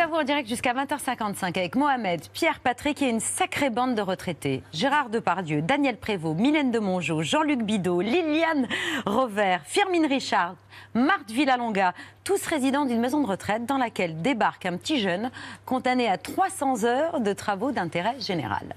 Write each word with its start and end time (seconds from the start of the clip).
à 0.00 0.06
vous 0.06 0.14
en 0.14 0.24
direct 0.24 0.48
jusqu'à 0.48 0.72
20h55 0.72 1.58
avec 1.58 1.74
Mohamed, 1.74 2.22
Pierre, 2.32 2.60
Patrick 2.60 3.02
et 3.02 3.10
une 3.10 3.20
sacrée 3.20 3.68
bande 3.68 3.94
de 3.94 4.00
retraités. 4.00 4.62
Gérard 4.72 5.10
Depardieu, 5.10 5.60
Daniel 5.60 5.98
Prévost, 5.98 6.38
Mylène 6.38 6.70
de 6.70 6.78
Mongeau, 6.78 7.22
Jean-Luc 7.22 7.62
Bidot, 7.62 8.00
Liliane 8.00 8.66
Rovert, 9.04 9.60
Firmine 9.66 10.06
Richard, 10.06 10.54
Marthe 10.94 11.30
Villalonga, 11.30 11.92
tous 12.24 12.46
résidents 12.46 12.86
d'une 12.86 13.00
maison 13.00 13.20
de 13.20 13.26
retraite 13.26 13.66
dans 13.66 13.76
laquelle 13.76 14.22
débarque 14.22 14.64
un 14.64 14.78
petit 14.78 15.00
jeune 15.00 15.30
condamné 15.66 16.08
à 16.08 16.16
300 16.16 16.84
heures 16.84 17.20
de 17.20 17.34
travaux 17.34 17.70
d'intérêt 17.70 18.18
général. 18.20 18.76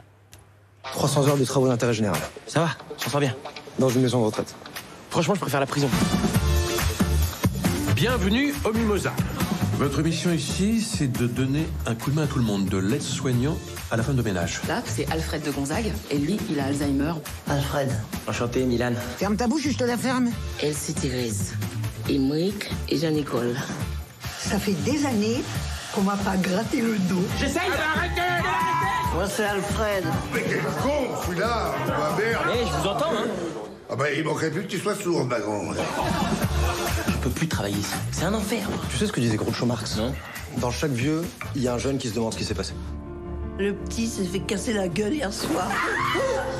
300 0.84 1.30
heures 1.30 1.38
de 1.38 1.46
travaux 1.46 1.70
d'intérêt 1.70 1.94
général. 1.94 2.20
Ça 2.48 2.60
va, 2.60 2.70
j'en 3.02 3.10
sors 3.10 3.21
bien. 3.21 3.34
Dans 3.80 3.90
une 3.90 4.02
maison 4.02 4.20
de 4.20 4.26
retraite. 4.26 4.54
Franchement, 5.10 5.36
je 5.36 5.40
préfère 5.40 5.62
la 5.62 5.68
prison. 5.68 5.90
Bienvenue 7.96 8.54
au 8.65 8.74
Mimosa. 8.74 9.14
Votre 9.77 10.01
mission 10.01 10.32
ici, 10.32 10.82
c'est 10.82 11.11
de 11.11 11.27
donner 11.27 11.65
un 11.87 11.95
coup 11.95 12.11
de 12.11 12.15
main 12.15 12.23
à 12.23 12.27
tout 12.27 12.37
le 12.37 12.45
monde, 12.45 12.65
de 12.65 12.77
l'aide-soignant 12.77 13.57
à 13.91 13.97
la 13.97 14.04
femme 14.04 14.15
de 14.15 14.21
ménage. 14.21 14.61
Là, 14.68 14.82
c'est 14.86 15.11
Alfred 15.11 15.43
de 15.43 15.51
Gonzague, 15.51 15.91
et 16.11 16.18
lui, 16.18 16.37
il 16.49 16.59
a 16.59 16.65
Alzheimer. 16.65 17.13
Alfred, 17.49 17.89
Enchanté, 18.27 18.63
Milan. 18.65 18.93
ferme 19.18 19.36
ta 19.36 19.47
bouche, 19.47 19.68
je 19.69 19.77
te 19.77 19.83
la 19.83 19.97
ferme. 19.97 20.29
Elsie 20.61 20.93
Thérèse, 20.93 21.54
Émeric 22.07 22.69
et 22.89 22.97
Jean-Nicole. 22.97 23.55
Ça 24.39 24.59
fait 24.59 24.73
des 24.83 25.05
années 25.05 25.41
qu'on 25.93 26.01
m'a 26.01 26.18
pas 26.18 26.37
gratté 26.37 26.82
le 26.82 26.97
dos. 27.10 27.24
Moi, 29.15 29.27
c'est 29.27 29.43
Alfred. 29.46 30.04
Mais 30.33 30.43
quel 30.47 30.61
con, 30.82 31.15
celui-là 31.25 31.74
Ma 31.87 32.17
mère 32.17 32.41
Eh, 32.53 32.66
je 32.66 32.81
vous 32.81 32.88
entends, 32.88 33.11
hein 33.11 33.27
Ah 33.94 33.95
bah, 33.95 34.06
il 34.11 34.23
manquerait 34.23 34.50
plus 34.50 34.64
que 34.64 34.67
tu 34.67 34.80
sois 34.80 34.95
sourd, 34.95 35.23
ma 35.25 35.39
grande. 35.39 35.78
Je 37.09 37.17
peux 37.17 37.30
plus 37.30 37.47
travailler 37.47 37.78
ici. 37.78 37.94
C'est 38.11 38.25
un 38.25 38.33
enfer. 38.33 38.67
Tu 38.89 38.97
sais 38.97 39.06
ce 39.06 39.11
que 39.11 39.19
disait 39.19 39.38
Groucho 39.38 39.67
Marx 39.67 39.97
Non. 39.97 40.11
Dans 40.58 40.72
chaque 40.72 40.94
vieux, 40.94 41.22
il 41.55 41.61
y 41.61 41.67
a 41.67 41.75
un 41.75 41.77
jeune 41.77 41.99
qui 41.99 42.09
se 42.09 42.16
demande 42.16 42.33
ce 42.33 42.39
qui 42.39 42.44
s'est 42.44 42.55
passé. 42.55 42.73
Le 43.59 43.75
petit 43.75 44.08
s'est 44.08 44.23
fait 44.23 44.39
casser 44.39 44.73
la 44.73 44.88
gueule 44.88 45.14
hier 45.14 45.31
soir. 45.31 45.67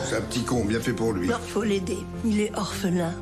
C'est 0.08 0.18
un 0.18 0.22
petit 0.22 0.44
con, 0.44 0.64
bien 0.64 0.80
fait 0.80 0.94
pour 0.94 1.12
lui. 1.12 1.28
Il 1.28 1.52
faut 1.52 1.64
l'aider. 1.64 1.98
Il 2.24 2.40
est 2.40 2.56
orphelin, 2.56 3.16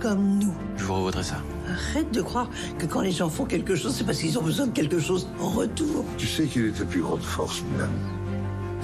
comme 0.00 0.38
nous. 0.38 0.54
Je 0.76 0.84
vous 0.84 0.94
revoudrais 0.94 1.24
ça. 1.24 1.42
Arrête 1.68 2.12
de 2.12 2.22
croire 2.22 2.48
que 2.78 2.86
quand 2.86 3.00
les 3.00 3.10
gens 3.10 3.28
font 3.28 3.44
quelque 3.44 3.74
chose, 3.74 3.92
c'est 3.92 4.04
parce 4.04 4.18
qu'ils 4.18 4.38
ont 4.38 4.42
besoin 4.42 4.68
de 4.68 4.72
quelque 4.72 5.00
chose 5.00 5.26
en 5.40 5.48
retour. 5.48 6.04
Tu 6.16 6.28
sais 6.28 6.44
qu'il 6.44 6.66
est 6.66 6.78
ta 6.78 6.84
plus 6.84 7.00
grande 7.02 7.22
force, 7.22 7.64
Milan. 7.72 7.88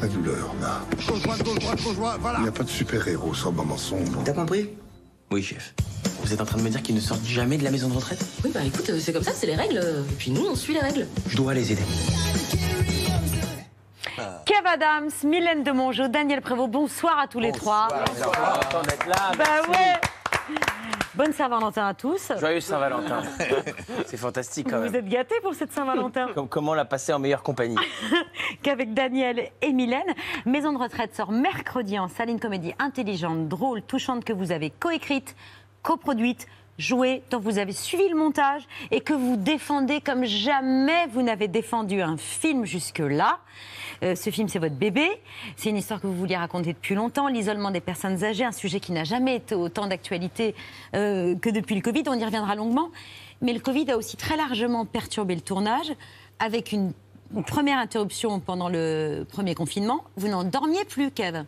Ta 0.00 0.06
douleur, 0.09 0.55
là. 0.61 0.81
Gauche, 1.09 1.23
droite, 1.23 1.42
gauche, 1.45 1.59
droite, 1.59 1.83
gauche, 1.83 1.97
droite, 1.97 2.19
voilà. 2.20 2.39
Il 2.39 2.42
n'y 2.42 2.48
a 2.48 2.53
pas 2.53 2.64
de 2.64 2.69
super-héros 2.69 3.34
sans 3.34 3.53
moment 3.53 3.77
sombre. 3.77 4.23
T'as 4.25 4.33
compris? 4.33 4.70
Oui, 5.31 5.42
chef. 5.42 5.75
Vous 6.23 6.33
êtes 6.33 6.41
en 6.41 6.45
train 6.45 6.59
de 6.59 6.62
me 6.62 6.70
dire 6.70 6.83
qu'ils 6.83 6.95
ne 6.95 7.01
sortent 7.01 7.25
jamais 7.25 7.56
de 7.59 7.64
la 7.64 7.70
maison 7.70 7.89
de 7.89 7.95
retraite? 7.95 8.25
Oui, 8.45 8.51
bah 8.53 8.61
écoute, 8.64 8.89
euh, 8.91 8.98
c'est 9.01 9.12
comme 9.12 9.23
ça, 9.23 9.33
c'est 9.34 9.47
les 9.47 9.55
règles. 9.56 9.78
Et 9.78 10.14
puis 10.19 10.31
nous, 10.31 10.47
on 10.47 10.55
suit 10.56 10.75
les 10.75 10.81
règles. 10.81 11.06
Je 11.28 11.36
dois 11.36 11.55
les 11.55 11.73
aider. 11.73 11.83
Kev 14.45 14.67
Adams, 14.67 15.11
Mylène 15.25 15.64
de 15.64 15.73
Mongeau, 15.73 16.08
Daniel 16.08 16.41
Prévost, 16.41 16.70
bonsoir 16.70 17.19
à 17.19 17.27
tous 17.27 17.41
les 17.41 17.53
trois. 17.53 17.89
Content 17.89 18.83
d'être 18.83 19.06
là. 19.08 19.33
Bah 19.36 19.70
ouais 19.70 20.01
Bonne 21.17 21.33
Saint-Valentin 21.33 21.87
à 21.87 21.95
tous. 21.95 22.33
Joyeux 22.41 22.61
Saint-Valentin. 22.61 23.23
C'est 24.07 24.17
fantastique 24.17 24.69
quand 24.69 24.79
Vous 24.79 24.84
même. 24.84 24.95
êtes 24.97 25.09
gâtés 25.09 25.37
pour 25.43 25.55
cette 25.55 25.70
Saint-Valentin? 25.73 26.27
Com- 26.34 26.48
Comment 26.48 26.75
la 26.75 26.84
passer 26.84 27.12
en 27.12 27.20
meilleure 27.20 27.45
compagnie 27.45 27.77
qu'avec 28.62 28.95
Daniel 28.95 29.51
et 29.62 29.73
Mylène. 29.73 30.12
Maison 30.45 30.73
de 30.73 30.79
retraite 30.79 31.15
sort 31.15 31.31
mercredi 31.31 31.98
en 32.01 32.09
salle, 32.09 32.31
une 32.31 32.41
comédie 32.41 32.75
intelligente, 32.81 33.47
drôle, 33.48 33.83
touchante 33.83 34.25
que 34.25 34.33
vous 34.33 34.51
avez 34.51 34.70
coécrite, 34.70 35.37
coproduite, 35.83 36.48
jouée, 36.79 37.23
dont 37.31 37.39
vous 37.39 37.59
avez 37.59 37.70
suivi 37.73 38.09
le 38.09 38.17
montage 38.17 38.62
et 38.91 39.01
que 39.01 39.15
vous 39.15 39.37
défendez 39.37 40.01
comme 40.01 40.25
jamais 40.25 41.07
vous 41.12 41.23
n'avez 41.23 41.47
défendu 41.47 42.03
un 42.03 42.17
film 42.17 42.65
jusque-là. 42.65 43.39
Euh, 44.03 44.14
ce 44.14 44.30
film, 44.30 44.48
c'est 44.48 44.58
votre 44.58 44.74
bébé. 44.74 45.08
C'est 45.57 45.70
une 45.70 45.77
histoire 45.77 46.01
que 46.01 46.07
vous 46.07 46.17
vouliez 46.17 46.36
raconter 46.36 46.73
depuis 46.73 46.95
longtemps. 46.95 47.29
L'isolement 47.29 47.70
des 47.70 47.80
personnes 47.80 48.24
âgées, 48.24 48.45
un 48.45 48.52
sujet 48.52 48.80
qui 48.80 48.92
n'a 48.92 49.05
jamais 49.05 49.36
été 49.36 49.55
autant 49.55 49.86
d'actualité 49.86 50.55
euh, 50.95 51.35
que 51.36 51.51
depuis 51.51 51.74
le 51.74 51.80
Covid. 51.80 52.05
On 52.08 52.14
y 52.14 52.24
reviendra 52.24 52.55
longuement. 52.55 52.91
Mais 53.42 53.52
le 53.52 53.61
Covid 53.61 53.91
a 53.91 53.96
aussi 53.96 54.17
très 54.17 54.36
largement 54.36 54.85
perturbé 54.85 55.35
le 55.35 55.41
tournage 55.41 55.92
avec 56.39 56.73
une 56.73 56.92
une 57.35 57.42
première 57.42 57.79
interruption 57.79 58.39
pendant 58.39 58.68
le 58.68 59.27
premier 59.29 59.55
confinement. 59.55 60.05
Vous 60.17 60.29
n'en 60.29 60.45
dormiez 60.45 60.85
plus, 60.85 61.11
Kev. 61.11 61.45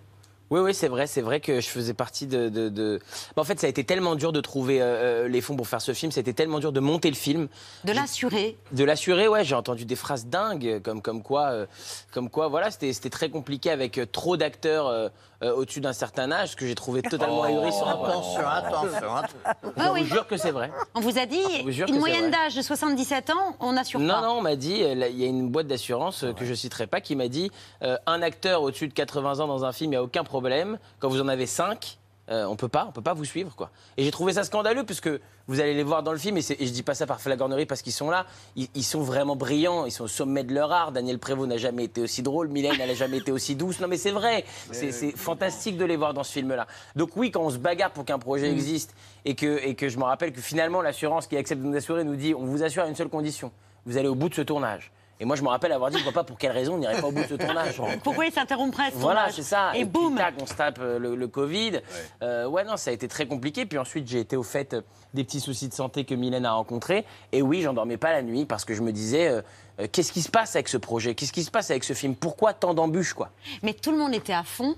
Oui, 0.51 0.61
oui, 0.61 0.75
c'est 0.75 0.87
vrai, 0.87 1.09
c'est 1.09 1.23
vrai 1.23 1.41
que 1.41 1.61
je 1.61 1.69
faisais 1.69 1.93
partie 1.95 2.27
de. 2.29 2.49
de, 2.49 2.69
de- 2.69 3.01
Bah, 3.35 3.43
en 3.43 3.45
fait, 3.45 3.59
ça 3.59 3.67
a 3.67 3.71
été 3.71 3.83
tellement 3.83 4.15
dur 4.15 4.33
de 4.33 4.41
trouver 4.41 4.81
euh, 4.81 4.85
euh, 5.25 5.29
les 5.29 5.41
fonds 5.41 5.57
pour 5.57 5.67
faire 5.67 5.81
ce 5.83 5.93
film, 5.93 6.13
ça 6.13 6.21
a 6.21 6.23
été 6.23 6.35
tellement 6.35 6.61
dur 6.61 6.71
de 6.71 6.79
monter 6.79 7.09
le 7.11 7.17
film. 7.17 7.49
De 7.85 7.93
l'assurer. 7.93 8.57
De 8.71 8.85
l'assurer, 8.85 9.27
ouais, 9.27 9.45
j'ai 9.45 9.57
entendu 9.57 9.85
des 9.85 9.97
phrases 9.97 10.27
dingues, 10.27 10.81
comme, 10.85 11.03
comme 11.03 11.23
quoi, 11.23 11.47
euh, 11.51 11.67
comme 12.13 12.31
quoi 12.31 12.47
voilà, 12.47 12.71
c'était 12.71 12.93
c'était 12.93 13.11
très 13.11 13.29
compliqué 13.29 13.71
avec 13.71 14.01
trop 14.13 14.37
d'acteurs 14.37 14.87
euh, 14.87 15.09
euh, 15.43 15.55
au-dessus 15.55 15.81
d'un 15.81 15.93
certain 15.93 16.31
âge, 16.33 16.51
ce 16.51 16.57
que 16.57 16.67
j'ai 16.67 16.75
trouvé 16.75 17.03
totalement 17.03 17.43
ahurissant. 17.43 17.87
Attention, 17.87 18.47
attention, 18.47 19.17
attention. 19.17 19.39
Je 19.77 20.01
vous 20.03 20.05
jure 20.07 20.27
que 20.27 20.37
c'est 20.37 20.51
vrai. 20.51 20.71
On 20.95 21.01
vous 21.01 21.19
a 21.19 21.27
dit, 21.27 21.43
vous 21.65 21.71
une 21.73 21.99
moyenne 21.99 22.31
d'âge 22.31 22.55
de 22.55 22.63
77 22.63 23.31
ans, 23.31 23.57
on 23.61 23.73
n'assure 23.73 24.01
Non, 24.01 24.15
pas. 24.15 24.21
non, 24.23 24.33
on 24.39 24.43
m'a 24.43 24.57
dit, 24.57 24.83
euh, 24.83 25.09
il 25.09 25.19
y 25.19 25.25
a 25.25 25.29
une 25.29 25.49
boîte 25.49 25.67
d'assurance 25.67 26.25
euh, 26.25 26.33
que 26.33 26.45
je 26.45 26.55
citerai 26.55 26.87
pas 26.87 27.01
qui 27.01 27.17
m'a 27.17 27.29
dit 27.29 27.51
euh, 27.83 27.97
un 28.07 28.23
acteur 28.23 28.63
au-dessus 28.63 28.89
de 28.89 28.95
80 28.95 29.41
ans 29.41 29.47
dans 29.47 29.65
un 29.65 29.73
film, 29.73 29.89
il 29.89 29.95
n'y 29.95 29.97
a 29.97 30.03
aucun 30.03 30.25
problème. 30.25 30.79
Quand 30.99 31.09
vous 31.09 31.21
en 31.21 31.29
avez 31.29 31.47
5, 31.47 31.99
on 32.29 32.57
peut 32.57 32.69
pas, 32.69 32.87
on 32.89 32.93
peut 32.93 33.03
pas 33.03 33.15
vous 33.15 33.25
suivre, 33.25 33.55
quoi. 33.55 33.71
Et 33.97 34.05
j'ai 34.05 34.11
trouvé 34.11 34.33
ça 34.33 34.45
scandaleux 34.45 34.85
puisque 34.85 35.09
vous 35.49 35.61
allez 35.61 35.75
les 35.75 35.85
voir 35.85 36.03
dans 36.03 36.13
le 36.13 36.19
film 36.19 36.37
et, 36.37 36.41
et 36.41 36.67
je 36.67 36.73
dis 36.73 36.83
pas 36.83 36.95
ça 36.95 37.07
par 37.07 37.21
flagornerie 37.21 37.67
parce 37.67 37.83
qu'ils 37.83 37.93
sont 37.93 38.11
là. 38.11 38.27
Ils, 38.57 38.69
ils 38.75 38.83
sont 38.83 39.01
vraiment 39.01 39.37
brillants, 39.37 39.87
ils 39.87 39.93
sont 39.93 40.05
au 40.05 40.09
sommet 40.09 40.43
de 40.43 40.53
leur 40.53 40.73
art. 40.73 40.91
Daniel 40.91 41.19
Prévost 41.19 41.49
n'a 41.49 41.57
jamais 41.57 41.85
été 41.85 42.01
aussi 42.01 42.23
drôle, 42.23 42.49
Mylène 42.49 42.79
n'a 42.79 42.95
jamais 42.95 43.19
été 43.19 43.31
aussi 43.31 43.55
douce. 43.55 43.79
Non 43.81 43.89
mais 43.89 43.97
c'est 43.97 44.11
vrai, 44.11 44.45
c'est 44.73 44.93
c'est 44.93 45.13
fantastique 45.13 45.77
de 45.77 45.85
les 45.85 45.97
voir 45.97 46.15
dans 46.15 46.25
ce 46.25 46.33
film-là. 46.33 46.67
Donc 46.97 47.11
oui, 47.17 47.31
quand 47.31 47.43
on 47.43 47.51
se 47.51 47.59
bagarre 47.59 47.93
pour 47.93 48.05
qu'un 48.05 48.19
projet 48.19 48.51
existe 48.51 48.95
et 49.25 49.35
que, 49.35 49.65
et 49.65 49.75
que 49.75 49.89
je 49.89 49.99
me 49.99 50.05
rappelle 50.05 50.33
que 50.33 50.41
finalement 50.41 50.83
l'assurance 50.83 51.27
qui 51.27 51.37
accepte 51.37 51.63
de 51.63 51.67
nous 51.67 51.77
assurer 51.77 52.03
nous 52.05 52.17
dit 52.17 52.35
on 52.35 52.45
vous 52.45 52.63
assure 52.63 52.83
à 52.83 52.89
une 52.89 52.97
seule 52.97 53.09
condition, 53.09 53.53
vous 53.85 53.97
allez 53.99 54.09
au 54.09 54.15
bout 54.15 54.29
de 54.29 54.35
ce 54.35 54.43
tournage. 54.43 54.91
Et 55.21 55.25
moi 55.25 55.37
je 55.37 55.43
me 55.43 55.49
rappelle 55.49 55.73
avoir 55.73 55.91
dit 55.91 55.99
je 55.99 56.05
vois 56.05 56.13
pas 56.13 56.25
pour 56.25 56.39
quelle 56.39 56.53
raison 56.53 56.75
on 56.75 56.79
n'irait 56.79 57.01
pas 57.01 57.07
au 57.07 57.13
bout 57.13 57.23
de 57.23 57.29
ce 57.29 57.35
tournage. 57.35 57.81
Pourquoi 58.05 58.27
il 58.27 58.33
s'interromprait 58.33 58.91
ce 58.91 58.97
Voilà, 58.97 59.31
c'est 59.31 59.43
ça. 59.43 59.71
Et, 59.75 59.81
puis, 59.81 59.87
boum 59.87 60.17
tac, 60.17 60.35
on 60.41 60.47
se 60.47 60.55
tape 60.55 60.79
euh, 60.81 60.99
le, 60.99 61.15
le 61.17 61.29
Covid. 61.29 61.81
Euh, 62.23 62.47
ouais, 62.47 62.65
non, 62.65 62.77
ça 62.77 62.91
a 62.91 62.93
été 62.93 63.09
très 63.09 63.27
compliqué. 63.27 63.67
Puis 63.67 63.79
ensuite, 63.79 64.09
j'ai 64.09 64.21
été 64.21 64.37
au 64.37 64.43
fait 64.43 64.75
euh, 64.75 64.83
des 65.15 65.25
petits 65.25 65.41
soucis 65.41 65.69
de 65.69 65.75
santé 65.75 66.05
que 66.05 66.15
Mylène 66.15 66.47
a 66.47 66.53
rencontrés. 66.53 67.05
Et 67.33 67.43
oui, 67.43 67.63
j'en 67.63 67.73
dormais 67.73 67.97
pas 67.97 68.13
la 68.13 68.23
nuit 68.23 68.45
parce 68.45 68.65
que 68.65 68.75
je 68.75 68.83
me 68.83 68.93
disais, 68.93 69.29
euh, 69.29 69.43
euh, 69.81 69.87
qu'est-ce 69.91 70.13
qui 70.13 70.23
se 70.23 70.31
passe 70.31 70.55
avec 70.55 70.69
ce 70.69 70.77
projet? 70.77 71.15
Qu'est-ce 71.15 71.33
qui 71.33 71.43
se 71.45 71.51
passe 71.51 71.71
avec 71.71 71.85
ce 71.85 71.93
film? 71.93 72.15
Pourquoi 72.15 72.53
tant 72.53 72.75
d'embûches, 72.75 73.15
quoi? 73.15 73.31
Mais 73.63 73.73
tout 73.75 73.91
le 73.91 73.99
monde 73.99 74.15
était 74.15 74.33
à 74.33 74.43
fond. 74.45 74.77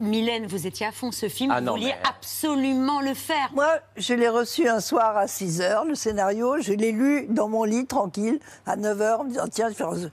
Mylène, 0.00 0.46
vous 0.46 0.66
étiez 0.66 0.86
à 0.86 0.92
fond. 0.92 1.12
Ce 1.12 1.28
film, 1.28 1.50
Ah 1.52 1.60
vous 1.60 1.66
non, 1.66 1.72
vouliez 1.72 1.86
mais- 2.02 2.08
absolument 2.08 3.00
le 3.00 3.14
faire. 3.14 3.50
Moi, 3.54 3.78
je 3.96 4.12
l'ai 4.14 4.28
reçu 4.28 4.68
un 4.68 4.80
soir 4.80 5.16
à 5.16 5.28
6 5.28 5.60
heures, 5.60 5.84
le 5.84 5.94
scénario. 5.94 6.56
Je 6.60 6.72
l'ai 6.72 6.90
lu 6.92 7.26
dans 7.28 7.48
mon 7.48 7.64
lit, 7.64 7.86
tranquille, 7.86 8.40
à 8.66 8.76
9 8.76 9.00
heures, 9.00 9.20
en 9.20 9.24
me 9.24 9.28
disant, 9.30 9.46
tiens, 9.50 9.68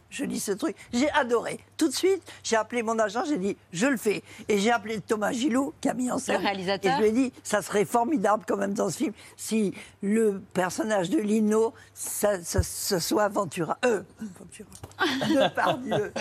je 0.10 0.24
lis 0.24 0.40
ce 0.40 0.52
truc. 0.52 0.76
J'ai 0.94 1.10
adoré. 1.12 1.60
Tout 1.82 1.88
de 1.88 1.94
suite, 1.96 2.22
j'ai 2.44 2.56
appelé 2.58 2.84
mon 2.84 3.00
agent, 3.00 3.24
j'ai 3.26 3.38
dit, 3.40 3.58
je 3.74 3.88
le 3.88 3.98
fais. 3.98 4.22
Et 4.48 4.60
j'ai 4.60 4.70
appelé 4.70 5.02
Thomas 5.02 5.32
Gillou, 5.32 5.74
qui 5.82 5.90
a 5.90 5.96
mis 5.96 6.12
en 6.12 6.20
scène. 6.20 6.40
réalisateur. 6.40 6.92
Et 6.94 6.96
je 6.98 7.02
lui 7.02 7.08
ai 7.10 7.12
dit, 7.12 7.34
ça 7.42 7.64
serait 7.64 7.86
formidable 7.86 8.44
quand 8.48 8.56
même 8.58 8.76
dans 8.76 8.92
ce 8.92 8.98
film, 8.98 9.14
si 9.36 9.74
le 10.04 10.44
personnage 10.54 11.10
de 11.10 11.18
Lino, 11.18 11.74
ça, 11.96 12.44
ça- 12.44 12.62
ça 12.62 13.00
soit 13.00 13.30
Ventura. 13.30 13.80
Euh, 13.84 14.04
Ventura. 14.20 14.70
Depardieu. 15.50 16.14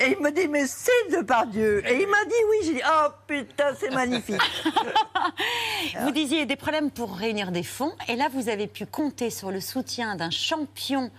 Et 0.00 0.12
il 0.16 0.22
me 0.24 0.30
dit, 0.30 0.48
mais 0.48 0.66
c'est 0.66 0.90
Depardieu. 1.10 1.86
Et 1.86 2.00
il 2.00 2.08
m'a 2.08 2.24
dit 2.24 2.34
oui. 2.48 2.56
J'ai 2.64 2.74
dit, 2.76 2.82
oh 2.86 3.08
putain, 3.26 3.74
c'est 3.78 3.90
magnifique. 3.90 4.40
Vous 6.00 6.10
disiez 6.10 6.46
des 6.46 6.56
problèmes 6.56 6.90
pour 6.90 7.14
réunir 7.14 7.52
des 7.52 7.62
fonds. 7.62 7.92
Et 8.08 8.16
là, 8.16 8.28
vous 8.32 8.48
avez 8.48 8.66
pu 8.66 8.86
compter 8.86 9.28
sur 9.28 9.50
le 9.50 9.60
soutien 9.60 10.16
d'un 10.16 10.30
champion 10.30 11.10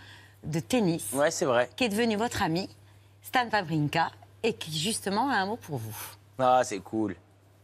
de 0.44 0.60
tennis 0.60 1.04
Ouais, 1.14 1.30
c'est 1.32 1.46
vrai. 1.46 1.70
qui 1.76 1.84
est 1.84 1.90
devenu 1.90 2.16
votre 2.16 2.42
ami, 2.42 2.70
Stan 3.34 3.50
Wawrinka, 3.52 4.12
et 4.44 4.54
qui 4.54 4.78
justement 4.78 5.28
a 5.28 5.38
un 5.38 5.48
mot 5.48 5.58
pour 5.58 5.78
vous. 5.78 5.98
Ah, 6.38 6.62
c'est 6.64 6.82
cool. 6.82 7.16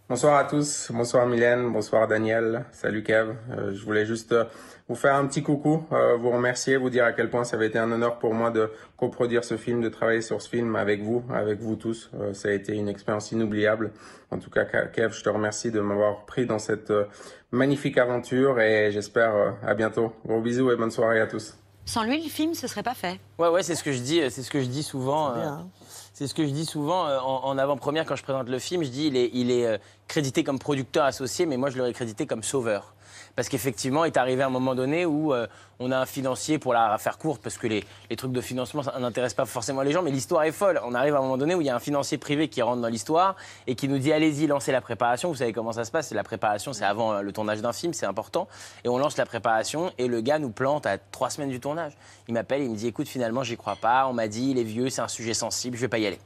Bonsoir 0.09 0.39
à 0.39 0.45
tous, 0.45 0.91
bonsoir 0.91 1.27
Mylène, 1.27 1.71
bonsoir 1.71 2.07
Daniel, 2.07 2.65
salut 2.71 3.03
Kev. 3.03 3.35
Euh, 3.51 3.71
je 3.75 3.85
voulais 3.85 4.07
juste 4.07 4.31
euh, 4.31 4.45
vous 4.87 4.95
faire 4.95 5.13
un 5.13 5.27
petit 5.27 5.43
coucou, 5.43 5.85
euh, 5.91 6.17
vous 6.17 6.31
remercier, 6.31 6.77
vous 6.77 6.89
dire 6.89 7.05
à 7.05 7.11
quel 7.11 7.29
point 7.29 7.43
ça 7.43 7.55
avait 7.55 7.67
été 7.67 7.77
un 7.77 7.91
honneur 7.91 8.17
pour 8.17 8.33
moi 8.33 8.49
de 8.49 8.71
coproduire 8.97 9.43
ce 9.43 9.57
film, 9.57 9.81
de 9.81 9.89
travailler 9.89 10.21
sur 10.21 10.41
ce 10.41 10.49
film 10.49 10.75
avec 10.75 11.03
vous, 11.03 11.23
avec 11.31 11.59
vous 11.59 11.75
tous. 11.75 12.09
Euh, 12.19 12.33
ça 12.33 12.47
a 12.47 12.51
été 12.51 12.73
une 12.73 12.89
expérience 12.89 13.31
inoubliable. 13.31 13.91
En 14.31 14.39
tout 14.39 14.49
cas, 14.49 14.65
Kev, 14.65 15.13
je 15.13 15.23
te 15.23 15.29
remercie 15.29 15.69
de 15.69 15.81
m'avoir 15.81 16.25
pris 16.25 16.47
dans 16.47 16.57
cette 16.57 16.91
magnifique 17.51 17.99
aventure 17.99 18.59
et 18.59 18.91
j'espère 18.91 19.35
euh, 19.35 19.51
à 19.61 19.75
bientôt. 19.75 20.13
Gros 20.25 20.41
bisous 20.41 20.71
et 20.71 20.75
bonne 20.75 20.89
soirée 20.89 21.19
à 21.19 21.27
tous. 21.27 21.58
Sans 21.89 22.03
lui, 22.03 22.21
le 22.23 22.29
film, 22.29 22.53
ce 22.53 22.67
serait 22.67 22.83
pas 22.83 22.93
fait. 22.93 23.19
Ouais, 23.39 23.47
ouais, 23.47 23.63
c'est 23.63 23.73
ce 23.73 23.83
que 23.83 23.91
je 23.91 23.97
dis, 23.97 24.21
euh, 24.21 24.29
c'est 24.29 24.43
ce 24.43 24.51
que 24.51 24.61
je 24.61 24.67
dis 24.67 24.83
souvent. 24.83 25.33
C'est 25.33 25.39
euh, 25.39 25.47
hein. 25.47 25.67
Ce 26.27 26.33
que 26.35 26.45
je 26.45 26.51
dis 26.51 26.65
souvent 26.67 27.07
euh, 27.07 27.17
en, 27.17 27.45
en 27.45 27.57
avant-première 27.57 28.05
quand 28.05 28.15
je 28.15 28.21
présente 28.21 28.47
le 28.47 28.59
film. 28.59 28.83
Je 28.83 28.89
dis 28.89 29.07
il 29.07 29.17
est, 29.17 29.31
il 29.33 29.49
est 29.49 29.81
crédité 30.07 30.43
comme 30.43 30.59
producteur 30.59 31.03
associé, 31.03 31.47
mais 31.47 31.57
moi 31.57 31.71
je 31.71 31.79
l'aurais 31.79 31.93
crédité 31.93 32.27
comme 32.27 32.43
sauveur. 32.43 32.93
Parce 33.39 33.47
qu'effectivement, 33.47 34.03
il 34.03 34.09
est 34.09 34.17
arrivé 34.17 34.43
un 34.43 34.49
moment 34.49 34.75
donné 34.75 35.05
où 35.05 35.33
euh, 35.33 35.47
on 35.79 35.93
a 35.93 35.97
un 35.97 36.05
financier, 36.05 36.59
pour 36.59 36.73
la 36.73 36.97
faire 36.97 37.17
courte, 37.17 37.41
parce 37.41 37.57
que 37.57 37.67
les, 37.67 37.85
trucs 38.17 38.33
de 38.33 38.41
financement, 38.41 38.83
ça 38.83 38.99
n'intéresse 38.99 39.33
pas 39.33 39.45
forcément 39.45 39.81
les 39.81 39.93
gens, 39.93 40.01
mais 40.01 40.11
l'histoire 40.11 40.43
est 40.43 40.51
folle. 40.51 40.81
On 40.83 40.93
arrive 40.93 41.15
à 41.15 41.19
un 41.19 41.21
moment 41.21 41.37
donné 41.37 41.55
où 41.55 41.61
il 41.61 41.67
y 41.67 41.69
a 41.69 41.75
un 41.77 41.79
financier 41.79 42.17
privé 42.17 42.49
qui 42.49 42.61
rentre 42.61 42.81
dans 42.81 42.89
l'histoire 42.89 43.37
et 43.65 43.75
qui 43.75 43.87
nous 43.87 43.97
dit 43.97 44.11
allez-y, 44.11 44.45
lancez 44.45 44.73
la 44.73 44.81
préparation. 44.81 45.29
Vous 45.29 45.37
savez 45.37 45.53
comment 45.53 45.71
ça 45.71 45.85
se 45.85 45.91
passe 45.91 46.11
La 46.11 46.25
préparation, 46.25 46.73
c'est 46.73 46.83
avant 46.83 47.13
euh, 47.13 47.21
le 47.21 47.31
tournage 47.31 47.61
d'un 47.61 47.71
film, 47.71 47.93
c'est 47.93 48.05
important. 48.05 48.49
Et 48.83 48.89
on 48.89 48.97
lance 48.97 49.15
la 49.15 49.25
préparation 49.25 49.93
et 49.97 50.09
le 50.09 50.19
gars 50.19 50.37
nous 50.37 50.51
plante 50.51 50.85
à 50.85 50.97
trois 50.97 51.29
semaines 51.29 51.49
du 51.49 51.61
tournage. 51.61 51.93
Il 52.27 52.33
m'appelle, 52.33 52.61
il 52.61 52.69
me 52.69 52.75
dit 52.75 52.87
écoute, 52.87 53.07
finalement, 53.07 53.43
j'y 53.43 53.55
crois 53.55 53.77
pas. 53.77 54.05
On 54.07 54.13
m'a 54.13 54.27
dit, 54.27 54.51
il 54.51 54.59
est 54.59 54.63
vieux, 54.63 54.89
c'est 54.89 54.99
un 54.99 55.07
sujet 55.07 55.33
sensible, 55.33 55.77
je 55.77 55.81
vais 55.83 55.87
pas 55.87 55.99
y 55.99 56.07
aller. 56.07 56.19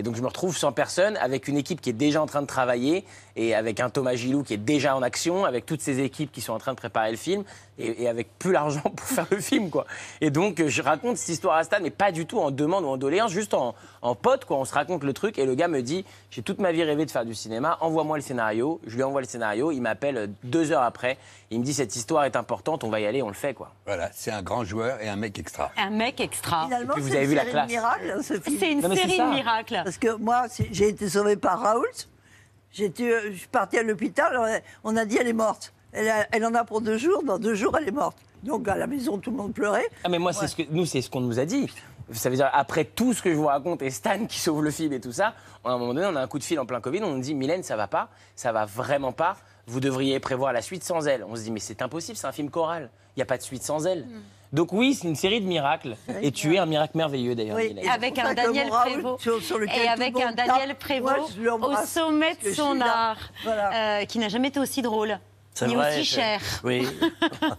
Et 0.00 0.02
donc 0.02 0.16
je 0.16 0.22
me 0.22 0.26
retrouve 0.28 0.56
sans 0.56 0.72
personne, 0.72 1.18
avec 1.18 1.46
une 1.46 1.58
équipe 1.58 1.82
qui 1.82 1.90
est 1.90 1.92
déjà 1.92 2.22
en 2.22 2.26
train 2.26 2.40
de 2.40 2.46
travailler, 2.46 3.04
et 3.36 3.54
avec 3.54 3.80
un 3.80 3.90
Thomas 3.90 4.14
Gilou 4.14 4.42
qui 4.42 4.54
est 4.54 4.56
déjà 4.56 4.96
en 4.96 5.02
action, 5.02 5.44
avec 5.44 5.66
toutes 5.66 5.82
ces 5.82 6.00
équipes 6.00 6.32
qui 6.32 6.40
sont 6.40 6.54
en 6.54 6.58
train 6.58 6.72
de 6.72 6.78
préparer 6.78 7.10
le 7.10 7.18
film, 7.18 7.44
et, 7.78 8.04
et 8.04 8.08
avec 8.08 8.38
plus 8.38 8.50
l'argent 8.52 8.80
pour 8.96 9.06
faire 9.06 9.26
le 9.30 9.40
film. 9.40 9.68
quoi. 9.68 9.84
Et 10.22 10.30
donc 10.30 10.58
euh, 10.58 10.68
je 10.68 10.80
raconte 10.80 11.18
cette 11.18 11.28
histoire 11.28 11.56
à 11.56 11.64
Stan, 11.64 11.76
mais 11.82 11.90
pas 11.90 12.12
du 12.12 12.24
tout 12.24 12.38
en 12.40 12.50
demande 12.50 12.84
ou 12.84 12.88
en 12.88 12.96
doléance, 12.96 13.30
juste 13.30 13.52
en, 13.52 13.74
en 14.00 14.14
pote, 14.14 14.46
quoi. 14.46 14.56
on 14.56 14.64
se 14.64 14.72
raconte 14.72 15.04
le 15.04 15.12
truc, 15.12 15.38
et 15.38 15.44
le 15.44 15.54
gars 15.54 15.68
me 15.68 15.82
dit, 15.82 16.06
j'ai 16.30 16.40
toute 16.40 16.60
ma 16.60 16.72
vie 16.72 16.82
rêvé 16.82 17.04
de 17.04 17.10
faire 17.10 17.26
du 17.26 17.34
cinéma, 17.34 17.76
envoie-moi 17.82 18.16
le 18.16 18.22
scénario, 18.22 18.80
je 18.86 18.96
lui 18.96 19.02
envoie 19.02 19.20
le 19.20 19.26
scénario, 19.26 19.70
il 19.70 19.82
m'appelle 19.82 20.16
euh, 20.16 20.26
deux 20.44 20.72
heures 20.72 20.82
après, 20.82 21.18
il 21.50 21.60
me 21.60 21.64
dit, 21.64 21.74
cette 21.74 21.94
histoire 21.94 22.24
est 22.24 22.36
importante, 22.36 22.84
on 22.84 22.88
va 22.88 23.00
y 23.00 23.06
aller, 23.06 23.20
on 23.22 23.28
le 23.28 23.34
fait. 23.34 23.52
quoi. 23.52 23.70
Voilà, 23.84 24.08
c'est 24.14 24.30
un 24.30 24.40
grand 24.40 24.64
joueur 24.64 25.00
et 25.02 25.08
un 25.08 25.16
mec 25.16 25.38
extra. 25.38 25.72
Un 25.76 25.90
mec 25.90 26.20
extra. 26.20 26.64
Finalement, 26.64 26.94
vous 26.96 27.08
c'est 27.08 27.16
avez 27.16 27.24
une 27.24 27.30
vu 27.30 27.34
la 27.34 27.40
série 27.42 27.52
classe. 27.52 27.66
de 27.68 27.72
miracles, 27.72 28.18
ce 28.24 28.34
film. 28.40 28.58
C'est 28.60 28.72
une 28.72 28.94
série 28.96 29.18
de 29.18 29.34
miracles. 29.34 29.82
Parce 29.90 29.98
que 29.98 30.14
moi, 30.22 30.44
j'ai 30.70 30.86
été 30.90 31.08
sauvée 31.08 31.34
par 31.34 31.58
Raoult. 31.58 31.82
J'étais, 32.70 33.10
euh, 33.12 33.32
je 33.32 33.38
suis 33.38 33.48
partie 33.48 33.76
à 33.76 33.82
l'hôpital, 33.82 34.60
on 34.84 34.96
a- 34.96 35.04
dit 35.04 35.16
elle 35.20 35.26
est 35.26 35.32
morte. 35.32 35.72
Elle, 35.90 36.08
a- 36.08 36.28
elle 36.30 36.46
en 36.46 36.54
a 36.54 36.62
pour 36.62 36.80
deux 36.80 36.96
jours, 36.96 37.24
dans 37.24 37.40
deux 37.40 37.56
jours 37.56 37.76
elle 37.76 37.88
est 37.88 37.90
morte. 37.90 38.16
Donc 38.44 38.68
à 38.68 38.76
la 38.76 38.86
maison, 38.86 39.18
tout 39.18 39.32
le 39.32 39.36
monde 39.36 39.52
pleurait. 39.52 39.88
Ah 40.04 40.08
mais 40.08 40.20
moi, 40.20 40.32
c'est 40.32 40.46
ce 40.46 40.54
que, 40.54 40.62
nous, 40.70 40.86
c'est 40.86 41.02
ce 41.02 41.10
qu'on 41.10 41.22
nous 41.22 41.40
a 41.40 41.44
dit. 41.44 41.68
Ça 42.12 42.30
veut 42.30 42.36
dire, 42.36 42.48
après 42.52 42.84
tout 42.84 43.12
ce 43.14 43.20
que 43.20 43.30
je 43.32 43.34
vous 43.34 43.46
raconte, 43.46 43.82
et 43.82 43.90
Stan 43.90 44.26
qui 44.26 44.38
sauve 44.38 44.62
le 44.62 44.70
film 44.70 44.92
et 44.92 45.00
tout 45.00 45.10
ça, 45.10 45.34
à 45.64 45.70
un 45.72 45.78
moment 45.78 45.92
donné, 45.92 46.06
on 46.06 46.14
a 46.14 46.20
un 46.22 46.28
coup 46.28 46.38
de 46.38 46.44
fil 46.44 46.60
en 46.60 46.66
plein 46.66 46.80
Covid, 46.80 47.02
on 47.02 47.16
nous 47.16 47.20
dit, 47.20 47.34
Mylène, 47.34 47.64
ça 47.64 47.74
va 47.74 47.88
pas, 47.88 48.10
ça 48.36 48.52
va 48.52 48.64
vraiment 48.66 49.10
pas, 49.10 49.36
vous 49.66 49.80
devriez 49.80 50.20
prévoir 50.20 50.52
la 50.52 50.62
suite 50.62 50.84
sans 50.84 51.08
elle. 51.08 51.24
On 51.24 51.34
se 51.34 51.42
dit, 51.42 51.50
mais 51.50 51.58
c'est 51.58 51.82
impossible, 51.82 52.16
c'est 52.16 52.28
un 52.28 52.32
film 52.32 52.48
choral, 52.48 52.90
il 53.16 53.18
n'y 53.18 53.22
a 53.24 53.26
pas 53.26 53.38
de 53.38 53.42
suite 53.42 53.64
sans 53.64 53.88
elle. 53.88 54.06
Donc 54.52 54.72
oui, 54.72 54.94
c'est 54.94 55.06
une 55.06 55.14
série 55.14 55.40
de 55.40 55.46
miracles, 55.46 55.96
et 56.22 56.32
tu 56.32 56.54
es 56.54 56.58
un 56.58 56.66
miracle 56.66 56.96
merveilleux 56.96 57.34
d'ailleurs, 57.36 57.56
Oui, 57.56 57.76
Avec 57.88 58.18
un 58.18 58.34
Daniel 58.34 58.68
Prévost. 58.68 59.22
sur- 59.22 59.40
sur 59.42 59.58
lequel 59.58 59.82
et 59.84 59.88
avec 59.88 60.20
un 60.20 60.32
Daniel 60.32 60.74
Prévost 60.74 61.38
au 61.62 61.76
sommet 61.86 62.36
de 62.44 62.52
son 62.52 62.80
art, 62.80 63.18
Voilà. 63.44 64.00
euh, 64.00 64.04
qui 64.06 64.18
n'a 64.18 64.28
jamais 64.28 64.48
été 64.48 64.58
aussi 64.58 64.82
drôle, 64.82 65.20
C'est 65.54 65.68
ni 65.68 65.74
vrai, 65.76 65.90
aussi 65.92 66.04
cher. 66.04 66.40
Oui. 66.64 66.84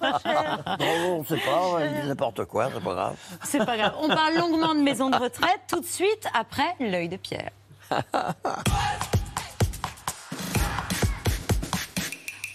Bon, 0.02 1.20
on 1.20 1.24
sait 1.26 1.38
pas, 1.38 1.62
on 1.62 1.80
dit 1.80 2.08
n'importe 2.08 2.44
quoi, 2.46 2.70
c'est 2.74 2.84
pas 2.84 2.94
grave. 2.94 3.16
C'est 3.44 3.66
pas 3.66 3.78
grave. 3.78 3.94
On 4.02 4.08
parle 4.10 4.36
longuement 4.36 4.74
de 4.76 4.82
maison 4.82 5.10
de 5.10 5.16
retraite 5.16 5.62
tout 5.70 5.80
de 5.80 5.86
suite 5.86 6.28
après 6.34 6.76
l'œil 6.82 7.08
de 7.10 7.18
Pierre. 7.18 7.52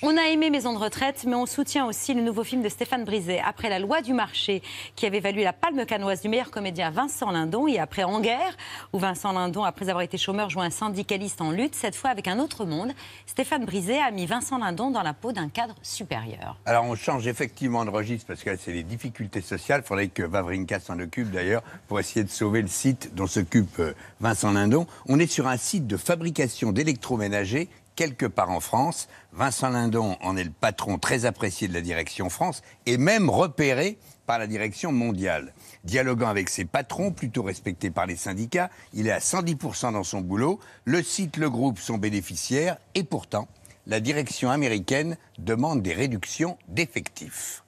On 0.08 0.16
a 0.16 0.28
aimé 0.28 0.50
Maison 0.50 0.72
de 0.72 0.78
retraite, 0.78 1.24
mais 1.26 1.34
on 1.34 1.46
soutient 1.46 1.84
aussi 1.84 2.14
le 2.14 2.22
nouveau 2.22 2.44
film 2.44 2.62
de 2.62 2.68
Stéphane 2.68 3.04
Brisé. 3.04 3.40
Après 3.40 3.68
La 3.68 3.80
loi 3.80 4.02
du 4.02 4.12
marché, 4.12 4.62
qui 4.94 5.04
avait 5.04 5.18
valu 5.18 5.42
la 5.42 5.52
palme 5.52 5.84
canoise 5.84 6.20
du 6.20 6.28
meilleur 6.28 6.52
comédien 6.52 6.90
Vincent 6.90 7.32
Lindon, 7.32 7.66
et 7.66 7.80
après 7.80 8.04
En 8.04 8.20
guerre, 8.20 8.56
où 8.92 9.00
Vincent 9.00 9.32
Lindon, 9.32 9.64
après 9.64 9.88
avoir 9.88 10.02
été 10.02 10.16
chômeur, 10.16 10.48
joue 10.48 10.60
un 10.60 10.70
syndicaliste 10.70 11.40
en 11.40 11.50
lutte, 11.50 11.74
cette 11.74 11.96
fois 11.96 12.10
avec 12.10 12.28
un 12.28 12.38
autre 12.38 12.64
monde, 12.64 12.92
Stéphane 13.26 13.64
Brisé 13.64 13.98
a 13.98 14.12
mis 14.12 14.26
Vincent 14.26 14.58
Lindon 14.58 14.92
dans 14.92 15.02
la 15.02 15.12
peau 15.12 15.32
d'un 15.32 15.48
cadre 15.48 15.74
supérieur. 15.82 16.56
Alors 16.66 16.84
on 16.84 16.94
change 16.94 17.26
effectivement 17.26 17.84
de 17.84 17.90
registre 17.90 18.28
parce 18.28 18.44
que 18.44 18.56
c'est 18.56 18.72
les 18.72 18.84
difficultés 18.84 19.40
sociales. 19.40 19.80
Il 19.84 19.88
faudrait 19.88 20.06
que 20.06 20.22
Vavrinka 20.22 20.78
s'en 20.78 21.00
occupe 21.00 21.32
d'ailleurs 21.32 21.64
pour 21.88 21.98
essayer 21.98 22.22
de 22.22 22.30
sauver 22.30 22.62
le 22.62 22.68
site 22.68 23.12
dont 23.16 23.26
s'occupe 23.26 23.80
euh, 23.80 23.92
Vincent 24.20 24.52
Lindon. 24.52 24.86
On 25.08 25.18
est 25.18 25.26
sur 25.26 25.48
un 25.48 25.56
site 25.56 25.88
de 25.88 25.96
fabrication 25.96 26.70
d'électroménagers 26.70 27.68
quelque 27.96 28.26
part 28.26 28.50
en 28.50 28.60
France. 28.60 29.08
Vincent 29.36 29.68
Lindon 29.68 30.16
en 30.22 30.34
est 30.38 30.44
le 30.44 30.50
patron 30.50 30.96
très 30.96 31.26
apprécié 31.26 31.68
de 31.68 31.74
la 31.74 31.82
direction 31.82 32.30
France 32.30 32.62
et 32.86 32.96
même 32.96 33.28
repéré 33.28 33.98
par 34.24 34.38
la 34.38 34.46
direction 34.46 34.92
mondiale. 34.92 35.52
Dialoguant 35.84 36.28
avec 36.28 36.48
ses 36.48 36.64
patrons, 36.64 37.12
plutôt 37.12 37.42
respectés 37.42 37.90
par 37.90 38.06
les 38.06 38.16
syndicats, 38.16 38.70
il 38.94 39.08
est 39.08 39.12
à 39.12 39.18
110% 39.18 39.92
dans 39.92 40.04
son 40.04 40.22
boulot. 40.22 40.58
Le 40.86 41.02
site, 41.02 41.36
le 41.36 41.50
groupe 41.50 41.78
sont 41.78 41.98
bénéficiaires 41.98 42.78
et 42.94 43.04
pourtant, 43.04 43.46
la 43.86 44.00
direction 44.00 44.50
américaine 44.50 45.18
demande 45.38 45.82
des 45.82 45.92
réductions 45.92 46.56
d'effectifs. 46.68 47.62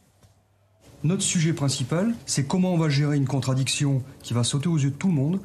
Notre 1.04 1.22
sujet 1.22 1.52
principal, 1.52 2.14
c'est 2.24 2.48
comment 2.48 2.72
on 2.72 2.78
va 2.78 2.88
gérer 2.88 3.18
une 3.18 3.28
contradiction 3.28 4.02
qui 4.22 4.32
va 4.32 4.42
sauter 4.42 4.68
aux 4.68 4.78
yeux 4.78 4.90
de 4.90 4.96
tout 4.96 5.08
le 5.08 5.14
monde, 5.14 5.38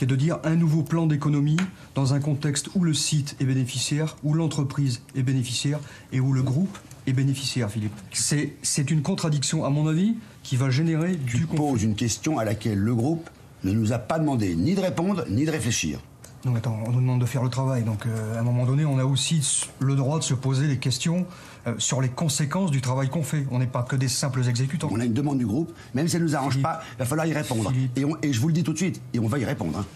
qui 0.00 0.04
est 0.04 0.06
de 0.06 0.16
dire 0.16 0.38
un 0.44 0.56
nouveau 0.56 0.82
plan 0.82 1.06
d'économie 1.06 1.58
dans 1.94 2.14
un 2.14 2.20
contexte 2.20 2.70
où 2.74 2.84
le 2.84 2.94
site 2.94 3.36
est 3.38 3.44
bénéficiaire, 3.44 4.16
où 4.22 4.32
l'entreprise 4.32 5.02
est 5.14 5.22
bénéficiaire 5.22 5.78
et 6.10 6.20
où 6.20 6.32
le 6.32 6.42
groupe 6.42 6.78
est 7.06 7.12
bénéficiaire, 7.12 7.70
Philippe. 7.70 7.92
C'est 8.10 8.54
c'est 8.62 8.90
une 8.90 9.02
contradiction, 9.02 9.62
à 9.62 9.68
mon 9.68 9.86
avis, 9.88 10.16
qui 10.42 10.56
va 10.56 10.70
générer 10.70 11.16
du 11.16 11.44
pose 11.44 11.82
une 11.82 11.96
question 11.96 12.38
à 12.38 12.46
laquelle 12.46 12.78
le 12.78 12.94
groupe 12.94 13.28
ne 13.62 13.72
nous 13.72 13.92
a 13.92 13.98
pas 13.98 14.18
demandé 14.18 14.56
ni 14.56 14.74
de 14.74 14.80
répondre 14.80 15.26
ni 15.28 15.44
de 15.44 15.50
réfléchir. 15.50 16.00
Non, 16.46 16.54
attends, 16.54 16.78
on 16.86 16.92
nous 16.92 17.00
demande 17.02 17.20
de 17.20 17.26
faire 17.26 17.42
le 17.42 17.50
travail. 17.50 17.82
Donc, 17.82 18.06
euh, 18.06 18.38
à 18.38 18.40
un 18.40 18.42
moment 18.42 18.64
donné, 18.64 18.86
on 18.86 18.98
a 18.98 19.04
aussi 19.04 19.68
le 19.80 19.96
droit 19.96 20.18
de 20.18 20.24
se 20.24 20.32
poser 20.32 20.66
des 20.66 20.78
questions 20.78 21.26
euh, 21.66 21.74
sur 21.78 22.00
les 22.00 22.08
conséquences 22.08 22.70
du 22.70 22.80
travail 22.80 23.08
qu'on 23.08 23.22
fait. 23.22 23.46
On 23.50 23.58
n'est 23.58 23.66
pas 23.66 23.82
que 23.82 23.96
des 23.96 24.08
simples 24.08 24.46
exécutants. 24.48 24.88
On 24.90 25.00
a 25.00 25.04
une 25.04 25.12
demande 25.12 25.38
du 25.38 25.46
groupe, 25.46 25.72
même 25.94 26.08
si 26.08 26.16
elle 26.16 26.22
ne 26.22 26.28
nous 26.28 26.36
arrange 26.36 26.60
pas, 26.62 26.82
il 26.94 26.98
va 26.98 27.04
falloir 27.04 27.26
y 27.26 27.32
répondre. 27.32 27.72
Et, 27.96 28.04
on- 28.04 28.16
et 28.22 28.32
je 28.32 28.40
vous 28.40 28.48
le 28.48 28.54
dis 28.54 28.62
tout 28.62 28.72
de 28.72 28.78
suite, 28.78 29.00
et 29.12 29.18
on 29.18 29.26
va 29.28 29.38
y 29.38 29.44
répondre. 29.44 29.78
hein. 29.78 29.86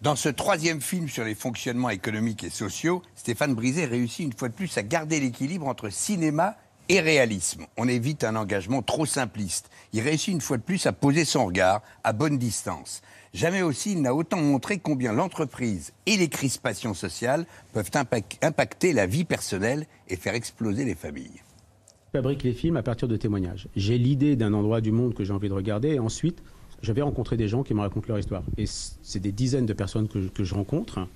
Dans 0.00 0.16
ce 0.16 0.28
troisième 0.28 0.80
film 0.80 1.08
sur 1.08 1.22
les 1.24 1.34
fonctionnements 1.36 1.90
économiques 1.90 2.42
et 2.42 2.50
sociaux, 2.50 3.02
Stéphane 3.14 3.54
Brisé 3.54 3.84
réussit 3.84 4.26
une 4.26 4.32
fois 4.32 4.48
de 4.48 4.54
plus 4.54 4.76
à 4.76 4.82
garder 4.82 5.20
l'équilibre 5.20 5.68
entre 5.68 5.90
cinéma 5.90 6.56
et 6.88 6.98
réalisme. 6.98 7.66
On 7.76 7.86
évite 7.86 8.24
un 8.24 8.34
engagement 8.34 8.82
trop 8.82 9.06
simpliste. 9.06 9.70
Il 9.92 10.00
réussit 10.00 10.34
une 10.34 10.40
fois 10.40 10.56
de 10.56 10.62
plus 10.62 10.84
à 10.86 10.92
poser 10.92 11.24
son 11.24 11.46
regard 11.46 11.82
à 12.02 12.12
bonne 12.12 12.36
distance. 12.36 13.00
Jamais 13.34 13.62
aussi 13.62 13.92
il 13.92 14.02
n'a 14.02 14.14
autant 14.14 14.36
montré 14.40 14.78
combien 14.78 15.12
l'entreprise 15.12 15.92
et 16.06 16.16
les 16.16 16.28
crispations 16.28 16.92
sociales 16.94 17.46
peuvent 17.72 17.90
impac- 17.94 18.36
impacter 18.42 18.92
la 18.92 19.06
vie 19.06 19.24
personnelle 19.24 19.86
et 20.08 20.16
faire 20.16 20.34
exploser 20.34 20.84
les 20.84 20.94
familles. 20.94 21.40
Je 22.12 22.18
fabrique 22.18 22.42
les 22.42 22.52
films 22.52 22.76
à 22.76 22.82
partir 22.82 23.08
de 23.08 23.16
témoignages. 23.16 23.68
J'ai 23.74 23.96
l'idée 23.96 24.36
d'un 24.36 24.52
endroit 24.52 24.82
du 24.82 24.92
monde 24.92 25.14
que 25.14 25.24
j'ai 25.24 25.32
envie 25.32 25.48
de 25.48 25.54
regarder 25.54 25.88
et 25.90 25.98
ensuite 25.98 26.42
je 26.82 26.92
vais 26.92 27.00
rencontrer 27.00 27.36
des 27.38 27.48
gens 27.48 27.62
qui 27.62 27.72
me 27.72 27.80
racontent 27.80 28.06
leur 28.08 28.18
histoire. 28.18 28.42
Et 28.58 28.66
c'est 28.66 29.20
des 29.20 29.32
dizaines 29.32 29.66
de 29.66 29.72
personnes 29.72 30.08
que, 30.08 30.20
je- 30.20 30.28
que 30.28 30.44
je 30.44 30.54
rencontre 30.54 31.06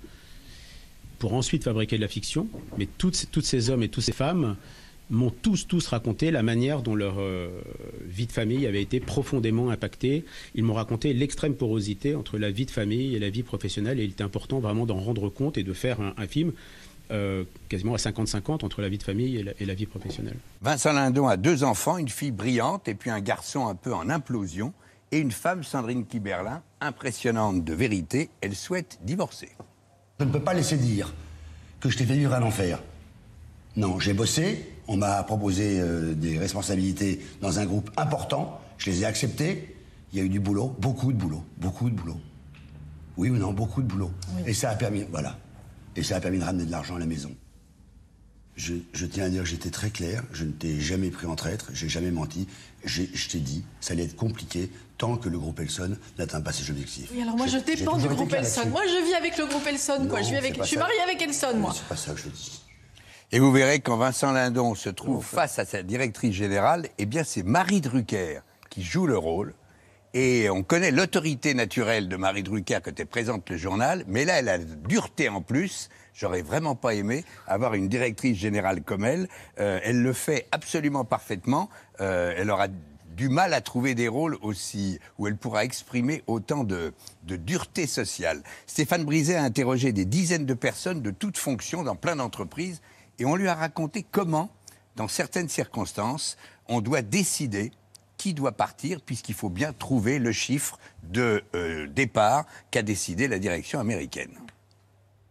pour 1.19 1.35
ensuite 1.35 1.64
fabriquer 1.64 1.97
de 1.97 2.02
la 2.02 2.09
fiction. 2.09 2.47
Mais 2.79 2.87
toutes 2.99 3.45
ces 3.45 3.69
hommes 3.71 3.83
et 3.83 3.88
toutes 3.90 4.05
ces 4.05 4.12
femmes 4.12 4.57
m'ont 5.11 5.31
tous, 5.31 5.67
tous 5.69 5.87
raconté 5.87 6.31
la 6.31 6.43
manière 6.43 6.83
dont 6.83 6.95
leur 6.97 7.17
euh, 7.19 7.49
vie 8.05 8.27
de 8.27 8.33
famille 8.33 8.67
avait 8.67 8.83
été 8.83 8.99
profondément 9.01 9.71
impactée. 9.71 10.25
Ils 10.55 10.65
m'ont 10.65 10.75
raconté 10.75 11.13
l'extrême 11.13 11.55
porosité 11.55 12.15
entre 12.17 12.39
la 12.39 12.51
vie 12.51 12.67
de 12.67 12.71
famille 12.73 13.15
et 13.15 13.19
la 13.19 13.31
vie 13.31 13.43
professionnelle 13.45 14.01
et 14.01 14.05
il 14.05 14.11
était 14.11 14.25
important 14.25 14.59
vraiment 14.59 14.85
d'en 14.87 14.99
rendre 14.99 15.29
compte 15.29 15.59
et 15.59 15.63
de 15.63 15.73
faire 15.73 16.01
un, 16.01 16.13
un 16.17 16.27
film 16.27 16.53
euh, 17.13 17.45
quasiment 17.69 17.95
à 17.95 17.99
50-50 17.99 18.65
entre 18.65 18.83
la 18.83 18.89
vie 18.89 18.99
de 18.99 19.05
famille 19.05 19.37
et 19.37 19.43
la- 19.45 19.53
et 19.61 19.65
la 19.65 19.75
vie 19.75 19.87
professionnelle. 19.87 20.37
Vincent 20.61 20.93
Lindon 20.93 21.29
a 21.29 21.37
deux 21.37 21.63
enfants, 21.63 21.99
une 21.99 22.09
fille 22.09 22.33
brillante 22.33 22.89
et 22.89 22.95
puis 22.95 23.11
un 23.11 23.21
garçon 23.21 23.69
un 23.69 23.77
peu 23.77 23.95
en 23.95 24.11
implosion, 24.11 24.73
et 25.13 25.19
une 25.19 25.31
femme, 25.31 25.63
Sandrine 25.63 26.05
Kiberlin, 26.05 26.63
impressionnante 26.81 27.63
de 27.65 27.73
vérité, 27.75 28.29
elle 28.41 28.57
souhaite 28.57 28.99
divorcer. 29.05 29.51
Je 30.19 30.25
ne 30.25 30.31
peux 30.33 30.41
pas 30.41 30.53
laisser 30.53 30.77
dire 30.79 31.15
que 31.79 31.89
je 31.91 31.97
t'ai 31.97 32.05
fait 32.05 32.17
vivre 32.17 32.35
un 32.35 32.43
enfer. 32.43 32.83
Non, 33.77 34.01
j'ai 34.01 34.13
bossé, 34.15 34.65
on 34.88 34.97
m'a 34.97 35.23
proposé 35.23 35.81
euh, 35.81 36.14
des 36.14 36.38
responsabilités 36.38 37.21
dans 37.40 37.59
un 37.59 37.66
groupe 37.66 37.90
important, 37.97 38.61
je 38.78 38.90
les 38.90 39.02
ai 39.02 39.05
acceptées, 39.05 39.76
il 40.12 40.19
y 40.19 40.23
a 40.23 40.25
eu 40.25 40.28
du 40.28 40.40
boulot, 40.40 40.75
beaucoup 40.78 41.12
de 41.12 41.19
boulot, 41.19 41.45
beaucoup 41.59 41.90
de 41.90 41.95
boulot. 41.95 42.21
Oui 43.16 43.31
ou 43.31 43.37
non, 43.37 43.52
beaucoup 43.52 43.83
de 43.83 43.87
boulot. 43.88 44.11
Et 44.47 44.55
ça 44.55 44.71
a 44.71 44.75
permis, 44.75 45.05
voilà, 45.11 45.38
et 45.97 46.02
ça 46.02 46.16
a 46.16 46.21
permis 46.21 46.38
de 46.38 46.45
ramener 46.45 46.64
de 46.66 46.71
l'argent 46.71 46.97
à 46.97 46.99
la 46.99 47.07
maison. 47.07 47.35
Je, 48.57 48.75
je 48.95 49.05
tiens 49.05 49.25
à 49.25 49.28
dire 49.28 49.43
que 49.43 49.49
j'étais 49.49 49.71
très 49.71 49.90
clair, 49.90 50.23
je 50.33 50.45
ne 50.45 50.50
t'ai 50.50 50.81
jamais 50.81 51.11
pris 51.11 51.26
en 51.26 51.37
traître, 51.37 51.71
j'ai 51.75 51.88
jamais 51.90 52.11
menti, 52.11 52.47
je 52.85 53.02
t'ai 53.28 53.40
dit, 53.40 53.64
ça 53.81 53.93
allait 53.93 54.05
être 54.05 54.16
compliqué 54.16 54.71
tant 54.97 55.16
que 55.16 55.28
le 55.28 55.38
groupe 55.38 55.61
Elson 55.61 55.97
n'atteint 56.19 56.40
pas 56.40 56.52
ses 56.52 56.71
objectifs. 56.71 57.11
Oui, 57.12 57.21
alors 57.21 57.37
moi 57.37 57.47
je 57.47 57.59
j'ai 57.59 57.76
dépends 57.76 57.99
du 57.99 58.09
groupe 58.09 58.33
Elson. 58.33 58.69
Moi 58.71 58.83
je 58.87 59.05
vis 59.07 59.14
avec 59.14 59.37
le 59.37 59.47
groupe 59.47 59.66
Elson, 59.66 60.07
quoi. 60.09 60.21
Non, 60.21 60.26
Je, 60.26 60.31
vis 60.31 60.37
avec... 60.37 60.57
je 60.59 60.62
suis 60.64 60.76
ça. 60.76 60.81
mariée 60.81 61.00
avec 61.05 61.21
Elson, 61.21 61.57
moi. 61.59 61.73
C'est 61.76 61.87
pas 61.87 61.97
ça 61.97 62.12
que 62.14 62.21
je 62.21 62.28
dis. 62.28 62.62
Et 63.33 63.40
vous 63.40 63.50
verrez 63.50 63.80
quand 63.80 63.97
Vincent 63.97 64.30
Lindon 64.30 64.76
se 64.76 64.88
trouve 64.88 65.25
face 65.25 65.59
à 65.59 65.64
sa 65.64 65.83
directrice 65.83 66.33
générale, 66.33 66.87
eh 66.99 67.06
bien 67.06 67.25
c'est 67.25 67.42
Marie 67.42 67.80
Drucker 67.80 68.38
qui 68.71 68.85
joue 68.85 69.09
le 69.09 69.18
rôle. 69.18 69.52
Et 70.14 70.49
on 70.49 70.62
connaît 70.62 70.92
l'autorité 70.92 71.52
naturelle 71.52 72.09
de 72.09 72.16
Marie 72.16 72.45
Drucker 72.45 72.78
quand 72.85 72.99
elle 72.99 73.06
présente 73.06 73.50
le 73.50 73.56
journal, 73.56 74.04
mais 74.06 74.25
là, 74.25 74.38
elle 74.38 74.49
a 74.49 74.59
dureté 74.59 75.28
en 75.28 75.42
plus. 75.42 75.88
J'aurais 76.14 76.42
vraiment 76.42 76.76
pas 76.76 76.95
aimé 76.95 77.25
avoir 77.49 77.75
une 77.75 77.88
directrice 77.88 78.38
générale 78.38 78.83
comme 78.83 79.04
elle. 79.04 79.28
Euh, 79.59 79.80
elle 79.83 80.00
le 80.00 80.12
fait 80.12 80.47
absolument 80.52 81.04
parfaitement. 81.04 81.68
Euh, 82.00 82.33
elle 82.37 82.50
aura 82.52 82.68
du 83.16 83.28
mal 83.28 83.54
à 83.54 83.61
trouver 83.61 83.97
des 83.97 84.09
rôles 84.09 84.38
aussi 84.40 85.00
où 85.18 85.26
elle 85.26 85.37
pourra 85.37 85.64
exprimer 85.64 86.23
autant 86.28 86.62
de, 86.62 86.95
de 87.25 87.35
dureté 87.35 87.88
sociale. 87.88 88.45
Stéphane 88.68 89.04
Brisé 89.04 89.35
a 89.35 89.42
interrogé 89.42 89.92
des 89.92 90.04
dizaines 90.04 90.47
de 90.47 90.54
personnes 90.54 91.02
de 91.02 91.11
toutes 91.11 91.38
fonctions 91.38 91.83
dans 91.83 91.97
plein 91.97 92.14
d'entreprises 92.14 92.80
et 93.18 93.25
on 93.25 93.37
lui 93.37 93.49
a 93.49 93.54
raconté 93.54 94.04
comment, 94.11 94.50
dans 94.96 95.08
certaines 95.08 95.49
circonstances, 95.49 96.37
on 96.68 96.80
doit 96.80 97.02
décider 97.02 97.73
qui 98.16 98.35
doit 98.35 98.52
partir, 98.52 99.00
puisqu'il 99.00 99.35
faut 99.35 99.50
bien 99.50 99.73
trouver 99.73 100.18
le 100.18 100.32
chiffre 100.32 100.78
de 101.12 101.42
euh, 101.54 101.87
départ 101.87 102.46
qu'a 102.70 102.82
décidé 102.82 103.28
la 103.28 103.38
direction 103.38 103.78
américaine. 103.78 104.32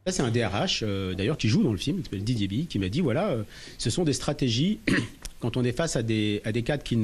Là, 0.05 0.11
c'est 0.11 0.21
un 0.21 0.29
DRH, 0.29 0.83
euh, 0.83 1.15
d'ailleurs, 1.15 1.37
qui 1.37 1.49
joue 1.49 1.63
dans 1.63 1.71
le 1.71 1.77
film, 1.77 1.97
qui 1.97 2.03
s'appelle 2.03 2.23
Didier 2.23 2.47
Bi, 2.47 2.67
qui 2.67 2.77
m'a 2.77 2.89
dit 2.89 3.01
voilà, 3.01 3.29
euh, 3.29 3.43
ce 3.79 3.89
sont 3.89 4.03
des 4.03 4.13
stratégies, 4.13 4.79
quand 5.39 5.57
on 5.57 5.63
est 5.63 5.71
face 5.71 5.95
à 5.95 6.03
des, 6.03 6.41
à 6.45 6.51
des 6.51 6.61
cadres 6.61 6.83
qui 6.83 6.95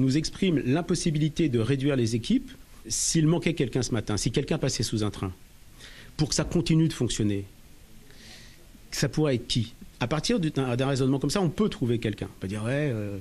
nous 0.00 0.16
expriment 0.18 0.58
l'impossibilité 0.58 1.48
de 1.48 1.58
réduire 1.58 1.96
les 1.96 2.14
équipes, 2.14 2.50
s'il 2.86 3.26
manquait 3.26 3.54
quelqu'un 3.54 3.82
ce 3.82 3.92
matin, 3.92 4.18
si 4.18 4.30
quelqu'un 4.30 4.58
passait 4.58 4.82
sous 4.82 5.04
un 5.04 5.10
train, 5.10 5.32
pour 6.18 6.28
que 6.28 6.34
ça 6.34 6.44
continue 6.44 6.88
de 6.88 6.92
fonctionner, 6.92 7.46
ça 8.92 9.08
pourrait 9.08 9.36
être 9.36 9.46
qui 9.46 9.74
À 10.00 10.06
partir 10.06 10.40
d'un 10.40 10.86
raisonnement 10.86 11.18
comme 11.18 11.30
ça, 11.30 11.40
on 11.40 11.50
peut 11.50 11.68
trouver 11.68 11.98
quelqu'un. 11.98 12.28
On 12.36 12.40
peut 12.40 12.48
dire 12.48 12.64
ouais. 12.64 12.90
euh, 12.92 13.18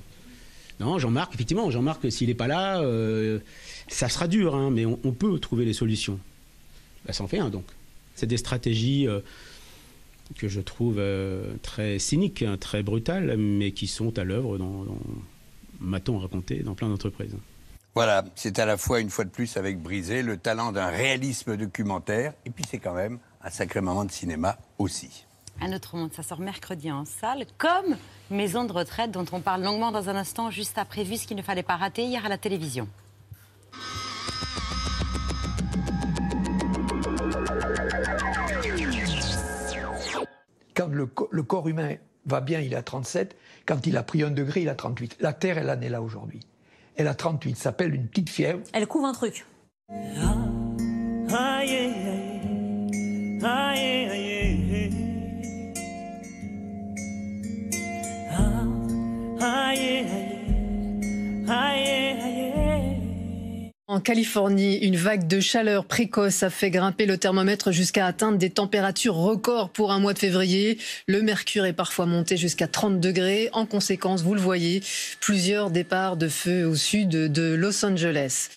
non, 0.79 0.97
Jean-Marc, 0.97 1.33
effectivement, 1.33 1.69
Jean-Marc, 1.69 2.11
s'il 2.11 2.29
n'est 2.29 2.35
pas 2.35 2.47
là, 2.47 2.81
euh, 2.81 3.39
ça 3.87 4.09
sera 4.09 4.27
dur, 4.27 4.55
hein, 4.55 4.71
mais 4.71 4.85
on, 4.85 5.11
peut 5.11 5.37
trouver 5.39 5.65
les 5.65 5.73
solutions. 5.73 6.19
Bah, 7.05 7.13
ça 7.13 7.23
en 7.23 7.27
fait 7.27 7.39
un, 7.39 7.49
donc. 7.49 7.65
C'est 8.15 8.25
des 8.27 8.37
stratégies 8.37 9.07
euh, 9.07 9.19
que 10.37 10.47
je 10.47 10.59
trouve 10.59 11.01
très 11.61 11.99
cyniques, 11.99 12.41
hein, 12.41 12.57
très 12.57 12.83
brutales, 12.83 13.37
mais 13.37 13.71
qui 13.71 13.87
sont 13.87 14.17
à 14.17 14.23
l'œuvre 14.23 14.57
dans, 14.57 14.83
dans 14.83 14.97
m'a-t-on 15.81 16.19
raconté, 16.19 16.59
dans 16.59 16.75
plein 16.75 16.89
d'entreprises. 16.89 17.35
Voilà, 17.93 18.23
c'est 18.35 18.57
à 18.59 18.65
la 18.65 18.77
fois, 18.77 19.01
une 19.01 19.09
fois 19.09 19.25
de 19.25 19.29
plus, 19.29 19.57
avec 19.57 19.79
Brisé, 19.79 20.23
le 20.23 20.37
talent 20.37 20.71
d'un 20.71 20.87
réalisme 20.87 21.57
documentaire, 21.57 22.33
et 22.45 22.49
puis 22.49 22.63
c'est 22.69 22.79
quand 22.79 22.93
même 22.93 23.19
un 23.43 23.49
sacré 23.49 23.81
moment 23.81 24.05
de 24.05 24.11
cinéma 24.11 24.57
aussi. 24.77 25.25
Un 25.59 25.73
autre 25.73 25.95
monde, 25.95 26.11
ça 26.13 26.23
sort 26.23 26.39
mercredi 26.39 26.91
en 26.91 27.05
salle, 27.05 27.45
comme 27.57 27.97
Maison 28.31 28.63
de 28.63 28.71
retraite, 28.71 29.11
dont 29.11 29.25
on 29.31 29.41
parle 29.41 29.61
longuement 29.63 29.91
dans 29.91 30.09
un 30.09 30.15
instant, 30.15 30.49
juste 30.49 30.77
après, 30.77 31.03
vu 31.03 31.17
ce 31.17 31.27
qu'il 31.27 31.37
ne 31.37 31.41
fallait 31.41 31.63
pas 31.63 31.75
rater 31.75 32.03
hier 32.03 32.25
à 32.25 32.29
la 32.29 32.37
télévision. 32.37 32.87
Quand 40.75 40.87
le, 40.87 41.05
co- 41.05 41.27
le 41.31 41.43
corps 41.43 41.67
humain 41.67 41.95
va 42.25 42.41
bien, 42.41 42.59
il 42.59 42.73
est 42.73 42.77
à 42.77 42.81
37. 42.83 43.35
Quand 43.65 43.85
il 43.87 43.97
a 43.97 44.03
pris 44.03 44.23
un 44.23 44.31
degré, 44.31 44.61
il 44.61 44.69
a 44.69 44.75
38. 44.75 45.17
La 45.19 45.33
Terre, 45.33 45.57
elle 45.57 45.69
en 45.69 45.79
est 45.81 45.89
là 45.89 46.01
aujourd'hui. 46.01 46.39
Elle 46.95 47.07
a 47.07 47.13
38. 47.13 47.55
Ça 47.57 47.63
s'appelle 47.63 47.93
une 47.93 48.07
petite 48.07 48.29
fièvre. 48.29 48.61
Elle 48.73 48.87
couvre 48.87 49.05
un 49.05 49.13
truc. 49.13 49.45
En 63.87 63.99
Californie, 63.99 64.77
une 64.77 64.95
vague 64.95 65.27
de 65.27 65.39
chaleur 65.39 65.85
précoce 65.85 66.43
a 66.43 66.51
fait 66.51 66.69
grimper 66.69 67.07
le 67.07 67.17
thermomètre 67.17 67.71
jusqu'à 67.71 68.05
atteindre 68.05 68.37
des 68.37 68.51
températures 68.51 69.15
records 69.15 69.69
pour 69.71 69.91
un 69.91 69.99
mois 69.99 70.13
de 70.13 70.19
février. 70.19 70.77
Le 71.07 71.23
mercure 71.23 71.65
est 71.65 71.73
parfois 71.73 72.05
monté 72.05 72.37
jusqu'à 72.37 72.67
30 72.67 72.99
degrés. 72.99 73.49
En 73.53 73.65
conséquence, 73.65 74.21
vous 74.21 74.35
le 74.35 74.39
voyez, 74.39 74.83
plusieurs 75.19 75.71
départs 75.71 76.17
de 76.17 76.27
feu 76.27 76.65
au 76.65 76.75
sud 76.75 77.09
de 77.09 77.55
Los 77.55 77.83
Angeles. 77.83 78.49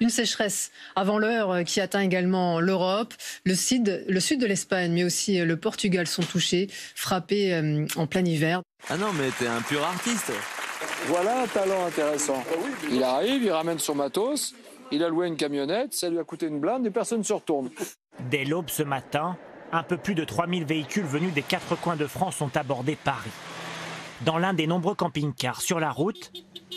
Une 0.00 0.10
sécheresse 0.10 0.72
avant 0.96 1.18
l'heure 1.18 1.62
qui 1.64 1.80
atteint 1.80 2.00
également 2.00 2.58
l'Europe. 2.58 3.14
Le 3.44 3.54
sud, 3.54 4.04
le 4.08 4.20
sud 4.20 4.40
de 4.40 4.46
l'Espagne, 4.46 4.92
mais 4.92 5.04
aussi 5.04 5.38
le 5.38 5.56
Portugal 5.56 6.06
sont 6.06 6.22
touchés, 6.22 6.68
frappés 6.94 7.54
euh, 7.54 7.86
en 7.96 8.06
plein 8.06 8.24
hiver. 8.24 8.62
Ah 8.88 8.96
non, 8.96 9.12
mais 9.12 9.30
t'es 9.38 9.46
un 9.46 9.60
pur 9.62 9.82
artiste. 9.84 10.32
Voilà 11.06 11.42
un 11.42 11.46
talent 11.46 11.86
intéressant. 11.86 12.42
Il 12.90 13.02
arrive, 13.02 13.42
il 13.42 13.50
ramène 13.50 13.78
son 13.78 13.94
matos, 13.94 14.54
il 14.90 15.02
a 15.04 15.08
loué 15.08 15.26
une 15.26 15.36
camionnette, 15.36 15.94
ça 15.94 16.08
lui 16.08 16.18
a 16.18 16.24
coûté 16.24 16.46
une 16.46 16.60
blinde 16.60 16.86
et 16.86 16.90
personne 16.90 17.18
ne 17.18 17.24
se 17.24 17.32
retourne. 17.32 17.70
Dès 18.30 18.44
l'aube 18.44 18.70
ce 18.70 18.82
matin, 18.82 19.36
un 19.72 19.82
peu 19.82 19.96
plus 19.96 20.14
de 20.14 20.24
3000 20.24 20.64
véhicules 20.64 21.04
venus 21.04 21.32
des 21.32 21.42
quatre 21.42 21.76
coins 21.76 21.96
de 21.96 22.06
France 22.06 22.40
ont 22.40 22.50
abordé 22.54 22.96
Paris. 22.96 23.30
Dans 24.24 24.38
l'un 24.38 24.54
des 24.54 24.66
nombreux 24.68 24.94
camping-cars 24.94 25.60
sur 25.62 25.80
la 25.80 25.90
route, 25.90 26.30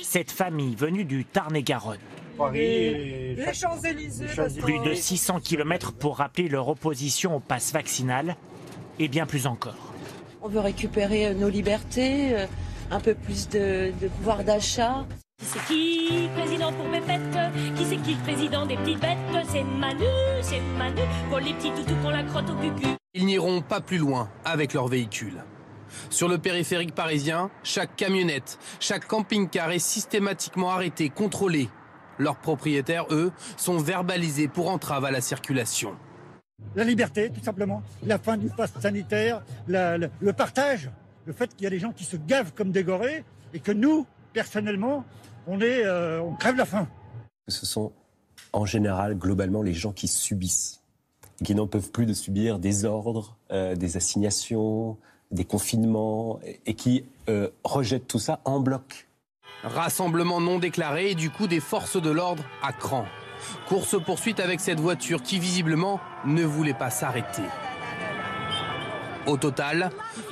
cette 0.05 0.31
famille 0.31 0.75
venue 0.75 1.03
du 1.03 1.25
Tarn-et-Garonne. 1.25 1.99
Les 2.53 3.35
Champs-Élysées. 3.53 4.27
Plus 4.61 4.79
de 4.79 4.93
600 4.93 5.39
km 5.41 5.93
pour 5.93 6.17
rappeler 6.17 6.47
leur 6.47 6.67
opposition 6.67 7.35
au 7.35 7.39
pass 7.39 7.73
vaccinal 7.73 8.35
et 8.99 9.07
bien 9.07 9.25
plus 9.25 9.47
encore. 9.47 9.75
On 10.41 10.47
veut 10.47 10.59
récupérer 10.59 11.27
euh, 11.27 11.33
nos 11.33 11.49
libertés, 11.49 12.35
euh, 12.35 12.45
un 12.91 12.99
peu 12.99 13.15
plus 13.15 13.49
de, 13.49 13.91
de 13.99 14.07
pouvoir 14.07 14.43
d'achat. 14.43 15.05
Qui 15.39 15.45
c'est 15.45 15.65
qui 15.65 16.09
le 16.27 16.41
président 16.41 16.71
pour 16.71 16.85
Pépette? 16.91 17.21
Qui 17.75 17.85
c'est 17.85 17.97
qui 17.97 18.13
le 18.13 18.23
président 18.23 18.65
des 18.65 18.75
petites 18.77 19.01
bêtes? 19.01 19.17
C'est 19.49 19.63
Manu, 19.63 20.05
c'est 20.41 20.61
Manu 20.77 21.01
Pour 21.29 21.39
les 21.39 21.53
petits 21.53 21.71
toutous 21.71 21.95
qu'on 22.01 22.09
la 22.09 22.23
crotte 22.23 22.49
au 22.49 22.55
cucu 22.55 22.87
Ils 23.13 23.25
n'iront 23.25 23.61
pas 23.61 23.81
plus 23.81 23.97
loin 23.97 24.29
avec 24.45 24.73
leur 24.73 24.87
véhicule. 24.87 25.43
Sur 26.09 26.27
le 26.27 26.37
périphérique 26.37 26.93
parisien, 26.95 27.49
chaque 27.63 27.95
camionnette, 27.95 28.57
chaque 28.79 29.07
camping-car 29.07 29.71
est 29.71 29.79
systématiquement 29.79 30.71
arrêté, 30.71 31.09
contrôlé. 31.09 31.69
Leurs 32.17 32.37
propriétaires, 32.37 33.05
eux, 33.11 33.31
sont 33.57 33.77
verbalisés 33.77 34.47
pour 34.47 34.69
entrave 34.69 35.03
à 35.05 35.11
la 35.11 35.21
circulation. 35.21 35.93
La 36.75 36.83
liberté, 36.85 37.29
tout 37.29 37.43
simplement. 37.43 37.83
La 38.05 38.17
fin 38.17 38.37
du 38.37 38.47
pass 38.49 38.71
sanitaire, 38.79 39.43
la- 39.67 39.97
le, 39.97 40.09
le 40.21 40.33
partage. 40.33 40.89
Le 41.25 41.33
fait 41.33 41.53
qu'il 41.55 41.63
y 41.63 41.67
a 41.67 41.69
des 41.71 41.79
gens 41.79 41.91
qui 41.91 42.03
se 42.05 42.15
gavent 42.17 42.53
comme 42.53 42.71
des 42.71 42.83
gorées 42.83 43.23
et 43.53 43.59
que 43.59 43.71
nous, 43.71 44.05
personnellement, 44.31 45.03
on, 45.47 45.59
est, 45.59 45.83
euh, 45.85 46.21
on 46.21 46.33
crève 46.35 46.55
la 46.55 46.65
faim. 46.65 46.87
Ce 47.47 47.65
sont 47.65 47.91
en 48.53 48.65
général, 48.65 49.15
globalement, 49.17 49.61
les 49.61 49.73
gens 49.73 49.91
qui 49.91 50.07
subissent, 50.07 50.81
qui 51.43 51.53
n'en 51.55 51.67
peuvent 51.67 51.91
plus 51.91 52.05
de 52.05 52.13
subir 52.13 52.59
des 52.59 52.85
ordres, 52.85 53.37
euh, 53.51 53.75
des 53.75 53.97
assignations, 53.97 54.97
des 55.31 55.45
confinements, 55.45 56.39
et, 56.45 56.59
et 56.65 56.73
qui 56.73 57.05
euh, 57.29 57.49
rejettent 57.63 58.07
tout 58.07 58.19
ça 58.19 58.39
en 58.45 58.59
bloc. 58.59 59.07
Rassemblement 59.63 60.39
non 60.39 60.59
déclaré 60.59 61.11
et 61.11 61.15
du 61.15 61.29
coup 61.31 61.47
des 61.47 61.59
forces 61.59 61.99
de 61.99 62.11
l'ordre 62.11 62.43
à 62.61 62.71
cran. 62.71 63.05
Course-poursuite 63.67 64.39
avec 64.39 64.59
cette 64.59 64.79
voiture 64.79 65.21
qui 65.21 65.39
visiblement 65.39 65.99
ne 66.25 66.43
voulait 66.43 66.73
pas 66.73 66.89
s'arrêter. 66.89 67.43
Au 69.25 69.37
total, 69.37 69.89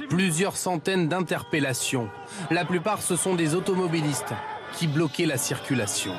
plusieurs 0.10 0.56
centaines 0.56 1.08
d'interpellations. 1.08 2.10
La 2.52 2.64
plupart 2.64 3.02
ce 3.02 3.16
sont 3.16 3.34
des 3.34 3.56
automobilistes 3.56 4.34
qui 4.74 4.88
bloquaient 4.88 5.26
la 5.26 5.38
circulation. 5.38 6.14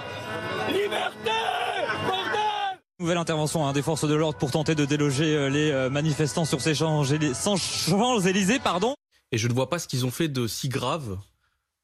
Liberté 0.72 1.30
Nouvelle 3.00 3.18
intervention 3.18 3.66
hein, 3.66 3.72
des 3.72 3.82
forces 3.82 4.06
de 4.06 4.14
l'ordre 4.14 4.38
pour 4.38 4.52
tenter 4.52 4.76
de 4.76 4.84
déloger 4.84 5.34
euh, 5.36 5.48
les 5.50 5.72
euh, 5.72 5.90
manifestants 5.90 6.44
sur 6.44 6.60
ces 6.60 6.76
Champs-Élysées, 6.76 8.60
pardon. 8.60 8.94
Et 9.32 9.38
je 9.38 9.48
ne 9.48 9.52
vois 9.52 9.68
pas 9.68 9.80
ce 9.80 9.88
qu'ils 9.88 10.06
ont 10.06 10.12
fait 10.12 10.28
de 10.28 10.46
si 10.46 10.68
grave 10.68 11.18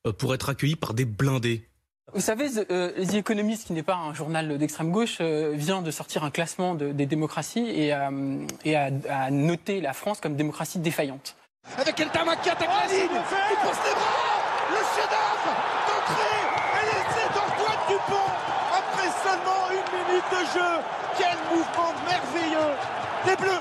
euh, 0.07 0.13
pour 0.13 0.35
être 0.35 0.49
accueillis 0.51 0.77
par 0.77 0.95
des 0.95 1.05
blindés. 1.05 1.67
Vous 2.15 2.21
savez, 2.21 2.49
euh, 2.71 2.93
The 3.05 3.15
Economist, 3.15 3.67
qui 3.67 3.73
n'est 3.73 3.83
pas 3.83 3.97
un 3.97 4.15
journal 4.15 4.57
d'extrême 4.57 4.93
gauche, 4.93 5.19
euh, 5.21 5.53
vient 5.57 5.83
de 5.83 5.91
sortir 5.91 6.23
un 6.23 6.31
classement 6.31 6.77
de- 6.77 6.93
des 6.93 7.07
démocraties 7.07 7.69
et, 7.69 7.93
euh, 7.93 8.47
et 8.65 8.77
a, 8.77 8.91
a 9.09 9.31
noté 9.33 9.81
la 9.81 9.93
France 9.93 10.21
comme 10.21 10.37
démocratie 10.37 10.79
défaillante. 10.79 11.35
Avec 11.77 11.99
El 12.01 12.09
Tama 12.11 12.37
qui 12.37 12.49
attaque 12.51 12.69
la 12.69 12.87
ligne 12.93 13.11
jeu, 20.55 20.71
quel 21.19 21.37
mouvement 21.51 21.93
merveilleux 22.09 22.75
des 23.27 23.37
Bleus 23.37 23.61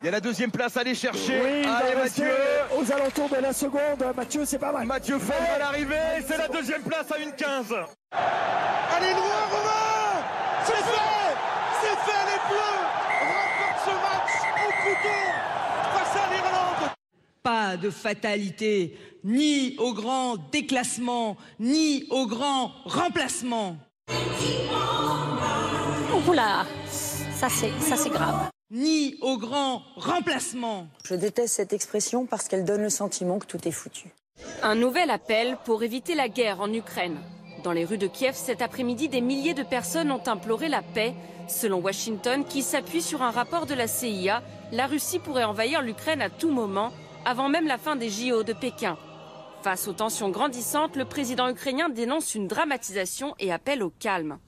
il 0.00 0.04
y 0.04 0.08
a 0.10 0.12
la 0.12 0.20
deuxième 0.20 0.52
place 0.52 0.76
à 0.76 0.80
aller 0.82 0.94
chercher. 0.94 1.40
Oui, 1.42 1.66
Allez 1.68 1.96
Mathieu 1.96 2.30
Aux 2.78 2.92
alentours 2.92 3.28
de 3.30 3.42
la 3.42 3.52
seconde, 3.52 4.04
Mathieu 4.16 4.44
c'est 4.44 4.60
pas 4.60 4.70
mal. 4.70 4.86
Mathieu 4.86 5.18
Feld 5.18 5.40
ouais. 5.40 5.54
à 5.56 5.58
l'arrivée, 5.58 6.24
c'est 6.24 6.38
la 6.38 6.46
deuxième 6.46 6.82
place 6.82 7.10
à 7.10 7.18
une 7.18 7.32
15. 7.32 7.74
Allez 8.12 9.10
loin 9.10 9.42
Romain 9.50 10.22
C'est 10.64 10.72
fait 10.74 11.34
C'est 11.80 12.12
fait 12.12 12.24
les 12.30 12.38
Bleus 12.48 12.78
Remporte 13.26 13.80
ce 13.84 13.90
match 13.90 14.32
au 14.68 14.70
couteau 14.84 15.20
face 15.94 16.22
à 16.22 16.32
l'Irlande 16.32 16.92
Pas 17.42 17.76
de 17.76 17.90
fatalité, 17.90 18.96
ni 19.24 19.74
au 19.80 19.94
grand 19.94 20.36
déclassement, 20.52 21.36
ni 21.58 22.06
au 22.10 22.28
grand 22.28 22.70
remplacement. 22.84 23.76
Oula, 26.38 26.66
ça 26.88 27.48
c'est, 27.48 27.72
ça 27.80 27.96
c'est 27.96 28.10
grave. 28.10 28.48
Ni 28.70 29.16
au 29.22 29.38
grand 29.38 29.82
remplacement. 29.96 30.86
Je 31.04 31.16
déteste 31.16 31.54
cette 31.54 31.72
expression 31.72 32.26
parce 32.26 32.46
qu'elle 32.46 32.64
donne 32.64 32.82
le 32.82 32.90
sentiment 32.90 33.40
que 33.40 33.46
tout 33.46 33.66
est 33.66 33.72
foutu. 33.72 34.10
Un 34.62 34.76
nouvel 34.76 35.10
appel 35.10 35.58
pour 35.64 35.82
éviter 35.82 36.14
la 36.14 36.28
guerre 36.28 36.60
en 36.60 36.72
Ukraine. 36.72 37.18
Dans 37.64 37.72
les 37.72 37.84
rues 37.84 37.98
de 37.98 38.06
Kiev 38.06 38.36
cet 38.36 38.62
après-midi, 38.62 39.08
des 39.08 39.20
milliers 39.20 39.54
de 39.54 39.64
personnes 39.64 40.12
ont 40.12 40.22
imploré 40.28 40.68
la 40.68 40.82
paix. 40.82 41.12
Selon 41.48 41.80
Washington, 41.80 42.44
qui 42.44 42.62
s'appuie 42.62 43.02
sur 43.02 43.22
un 43.22 43.32
rapport 43.32 43.66
de 43.66 43.74
la 43.74 43.88
CIA, 43.88 44.40
la 44.70 44.86
Russie 44.86 45.18
pourrait 45.18 45.42
envahir 45.42 45.82
l'Ukraine 45.82 46.22
à 46.22 46.30
tout 46.30 46.52
moment, 46.52 46.92
avant 47.24 47.48
même 47.48 47.66
la 47.66 47.78
fin 47.78 47.96
des 47.96 48.10
JO 48.10 48.44
de 48.44 48.52
Pékin. 48.52 48.96
Face 49.62 49.88
aux 49.88 49.92
tensions 49.92 50.30
grandissantes, 50.30 50.94
le 50.94 51.04
président 51.04 51.48
ukrainien 51.48 51.88
dénonce 51.88 52.36
une 52.36 52.46
dramatisation 52.46 53.34
et 53.40 53.50
appelle 53.50 53.82
au 53.82 53.90
calme. 53.90 54.38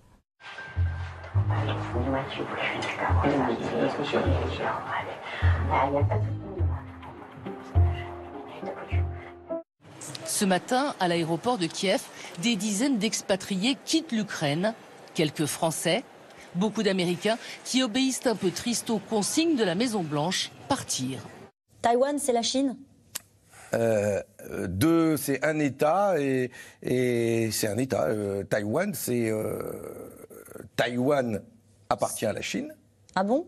Ce 10.25 10.45
matin, 10.45 10.95
à 10.99 11.09
l'aéroport 11.09 11.59
de 11.59 11.67
Kiev, 11.67 12.03
des 12.43 12.57
dizaines 12.57 12.99
d'expatriés 12.99 13.77
quittent 13.85 14.13
l'Ukraine, 14.13 14.75
quelques 15.15 15.47
Français, 15.47 16.03
beaucoup 16.55 16.83
d'Américains 16.83 17.39
qui 17.65 17.83
obéissent 17.83 18.27
un 18.27 18.35
peu 18.35 18.51
tristes 18.51 18.91
aux 18.91 18.99
consignes 18.99 19.57
de 19.57 19.65
la 19.65 19.75
Maison-Blanche, 19.75 20.51
partir. 20.69 21.21
Taïwan, 21.83 22.19
c'est 22.19 22.33
la 22.33 22.43
Chine? 22.43 22.77
Euh, 23.73 24.21
euh, 24.51 24.67
deux, 24.67 25.17
c'est 25.17 25.45
un 25.45 25.61
État 25.61 26.21
et, 26.21 26.51
et 26.83 27.51
c'est 27.53 27.69
un 27.69 27.79
État. 27.79 28.07
Euh, 28.07 28.43
Taïwan, 28.43 28.93
c'est 28.95 29.31
euh, 29.31 30.20
Taïwan 30.77 31.43
appartient 31.89 32.27
à 32.27 32.33
la 32.33 32.43
Chine. 32.43 32.75
Ah 33.15 33.25
bon? 33.25 33.47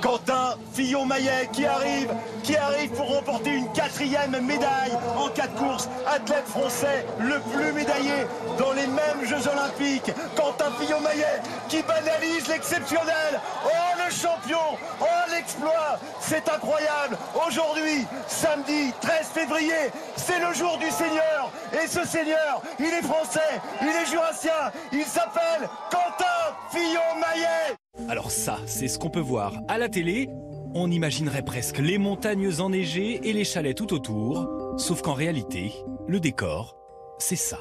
Quentin 0.00 0.54
Fillon-Maillet 0.74 1.48
qui 1.52 1.66
arrive, 1.66 2.12
qui 2.44 2.56
arrive 2.56 2.90
pour 2.92 3.08
remporter 3.16 3.56
une 3.56 3.72
quatrième 3.72 4.38
médaille 4.46 4.92
en 5.16 5.28
quatre 5.28 5.54
courses. 5.56 5.88
Athlète 6.06 6.46
français 6.46 7.04
le 7.18 7.40
plus 7.52 7.72
médaillé 7.72 8.26
dans 8.58 8.72
les 8.72 8.86
mêmes 8.86 9.24
Jeux 9.24 9.48
Olympiques. 9.48 10.12
Quentin 10.36 10.70
Fillon-Maillet 10.80 11.42
qui 11.68 11.82
banalise 11.82 12.46
l'exceptionnel. 12.48 13.40
Oh 13.64 14.04
le 14.04 14.12
champion, 14.12 14.78
oh 15.00 15.30
l'exploit, 15.30 15.98
c'est 16.20 16.48
incroyable. 16.48 17.18
Aujourd'hui, 17.46 18.06
samedi 18.28 18.92
13 19.00 19.26
février, 19.26 19.90
c'est 20.16 20.38
le 20.38 20.54
jour 20.54 20.78
du 20.78 20.90
Seigneur. 20.90 21.50
Et 21.72 21.88
ce 21.88 22.06
Seigneur, 22.06 22.62
il 22.78 22.86
est 22.86 23.02
français, 23.02 23.60
il 23.82 23.88
est 23.88 24.06
jurassien, 24.06 24.72
il 24.92 25.04
s'appelle 25.04 25.68
Quentin 25.90 26.27
Fillon-Maillet. 26.70 27.76
Alors 28.08 28.30
ça, 28.30 28.58
c'est 28.66 28.88
ce 28.88 28.98
qu'on 28.98 29.10
peut 29.10 29.20
voir 29.20 29.52
à 29.68 29.78
la 29.78 29.88
télé. 29.88 30.28
On 30.74 30.90
imaginerait 30.90 31.42
presque 31.44 31.78
les 31.78 31.98
montagnes 31.98 32.60
enneigées 32.60 33.20
et 33.24 33.32
les 33.32 33.44
chalets 33.44 33.76
tout 33.76 33.92
autour, 33.94 34.46
sauf 34.76 35.02
qu'en 35.02 35.14
réalité, 35.14 35.72
le 36.06 36.20
décor, 36.20 36.76
c'est 37.18 37.36
ça. 37.36 37.58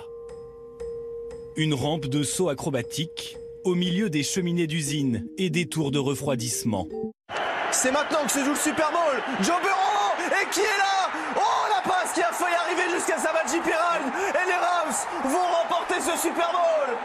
Une 1.56 1.74
rampe 1.74 2.06
de 2.06 2.24
saut 2.24 2.50
acrobatique 2.50 3.38
au 3.64 3.76
milieu 3.76 4.10
des 4.10 4.24
cheminées 4.24 4.68
d'usine 4.68 5.28
et 5.38 5.50
des 5.50 5.68
tours 5.68 5.92
de 5.92 6.00
refroidissement. 6.00 6.88
C'est 7.72 7.92
maintenant 7.92 8.24
que 8.26 8.32
se 8.32 8.40
joue 8.40 8.52
le 8.52 8.56
Super 8.56 8.92
Bowl. 8.92 9.22
Joe 9.42 9.58
Burrow 9.62 10.32
Et 10.42 10.50
qui 10.52 10.62
est 10.62 10.78
là? 10.78 11.10
Oh 11.36 11.68
la 11.70 11.82
passe 11.90 12.14
qui 12.14 12.22
a 12.22 12.32
failli 12.32 12.56
arriver 12.56 12.94
jusqu'à 12.96 13.18
Samaji 13.18 13.60
Piran 13.60 14.00
Et 14.30 14.48
les 14.48 14.54
Rams 14.54 14.96
vont 15.26 15.48
remporter 15.62 16.00
ce 16.00 16.18
Super 16.22 16.52
Bowl 16.52 16.98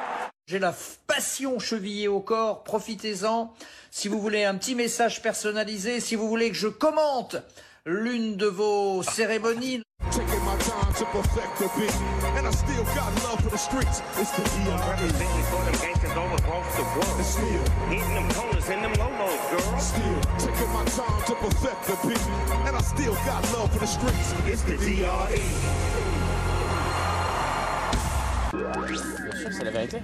J'ai 0.47 0.59
la 0.59 0.75
passion 1.07 1.61
chevillée 1.61 2.09
au 2.09 2.21
corps, 2.21 2.65
profitez-en. 2.65 3.53
Si 3.91 4.09
vous 4.09 4.21
voulez 4.21 4.45
un 4.45 4.57
petit 4.57 4.75
message 4.75 5.23
personnalisé, 5.23 6.01
si 6.01 6.17
vous 6.17 6.29
voulez 6.29 6.51
que 6.51 6.57
je 6.57 6.67
commente 6.67 7.37
l'une 7.87 8.37
de 8.37 8.47
vos 8.47 9.03
cérémonies. 9.05 9.83
Bien 28.73 29.41
sûr, 29.41 29.53
c'est 29.53 29.65
la 29.65 29.71
vérité. 29.71 29.99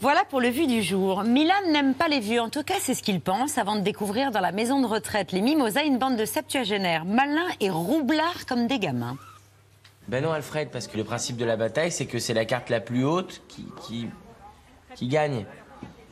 Voilà 0.00 0.24
pour 0.24 0.40
le 0.40 0.48
vu 0.48 0.66
du 0.66 0.82
jour. 0.82 1.24
Milan 1.24 1.54
n'aime 1.72 1.94
pas 1.94 2.08
les 2.08 2.20
vieux, 2.20 2.40
en 2.40 2.50
tout 2.50 2.62
cas 2.62 2.74
c'est 2.80 2.94
ce 2.94 3.02
qu'il 3.02 3.20
pense, 3.20 3.56
avant 3.56 3.76
de 3.76 3.80
découvrir 3.80 4.30
dans 4.30 4.40
la 4.40 4.52
maison 4.52 4.80
de 4.80 4.86
retraite 4.86 5.32
les 5.32 5.40
Mimosas 5.40 5.84
une 5.84 5.98
bande 5.98 6.16
de 6.16 6.24
septuagénaires, 6.26 7.06
malins 7.06 7.48
et 7.60 7.70
roublards 7.70 8.44
comme 8.46 8.66
des 8.66 8.78
gamins. 8.78 9.16
Ben 10.08 10.22
non, 10.22 10.32
Alfred, 10.32 10.70
parce 10.70 10.86
que 10.86 10.96
le 10.96 11.04
principe 11.04 11.36
de 11.36 11.44
la 11.44 11.56
bataille, 11.56 11.90
c'est 11.90 12.06
que 12.06 12.18
c'est 12.18 12.34
la 12.34 12.44
carte 12.44 12.70
la 12.70 12.80
plus 12.80 13.04
haute 13.04 13.42
qui, 13.48 13.66
qui, 13.82 14.06
qui 14.94 15.08
gagne. 15.08 15.46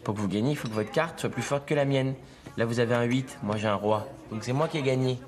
Pour 0.02 0.14
que 0.14 0.20
vous 0.20 0.28
gagniez, 0.28 0.52
il 0.52 0.56
faut 0.56 0.68
que 0.68 0.74
votre 0.74 0.90
carte 0.90 1.20
soit 1.20 1.30
plus 1.30 1.42
forte 1.42 1.66
que 1.66 1.74
la 1.74 1.84
mienne. 1.84 2.14
Là, 2.56 2.64
vous 2.64 2.80
avez 2.80 2.94
un 2.94 3.04
8, 3.04 3.38
moi 3.42 3.56
j'ai 3.56 3.68
un 3.68 3.74
roi. 3.74 4.08
Donc 4.30 4.44
c'est 4.44 4.52
moi 4.52 4.66
qui 4.66 4.78
ai 4.78 4.82
gagné. 4.82 5.18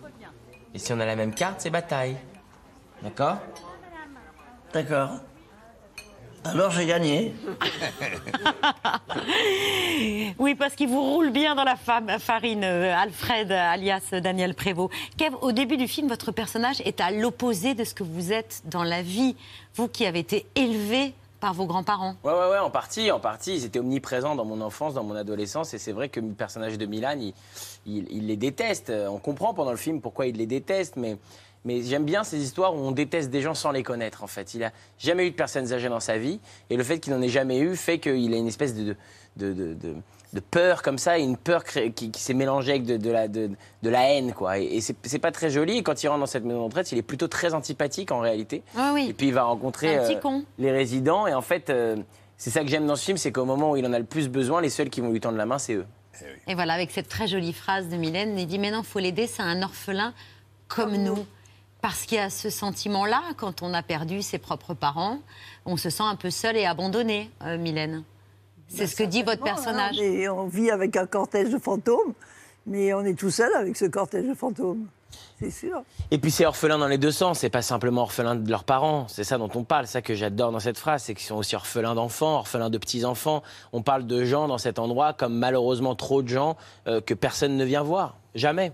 Et 0.74 0.78
si 0.78 0.92
on 0.92 1.00
a 1.00 1.06
la 1.06 1.16
même 1.16 1.34
carte, 1.34 1.60
c'est 1.60 1.70
bataille. 1.70 2.16
D'accord? 3.02 3.36
D'accord. 4.72 5.10
Alors 6.52 6.70
j'ai 6.70 6.86
gagné. 6.86 7.34
Oui, 10.38 10.54
parce 10.54 10.74
qu'il 10.74 10.88
vous 10.88 11.02
roule 11.02 11.30
bien 11.30 11.54
dans 11.54 11.64
la 11.64 11.74
fam- 11.76 12.18
farine, 12.18 12.62
euh, 12.64 12.94
Alfred, 12.94 13.50
alias 13.50 14.10
Daniel 14.22 14.54
Prévost. 14.54 14.92
Kev, 15.16 15.34
au 15.40 15.52
début 15.52 15.76
du 15.76 15.88
film, 15.88 16.08
votre 16.08 16.30
personnage 16.32 16.80
est 16.84 17.00
à 17.00 17.10
l'opposé 17.10 17.74
de 17.74 17.84
ce 17.84 17.94
que 17.94 18.02
vous 18.04 18.32
êtes 18.32 18.62
dans 18.66 18.82
la 18.84 19.02
vie. 19.02 19.34
Vous 19.74 19.88
qui 19.88 20.04
avez 20.06 20.18
été 20.20 20.46
élevé 20.54 21.14
par 21.40 21.54
vos 21.54 21.66
grands-parents. 21.66 22.16
Ouais, 22.24 22.32
ouais, 22.32 22.50
ouais, 22.50 22.58
en 22.58 22.70
partie, 22.70 23.10
en 23.10 23.20
partie. 23.20 23.54
Ils 23.54 23.64
étaient 23.64 23.78
omniprésents 23.78 24.34
dans 24.34 24.44
mon 24.44 24.60
enfance, 24.60 24.94
dans 24.94 25.04
mon 25.04 25.14
adolescence, 25.16 25.72
et 25.74 25.78
c'est 25.78 25.92
vrai 25.92 26.08
que 26.08 26.20
le 26.20 26.28
personnage 26.32 26.76
de 26.78 26.86
Milan, 26.86 27.14
il, 27.18 27.32
il- 27.86 28.06
il 28.10 28.26
les 28.26 28.36
déteste. 28.36 28.90
On 28.90 29.18
comprend 29.18 29.54
pendant 29.54 29.70
le 29.70 29.76
film 29.76 30.00
pourquoi 30.00 30.26
il 30.26 30.36
les 30.36 30.46
déteste, 30.46 30.96
mais, 30.96 31.16
mais 31.66 31.82
j'aime 31.82 32.04
bien 32.04 32.24
ces 32.24 32.38
histoires 32.42 32.74
où 32.74 32.78
on 32.78 32.92
déteste 32.92 33.28
des 33.30 33.42
gens 33.42 33.54
sans 33.54 33.72
les 33.72 33.82
connaître, 33.82 34.22
en 34.24 34.26
fait. 34.26 34.54
Il 34.54 34.64
a 34.64 34.72
jamais 34.98 35.26
eu 35.26 35.30
de 35.32 35.36
personnes 35.36 35.70
âgées 35.74 35.90
dans 35.90 36.00
sa 36.00 36.16
vie, 36.16 36.40
et 36.70 36.76
le 36.76 36.84
fait 36.84 36.98
qu'il 37.00 37.12
n'en 37.12 37.20
ait 37.20 37.28
jamais 37.28 37.58
eu 37.58 37.76
fait 37.76 37.98
qu'il 37.98 38.32
a 38.32 38.36
une 38.38 38.46
espèce 38.46 38.74
de, 38.74 38.96
de, 39.36 39.52
de- 39.52 39.74
de- 39.74 39.96
de 40.32 40.40
peur 40.40 40.82
comme 40.82 40.98
ça, 40.98 41.18
et 41.18 41.22
une 41.22 41.36
peur 41.36 41.62
qui, 41.64 42.10
qui 42.10 42.20
s'est 42.20 42.34
mélangée 42.34 42.70
avec 42.72 42.84
de, 42.84 42.96
de 42.96 43.10
la, 43.10 43.26
de, 43.28 43.50
de 43.82 43.88
la 43.90 44.10
haine, 44.12 44.32
quoi. 44.32 44.58
Et, 44.58 44.64
et 44.64 44.80
c'est 44.80 44.96
c'est 45.04 45.18
pas 45.18 45.32
très 45.32 45.50
joli, 45.50 45.78
et 45.78 45.82
quand 45.82 46.02
il 46.02 46.08
rentre 46.08 46.20
dans 46.20 46.26
cette 46.26 46.44
maison 46.44 46.60
de 46.60 46.64
retraite, 46.64 46.90
il 46.92 46.98
est 46.98 47.02
plutôt 47.02 47.28
très 47.28 47.54
antipathique, 47.54 48.10
en 48.12 48.20
réalité. 48.20 48.62
Ah 48.76 48.92
oui. 48.94 49.06
Et 49.08 49.12
puis 49.12 49.28
il 49.28 49.34
va 49.34 49.44
rencontrer 49.44 49.96
Un 49.96 50.02
petit 50.06 50.16
euh, 50.16 50.40
les 50.58 50.70
résidents. 50.72 51.26
Et 51.26 51.32
en 51.34 51.40
fait, 51.42 51.70
euh, 51.70 51.96
c'est 52.36 52.50
ça 52.50 52.62
que 52.62 52.68
j'aime 52.68 52.86
dans 52.86 52.96
ce 52.96 53.04
film, 53.04 53.16
c'est 53.16 53.32
qu'au 53.32 53.44
moment 53.44 53.70
où 53.72 53.76
il 53.76 53.86
en 53.86 53.92
a 53.92 53.98
le 53.98 54.04
plus 54.04 54.28
besoin, 54.28 54.60
les 54.60 54.68
seuls 54.68 54.90
qui 54.90 55.00
vont 55.00 55.10
lui 55.10 55.20
tendre 55.20 55.38
la 55.38 55.46
main, 55.46 55.58
c'est 55.58 55.74
eux. 55.74 55.86
Et 56.48 56.54
voilà, 56.54 56.74
avec 56.74 56.90
cette 56.90 57.08
très 57.08 57.28
jolie 57.28 57.52
phrase 57.52 57.88
de 57.88 57.96
Mylène, 57.96 58.38
il 58.38 58.46
dit 58.46 58.58
Mais 58.58 58.70
non, 58.70 58.82
faut 58.82 58.98
l'aider, 58.98 59.26
c'est 59.26 59.42
un 59.42 59.62
orphelin 59.62 60.12
comme 60.68 60.96
nous. 60.96 61.24
Parce 61.86 62.04
qu'il 62.04 62.18
y 62.18 62.20
a 62.20 62.30
ce 62.30 62.50
sentiment-là, 62.50 63.22
quand 63.36 63.62
on 63.62 63.72
a 63.72 63.80
perdu 63.80 64.20
ses 64.20 64.38
propres 64.38 64.74
parents, 64.74 65.20
on 65.66 65.76
se 65.76 65.88
sent 65.88 66.02
un 66.02 66.16
peu 66.16 66.30
seul 66.30 66.56
et 66.56 66.66
abandonné, 66.66 67.30
euh, 67.44 67.58
Mylène. 67.58 68.02
C'est 68.66 68.88
ce 68.88 68.96
que 68.96 69.04
dit 69.04 69.22
votre 69.22 69.44
personnage. 69.44 69.96
Et 70.00 70.28
on 70.28 70.48
vit 70.48 70.72
avec 70.72 70.96
un 70.96 71.06
cortège 71.06 71.50
de 71.50 71.58
fantômes, 71.58 72.12
mais 72.66 72.92
on 72.92 73.04
est 73.04 73.16
tout 73.16 73.30
seul 73.30 73.54
avec 73.54 73.76
ce 73.76 73.84
cortège 73.84 74.26
de 74.26 74.34
fantômes. 74.34 74.88
C'est 75.38 75.52
sûr. 75.52 75.80
Et 76.10 76.18
puis 76.18 76.32
c'est 76.32 76.44
orphelin 76.44 76.76
dans 76.76 76.88
les 76.88 76.98
deux 76.98 77.12
sens, 77.12 77.38
c'est 77.38 77.50
pas 77.50 77.62
simplement 77.62 78.02
orphelin 78.02 78.34
de 78.34 78.50
leurs 78.50 78.64
parents, 78.64 79.06
c'est 79.06 79.22
ça 79.22 79.38
dont 79.38 79.50
on 79.54 79.62
parle, 79.62 79.86
ça 79.86 80.02
que 80.02 80.16
j'adore 80.16 80.50
dans 80.50 80.58
cette 80.58 80.78
phrase, 80.78 81.04
c'est 81.04 81.14
qu'ils 81.14 81.26
sont 81.26 81.36
aussi 81.36 81.54
orphelins 81.54 81.94
d'enfants, 81.94 82.34
orphelins 82.38 82.68
de 82.68 82.78
petits-enfants. 82.78 83.44
On 83.72 83.82
parle 83.82 84.08
de 84.08 84.24
gens 84.24 84.48
dans 84.48 84.58
cet 84.58 84.80
endroit 84.80 85.12
comme 85.12 85.38
malheureusement 85.38 85.94
trop 85.94 86.20
de 86.20 86.28
gens 86.28 86.56
euh, 86.88 87.00
que 87.00 87.14
personne 87.14 87.56
ne 87.56 87.64
vient 87.64 87.84
voir, 87.84 88.16
jamais. 88.34 88.72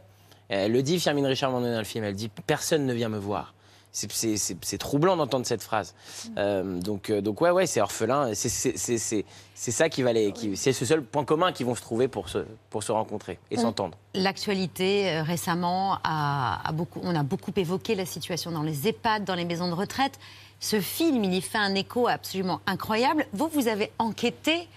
Elle 0.54 0.72
le 0.72 0.82
dit 0.82 1.00
Firmine 1.00 1.26
Richard 1.26 1.50
dans 1.52 1.60
le 1.60 1.84
film, 1.84 2.04
elle 2.04 2.14
dit 2.14 2.28
personne 2.46 2.84
ne 2.86 2.92
vient 2.92 3.08
me 3.08 3.18
voir. 3.18 3.54
C'est- 3.94 4.78
troublant 4.78 5.16
d'entendre 5.18 5.44
cette 5.44 5.62
phrase. 5.62 5.94
Euh, 6.38 6.80
donc, 6.80 7.10
euh, 7.10 7.20
donc 7.20 7.42
ouais, 7.42 7.50
ouais, 7.50 7.66
c'est 7.66 7.80
orphelin. 7.82 8.32
C'est- 8.34 9.24
ça 9.54 9.88
qui 9.90 10.02
va 10.02 10.12
les, 10.14 10.32
c'est 10.54 10.72
ce 10.72 10.84
seul 10.86 11.02
point 11.02 11.24
commun 11.26 11.52
qu'ils 11.52 11.66
vont 11.66 11.74
se 11.74 11.82
trouver 11.82 12.08
pour 12.08 12.28
se, 12.30 12.38
pour 12.70 12.82
se 12.82 12.90
rencontrer 12.90 13.38
et 13.50 13.56
s'entendre. 13.58 13.96
L'actualité 14.14 15.10
euh, 15.10 15.22
récemment 15.22 15.98
a, 16.04 16.66
a 16.66 16.72
beaucoup, 16.72 17.00
on 17.02 17.14
a 17.14 17.22
beaucoup 17.22 17.52
évoqué 17.56 17.94
la 17.94 18.06
situation 18.06 18.50
dans 18.50 18.62
les 18.62 18.88
EHPAD, 18.88 19.24
dans 19.24 19.34
les 19.34 19.44
maisons 19.44 19.68
de 19.68 19.74
retraite. 19.74 20.18
Ce 20.58 20.80
film, 20.80 21.22
il 21.24 21.34
y 21.34 21.42
fait 21.42 21.58
un 21.58 21.74
écho 21.74 22.08
absolument 22.08 22.60
incroyable. 22.66 23.26
Vous, 23.34 23.48
vous 23.48 23.68
avez 23.68 23.92
enquêté, 23.98 24.68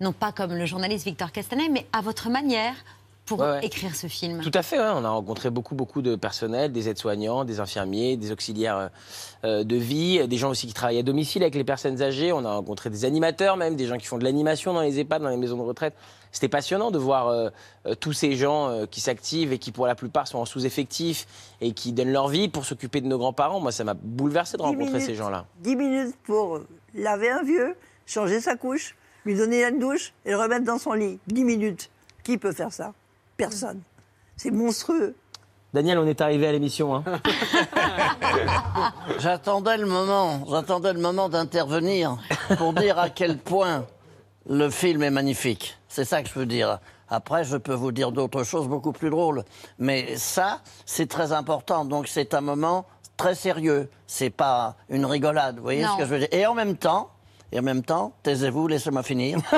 non 0.00 0.12
pas 0.12 0.32
comme 0.32 0.54
le 0.54 0.66
journaliste 0.66 1.04
Victor 1.06 1.32
Castanet, 1.32 1.68
mais 1.70 1.86
à 1.94 2.02
votre 2.02 2.28
manière, 2.28 2.74
pour 3.30 3.40
Ouais, 3.40 3.50
ouais. 3.52 3.64
écrire 3.66 3.94
ce 3.94 4.06
film 4.08 4.40
Tout 4.42 4.50
à 4.54 4.62
fait, 4.62 4.78
ouais. 4.78 4.84
on 4.92 5.04
a 5.04 5.08
rencontré 5.08 5.50
beaucoup, 5.50 5.74
beaucoup 5.74 6.02
de 6.02 6.16
personnel, 6.16 6.72
des 6.72 6.88
aides-soignants, 6.88 7.44
des 7.44 7.60
infirmiers, 7.60 8.16
des 8.16 8.32
auxiliaires 8.32 8.76
euh, 8.76 8.88
euh, 9.44 9.64
de 9.64 9.76
vie, 9.76 10.26
des 10.28 10.36
gens 10.36 10.50
aussi 10.50 10.66
qui 10.66 10.74
travaillent 10.74 10.98
à 10.98 11.02
domicile 11.02 11.42
avec 11.42 11.54
les 11.54 11.64
personnes 11.64 12.02
âgées. 12.02 12.32
On 12.32 12.44
a 12.44 12.52
rencontré 12.52 12.90
des 12.90 13.04
animateurs 13.04 13.56
même, 13.56 13.76
des 13.76 13.86
gens 13.86 13.96
qui 13.98 14.06
font 14.06 14.18
de 14.18 14.24
l'animation 14.24 14.72
dans 14.74 14.80
les 14.82 14.98
EHPAD, 15.00 15.22
dans 15.22 15.28
les 15.28 15.36
maisons 15.36 15.56
de 15.56 15.62
retraite. 15.62 15.94
C'était 16.32 16.48
passionnant 16.48 16.90
de 16.90 16.98
voir 16.98 17.28
euh, 17.28 17.48
tous 18.00 18.12
ces 18.12 18.34
gens 18.36 18.68
euh, 18.68 18.86
qui 18.86 19.00
s'activent 19.00 19.52
et 19.52 19.58
qui 19.58 19.72
pour 19.72 19.86
la 19.86 19.94
plupart 19.94 20.28
sont 20.28 20.38
en 20.38 20.44
sous-effectif 20.44 21.26
et 21.60 21.72
qui 21.72 21.92
donnent 21.92 22.12
leur 22.12 22.28
vie 22.28 22.48
pour 22.48 22.64
s'occuper 22.64 23.00
de 23.00 23.06
nos 23.06 23.18
grands-parents. 23.18 23.60
Moi, 23.60 23.72
ça 23.72 23.84
m'a 23.84 23.94
bouleversé 23.94 24.56
de 24.56 24.62
Dix 24.62 24.66
rencontrer 24.66 24.86
minutes. 24.92 25.06
ces 25.06 25.14
gens-là. 25.14 25.46
10 25.60 25.76
minutes 25.76 26.14
pour 26.24 26.60
laver 26.94 27.30
un 27.30 27.42
vieux, 27.42 27.74
changer 28.06 28.40
sa 28.40 28.54
couche, 28.56 28.94
lui 29.24 29.34
donner 29.36 29.64
une 29.64 29.78
douche 29.78 30.12
et 30.24 30.30
le 30.30 30.36
remettre 30.38 30.64
dans 30.64 30.78
son 30.78 30.92
lit. 30.92 31.18
10 31.26 31.44
minutes. 31.44 31.90
Qui 32.22 32.38
peut 32.38 32.52
faire 32.52 32.72
ça? 32.72 32.92
Personne. 33.40 33.80
C'est 34.36 34.50
monstrueux. 34.50 35.16
Daniel, 35.72 35.98
on 35.98 36.06
est 36.06 36.20
arrivé 36.20 36.46
à 36.46 36.52
l'émission. 36.52 36.94
Hein. 36.94 37.04
J'attendais 39.18 39.78
le 39.78 39.86
moment, 39.86 40.44
j'attendais 40.48 40.92
le 40.92 41.00
moment 41.00 41.30
d'intervenir 41.30 42.18
pour 42.58 42.74
dire 42.74 42.98
à 42.98 43.08
quel 43.08 43.38
point 43.38 43.86
le 44.46 44.68
film 44.68 45.02
est 45.02 45.10
magnifique. 45.10 45.78
C'est 45.88 46.04
ça 46.04 46.22
que 46.22 46.28
je 46.28 46.34
veux 46.38 46.44
dire. 46.44 46.80
Après, 47.08 47.44
je 47.44 47.56
peux 47.56 47.72
vous 47.72 47.92
dire 47.92 48.12
d'autres 48.12 48.44
choses 48.44 48.68
beaucoup 48.68 48.92
plus 48.92 49.08
drôles. 49.08 49.44
Mais 49.78 50.16
ça, 50.16 50.60
c'est 50.84 51.08
très 51.08 51.32
important. 51.32 51.86
Donc, 51.86 52.08
c'est 52.08 52.34
un 52.34 52.42
moment 52.42 52.84
très 53.16 53.34
sérieux. 53.34 53.88
C'est 54.06 54.30
pas 54.30 54.76
une 54.90 55.06
rigolade. 55.06 55.56
Vous 55.56 55.62
voyez 55.62 55.82
Non. 55.82 55.94
ce 55.94 55.98
que 55.98 56.04
je 56.04 56.10
veux 56.10 56.18
dire 56.18 56.28
Et 56.32 56.46
en 56.46 56.54
même 56.54 56.76
temps, 56.76 57.10
et 57.52 57.58
en 57.58 57.62
même 57.62 57.82
temps, 57.82 58.12
taisez-vous, 58.22 58.68
laissez-moi 58.68 59.02
finir. 59.02 59.38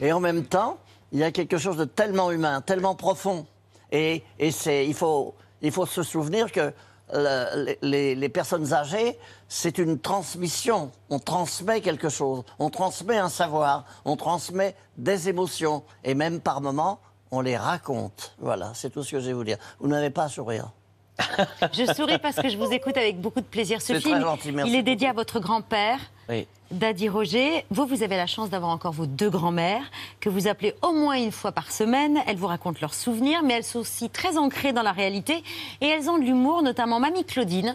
Et 0.00 0.12
en 0.12 0.20
même 0.20 0.44
temps, 0.44 0.78
il 1.12 1.18
y 1.20 1.24
a 1.24 1.32
quelque 1.32 1.58
chose 1.58 1.76
de 1.76 1.84
tellement 1.84 2.30
humain, 2.30 2.60
tellement 2.60 2.94
profond. 2.94 3.46
Et, 3.90 4.22
et 4.38 4.50
il, 4.86 4.94
faut, 4.94 5.34
il 5.62 5.72
faut 5.72 5.86
se 5.86 6.02
souvenir 6.02 6.52
que 6.52 6.72
le- 7.12 7.76
les, 7.80 8.14
les 8.14 8.28
personnes 8.28 8.72
âgées, 8.74 9.18
c'est 9.48 9.78
une 9.78 9.98
transmission. 9.98 10.90
On 11.08 11.18
transmet 11.18 11.80
quelque 11.80 12.10
chose, 12.10 12.44
on 12.58 12.68
transmet 12.70 13.16
un 13.16 13.30
savoir, 13.30 13.84
on 14.04 14.16
transmet 14.16 14.76
des 14.98 15.28
émotions. 15.28 15.82
Et 16.04 16.14
même 16.14 16.40
par 16.40 16.60
moments, 16.60 17.00
on 17.30 17.40
les 17.40 17.56
raconte. 17.56 18.34
Voilà, 18.38 18.72
c'est 18.74 18.90
tout 18.90 19.02
ce 19.02 19.12
que 19.12 19.20
j'ai 19.20 19.30
à 19.30 19.34
vous 19.34 19.44
dire. 19.44 19.58
Vous 19.80 19.88
n'avez 19.88 20.10
pas 20.10 20.24
à 20.24 20.28
sourire. 20.28 20.70
Je 21.72 21.92
souris 21.94 22.18
parce 22.18 22.36
que 22.36 22.48
je 22.48 22.56
vous 22.56 22.70
écoute 22.72 22.96
avec 22.96 23.20
beaucoup 23.20 23.40
de 23.40 23.46
plaisir. 23.46 23.80
Ce 23.80 23.94
C'est 23.94 24.00
film, 24.00 24.14
très 24.16 24.22
gentil, 24.22 24.52
merci 24.52 24.70
il 24.70 24.76
est 24.76 24.82
dédié 24.82 25.08
à 25.08 25.12
votre 25.12 25.40
grand-père. 25.40 25.98
Oui. 26.28 26.46
Daddy 26.70 27.08
Roger, 27.08 27.64
vous, 27.70 27.86
vous 27.86 28.02
avez 28.02 28.16
la 28.16 28.26
chance 28.26 28.50
d'avoir 28.50 28.70
encore 28.70 28.92
vos 28.92 29.06
deux 29.06 29.30
grands-mères, 29.30 29.82
que 30.20 30.28
vous 30.28 30.48
appelez 30.48 30.74
au 30.82 30.92
moins 30.92 31.16
une 31.16 31.32
fois 31.32 31.50
par 31.52 31.72
semaine. 31.72 32.18
Elles 32.26 32.36
vous 32.36 32.46
racontent 32.46 32.78
leurs 32.82 32.92
souvenirs, 32.92 33.40
mais 33.42 33.54
elles 33.54 33.64
sont 33.64 33.78
aussi 33.78 34.10
très 34.10 34.36
ancrées 34.36 34.74
dans 34.74 34.82
la 34.82 34.92
réalité. 34.92 35.42
Et 35.80 35.86
elles 35.86 36.10
ont 36.10 36.18
de 36.18 36.24
l'humour, 36.24 36.62
notamment 36.62 37.00
Mamie 37.00 37.24
Claudine, 37.24 37.74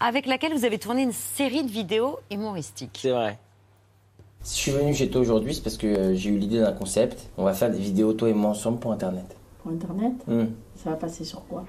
avec 0.00 0.26
laquelle 0.26 0.52
vous 0.52 0.64
avez 0.64 0.78
tourné 0.78 1.02
une 1.02 1.12
série 1.12 1.62
de 1.62 1.70
vidéos 1.70 2.18
humoristiques. 2.32 2.98
C'est 3.00 3.10
vrai. 3.10 3.38
Si 4.42 4.56
je 4.56 4.62
suis 4.62 4.70
venu 4.72 4.92
chez 4.94 5.08
toi 5.08 5.20
aujourd'hui, 5.20 5.54
c'est 5.54 5.62
parce 5.62 5.76
que 5.78 5.86
euh, 5.86 6.14
j'ai 6.16 6.30
eu 6.30 6.36
l'idée 6.36 6.58
d'un 6.60 6.72
concept. 6.72 7.30
On 7.38 7.44
va 7.44 7.54
faire 7.54 7.70
des 7.70 7.78
vidéos, 7.78 8.12
toi 8.12 8.28
et 8.28 8.34
moi, 8.34 8.50
ensemble 8.50 8.78
pour 8.80 8.92
Internet. 8.92 9.36
Pour 9.62 9.70
Internet 9.72 10.12
Hmm. 10.26 10.46
Ça 10.82 10.90
va 10.90 10.96
passer 10.96 11.24
sur 11.24 11.46
quoi? 11.46 11.64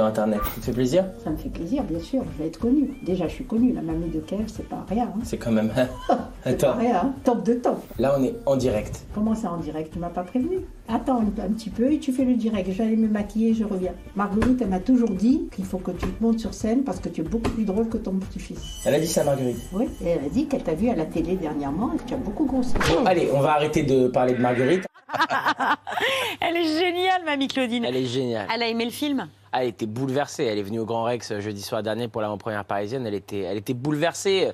Sur 0.00 0.06
Internet. 0.06 0.40
Ça 0.54 0.60
te 0.60 0.64
fait 0.64 0.72
plaisir 0.72 1.04
Ça 1.22 1.28
me 1.28 1.36
fait 1.36 1.50
plaisir, 1.50 1.82
bien 1.84 1.98
sûr. 2.00 2.22
Je 2.32 2.42
vais 2.42 2.48
être 2.48 2.58
connue. 2.58 2.88
Déjà, 3.04 3.28
je 3.28 3.34
suis 3.34 3.44
connue. 3.44 3.74
La 3.74 3.82
mamie 3.82 4.08
de 4.08 4.20
Kev, 4.20 4.44
c'est 4.46 4.66
pas 4.66 4.82
rien. 4.88 5.04
hein. 5.14 5.20
C'est 5.24 5.36
quand 5.36 5.52
même. 5.52 5.70
C'est 6.42 6.58
pas 6.58 6.68
Attends. 6.70 6.78
rien. 6.80 6.96
hein. 7.04 7.12
Top 7.22 7.42
de 7.44 7.52
top. 7.52 7.82
Là, 7.98 8.14
on 8.18 8.24
est 8.24 8.34
en 8.46 8.56
direct. 8.56 9.02
Comment 9.14 9.34
ça 9.34 9.50
en 9.52 9.58
direct? 9.58 9.92
Tu 9.92 9.98
m'as 9.98 10.08
pas 10.08 10.22
prévenu? 10.22 10.60
Attends 10.88 11.18
un, 11.18 11.24
un 11.44 11.48
petit 11.50 11.68
peu 11.68 11.92
et 11.92 11.98
tu 11.98 12.12
fais 12.14 12.24
le 12.24 12.32
direct. 12.34 12.70
Je 12.72 12.78
vais 12.78 12.84
aller 12.84 12.96
me 12.96 13.08
maquiller, 13.08 13.52
je 13.52 13.62
reviens. 13.64 13.92
Marguerite, 14.16 14.62
elle 14.62 14.68
m'a 14.68 14.80
toujours 14.80 15.10
dit 15.10 15.50
qu'il 15.54 15.66
faut 15.66 15.76
que 15.76 15.90
tu 15.90 16.06
te 16.06 16.22
montes 16.22 16.38
sur 16.40 16.54
scène 16.54 16.82
parce 16.82 16.98
que 16.98 17.10
tu 17.10 17.20
es 17.20 17.24
beaucoup 17.24 17.50
plus 17.50 17.64
drôle 17.66 17.90
que 17.90 17.98
ton 17.98 18.12
petit-fils. 18.12 18.80
Elle 18.86 18.94
a 18.94 19.00
dit 19.00 19.06
ça, 19.06 19.22
Marguerite. 19.22 19.58
Oui, 19.74 19.84
et 20.02 20.08
elle 20.08 20.24
a 20.24 20.28
dit 20.30 20.46
qu'elle 20.46 20.62
t'a 20.62 20.72
vu 20.74 20.88
à 20.88 20.94
la 20.96 21.04
télé 21.04 21.36
dernièrement 21.36 21.90
et 21.94 21.98
que 21.98 22.04
tu 22.04 22.14
as 22.14 22.16
beaucoup 22.16 22.46
grossi. 22.46 22.72
Bon, 22.88 23.04
allez, 23.04 23.28
on 23.34 23.40
va 23.40 23.50
arrêter 23.56 23.82
de 23.82 24.08
parler 24.08 24.32
de 24.32 24.40
Marguerite. 24.40 24.86
Elle 26.40 26.56
est 26.56 26.78
géniale, 26.78 27.22
Mamie 27.26 27.48
Claudine. 27.48 27.84
Elle 27.84 27.96
est 27.96 28.06
géniale. 28.06 28.46
Elle 28.54 28.62
a 28.62 28.68
aimé 28.68 28.86
le 28.86 28.90
film? 28.90 29.26
Elle 29.52 29.68
était 29.68 29.86
bouleversée. 29.86 30.44
Elle 30.44 30.58
est 30.58 30.62
venue 30.62 30.78
au 30.80 30.84
Grand 30.84 31.04
Rex 31.04 31.32
euh, 31.32 31.40
jeudi 31.40 31.62
soir 31.62 31.82
dernier 31.82 32.08
pour 32.08 32.20
l'avant-première 32.20 32.64
parisienne. 32.64 33.06
Elle 33.06 33.14
était, 33.14 33.40
elle 33.40 33.56
était 33.58 33.74
bouleversée 33.74 34.46
euh, 34.46 34.52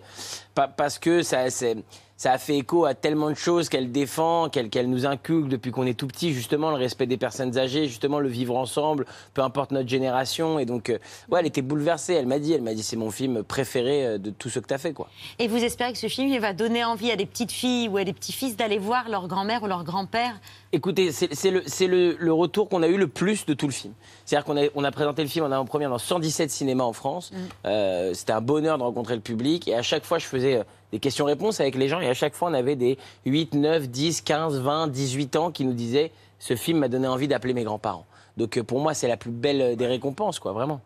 pa- 0.54 0.68
parce 0.68 0.98
que 0.98 1.22
ça, 1.22 1.50
ça 1.50 2.32
a 2.32 2.38
fait 2.38 2.56
écho 2.56 2.86
à 2.86 2.94
tellement 2.94 3.28
de 3.28 3.34
choses 3.34 3.68
qu'elle 3.68 3.92
défend, 3.92 4.48
qu'elle 4.48 4.88
nous 4.88 5.04
inculque 5.04 5.48
depuis 5.48 5.70
qu'on 5.70 5.84
est 5.84 5.92
tout 5.98 6.06
petit, 6.06 6.32
justement 6.32 6.70
le 6.70 6.76
respect 6.76 7.04
des 7.06 7.18
personnes 7.18 7.58
âgées, 7.58 7.88
justement 7.88 8.20
le 8.20 8.28
vivre 8.28 8.56
ensemble, 8.56 9.04
peu 9.34 9.42
importe 9.42 9.70
notre 9.70 9.88
génération. 9.90 10.58
Et 10.58 10.64
donc, 10.64 10.88
euh, 10.88 10.98
ouais, 11.30 11.40
elle 11.40 11.46
était 11.46 11.60
bouleversée. 11.60 12.14
Elle 12.14 12.26
m'a 12.26 12.38
dit, 12.38 12.54
elle 12.54 12.62
m'a 12.62 12.72
dit, 12.72 12.82
c'est 12.82 12.96
mon 12.96 13.10
film 13.10 13.42
préféré 13.42 14.18
de 14.18 14.30
tout 14.30 14.48
ce 14.48 14.60
que 14.60 14.66
tu 14.66 14.72
as 14.72 14.78
fait, 14.78 14.94
quoi. 14.94 15.08
Et 15.38 15.46
vous 15.46 15.62
espérez 15.62 15.92
que 15.92 15.98
ce 15.98 16.08
film 16.08 16.28
il 16.28 16.40
va 16.40 16.54
donner 16.54 16.84
envie 16.84 17.10
à 17.10 17.16
des 17.16 17.26
petites 17.26 17.52
filles 17.52 17.88
ou 17.88 17.98
à 17.98 18.04
des 18.04 18.14
petits-fils 18.14 18.56
d'aller 18.56 18.78
voir 18.78 19.10
leur 19.10 19.28
grand-mère 19.28 19.62
ou 19.62 19.66
leur 19.66 19.84
grand-père 19.84 20.40
Écoutez, 20.72 21.12
c'est 21.12 21.50
le, 21.50 21.62
c'est 21.66 21.86
le, 21.86 22.16
le 22.18 22.32
retour 22.32 22.68
qu'on 22.68 22.82
a 22.82 22.88
eu 22.88 22.96
le 22.96 23.06
plus 23.06 23.46
de 23.46 23.54
tout 23.54 23.66
le 23.66 23.72
film. 23.72 23.94
C'est-à-dire 24.24 24.44
qu'on 24.44 24.56
a, 24.56 24.66
on 24.74 24.82
a 24.84 24.90
présenté 24.90 25.22
le 25.22 25.28
film 25.28 25.44
en 25.44 25.50
avant-première 25.52 25.90
dans 25.90 25.98
117 25.98 26.50
cinémas 26.50 26.84
en 26.84 26.92
France. 26.92 27.32
Euh, 27.64 28.12
C'était 28.14 28.32
un 28.32 28.40
bonheur 28.40 28.76
de 28.76 28.82
rencontrer 28.82 29.14
le 29.14 29.20
public. 29.20 29.68
Et 29.68 29.74
à 29.76 29.82
chaque 29.82 30.04
fois, 30.04 30.18
je 30.18 30.26
faisais 30.26 30.56
euh, 30.58 30.64
des 30.92 30.98
questions-réponses 30.98 31.60
avec 31.60 31.76
les 31.76 31.88
gens. 31.88 32.00
Et 32.00 32.08
à 32.08 32.14
chaque 32.14 32.34
fois, 32.34 32.50
on 32.50 32.54
avait 32.54 32.76
des 32.76 32.98
8, 33.26 33.54
9, 33.54 33.88
10, 33.88 34.22
15, 34.22 34.58
20, 34.60 34.88
18 34.88 35.36
ans 35.36 35.50
qui 35.52 35.64
nous 35.64 35.72
disaient 35.72 36.10
«Ce 36.40 36.56
film 36.56 36.80
m'a 36.80 36.88
donné 36.88 37.06
envie 37.06 37.28
d'appeler 37.28 37.54
mes 37.54 37.64
grands-parents». 37.64 38.06
Donc 38.36 38.58
euh, 38.58 38.64
pour 38.64 38.80
moi, 38.80 38.92
c'est 38.92 39.08
la 39.08 39.16
plus 39.16 39.30
belle 39.30 39.76
des 39.76 39.86
récompenses, 39.86 40.40
quoi, 40.40 40.52
vraiment. 40.52 40.80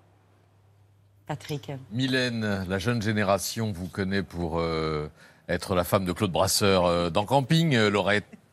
Patrick. 1.26 1.70
Mylène, 1.92 2.66
la 2.68 2.78
jeune 2.78 3.00
génération 3.00 3.72
vous 3.72 3.86
connaît 3.86 4.22
pour 4.22 4.58
euh, 4.58 5.08
être 5.48 5.74
la 5.74 5.84
femme 5.84 6.04
de 6.04 6.12
Claude 6.12 6.32
Brasseur 6.32 6.86
euh, 6.86 7.08
dans 7.10 7.24
Camping, 7.24 7.74
euh, 7.76 7.88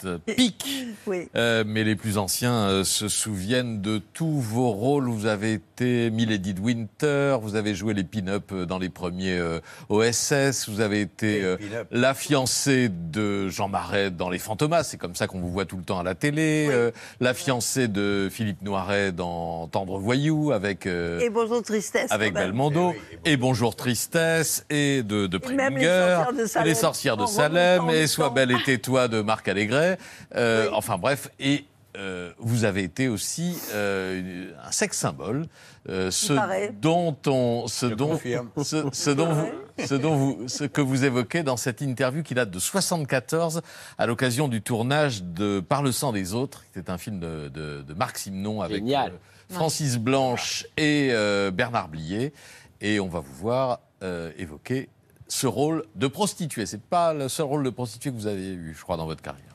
Laurette 0.03 0.23
Pic. 0.35 0.65
Oui. 1.07 1.29
Euh, 1.37 1.63
mais 1.65 1.85
les 1.85 1.95
plus 1.95 2.17
anciens 2.17 2.51
euh, 2.67 2.83
se 2.83 3.07
souviennent 3.07 3.81
de 3.81 4.01
tous 4.13 4.41
vos 4.41 4.71
rôles. 4.71 5.07
Vous 5.09 5.25
avez 5.25 5.53
été 5.53 6.09
Milady 6.09 6.53
de 6.53 6.59
Winter, 6.59 7.37
vous 7.41 7.55
avez 7.55 7.75
joué 7.75 7.93
les 7.93 8.03
pin-up 8.03 8.51
euh, 8.51 8.65
dans 8.65 8.77
les 8.77 8.89
premiers 8.89 9.37
euh, 9.37 9.61
OSS, 9.87 10.67
vous 10.67 10.81
avez 10.81 10.99
été 10.99 11.43
euh, 11.45 11.55
la 11.91 12.13
fiancée 12.13 12.89
de 12.89 13.47
Jean 13.47 13.69
Marais 13.69 14.11
dans 14.11 14.29
Les 14.29 14.37
Fantomas, 14.37 14.83
c'est 14.83 14.97
comme 14.97 15.15
ça 15.15 15.27
qu'on 15.27 15.39
vous 15.39 15.49
voit 15.49 15.63
tout 15.63 15.77
le 15.77 15.83
temps 15.83 15.99
à 15.99 16.03
la 16.03 16.13
télé, 16.13 16.67
euh, 16.69 16.91
la 17.21 17.33
fiancée 17.33 17.87
de 17.87 18.27
Philippe 18.29 18.61
Noiret 18.63 19.13
dans 19.13 19.67
Tendre 19.69 19.97
Voyou 19.99 20.51
avec... 20.51 20.87
euh, 20.87 21.21
Et 21.21 21.29
bonjour 21.29 21.61
tristesse. 21.63 22.11
avec 22.11 22.33
quand 22.33 22.39
même. 22.41 22.49
Belmondo, 22.49 22.93
et 23.23 23.37
Bonjour 23.37 23.77
Tristesse, 23.77 24.65
et 24.69 25.03
de, 25.03 25.25
de 25.27 25.39
Et 25.49 25.53
même 25.53 25.77
les 25.77 25.85
sorcières 25.85 26.33
de 26.33 26.43
et 26.43 26.47
Salem. 26.47 26.67
les 26.67 26.75
sorcières 26.75 27.17
de 27.17 27.25
Salem, 27.25 27.89
et 27.91 28.07
Sois 28.07 28.29
belle 28.29 28.51
et 28.51 28.61
tais-toi 28.65 29.07
de 29.07 29.21
Marc 29.21 29.47
Allégret. 29.47 29.86
Euh, 30.35 30.69
Enfin 30.73 30.97
bref, 30.97 31.29
et 31.39 31.65
euh, 31.97 32.31
vous 32.37 32.63
avez 32.63 32.83
été 32.83 33.07
aussi 33.07 33.57
euh, 33.73 34.51
un 34.63 34.71
sexe 34.71 34.97
symbole, 34.99 35.47
euh, 35.89 36.11
ce 36.11 36.33
dont 36.71 37.15
on, 37.25 37.67
ce 37.67 37.85
dont, 37.87 38.19
ce, 38.63 38.83
ce 38.93 39.09
dont 39.09 39.31
vous, 39.33 39.49
ce 39.83 39.95
dont 39.95 40.15
vous, 40.15 40.47
ce 40.47 40.63
que 40.65 40.81
vous 40.81 41.05
évoquez 41.05 41.41
dans 41.41 41.57
cette 41.57 41.81
interview 41.81 42.21
qui 42.21 42.35
date 42.35 42.51
de 42.51 42.59
74 42.59 43.61
à 43.97 44.05
l'occasion 44.05 44.47
du 44.47 44.61
tournage 44.61 45.23
de 45.23 45.59
Par 45.59 45.81
le 45.81 45.91
sang 45.91 46.11
des 46.11 46.33
autres, 46.35 46.63
qui 46.71 46.79
était 46.79 46.91
un 46.91 46.97
film 46.99 47.19
de, 47.19 47.47
de- 47.49 47.81
de 47.81 47.93
Marc 47.95 48.17
Simon 48.19 48.61
avec 48.61 48.83
euh, 49.07 49.11
Francis 49.49 49.97
Blanche 49.97 50.65
et 50.77 51.09
euh, 51.11 51.49
Bernard 51.51 51.87
Blier, 51.87 52.31
et 52.81 52.99
on 52.99 53.07
va 53.07 53.21
vous 53.21 53.33
voir 53.33 53.79
euh, 54.03 54.31
évoquer 54.37 54.89
ce 55.29 55.47
rôle 55.47 55.83
de 55.95 56.05
prostituée. 56.07 56.65
C'est 56.67 56.81
pas 56.81 57.13
le 57.13 57.27
seul 57.27 57.47
rôle 57.47 57.63
de 57.63 57.69
prostituée 57.71 58.11
que 58.11 58.15
vous 58.15 58.27
avez 58.27 58.49
eu, 58.53 58.75
je 58.77 58.83
crois, 58.83 58.97
dans 58.97 59.05
votre 59.07 59.21
carrière. 59.23 59.46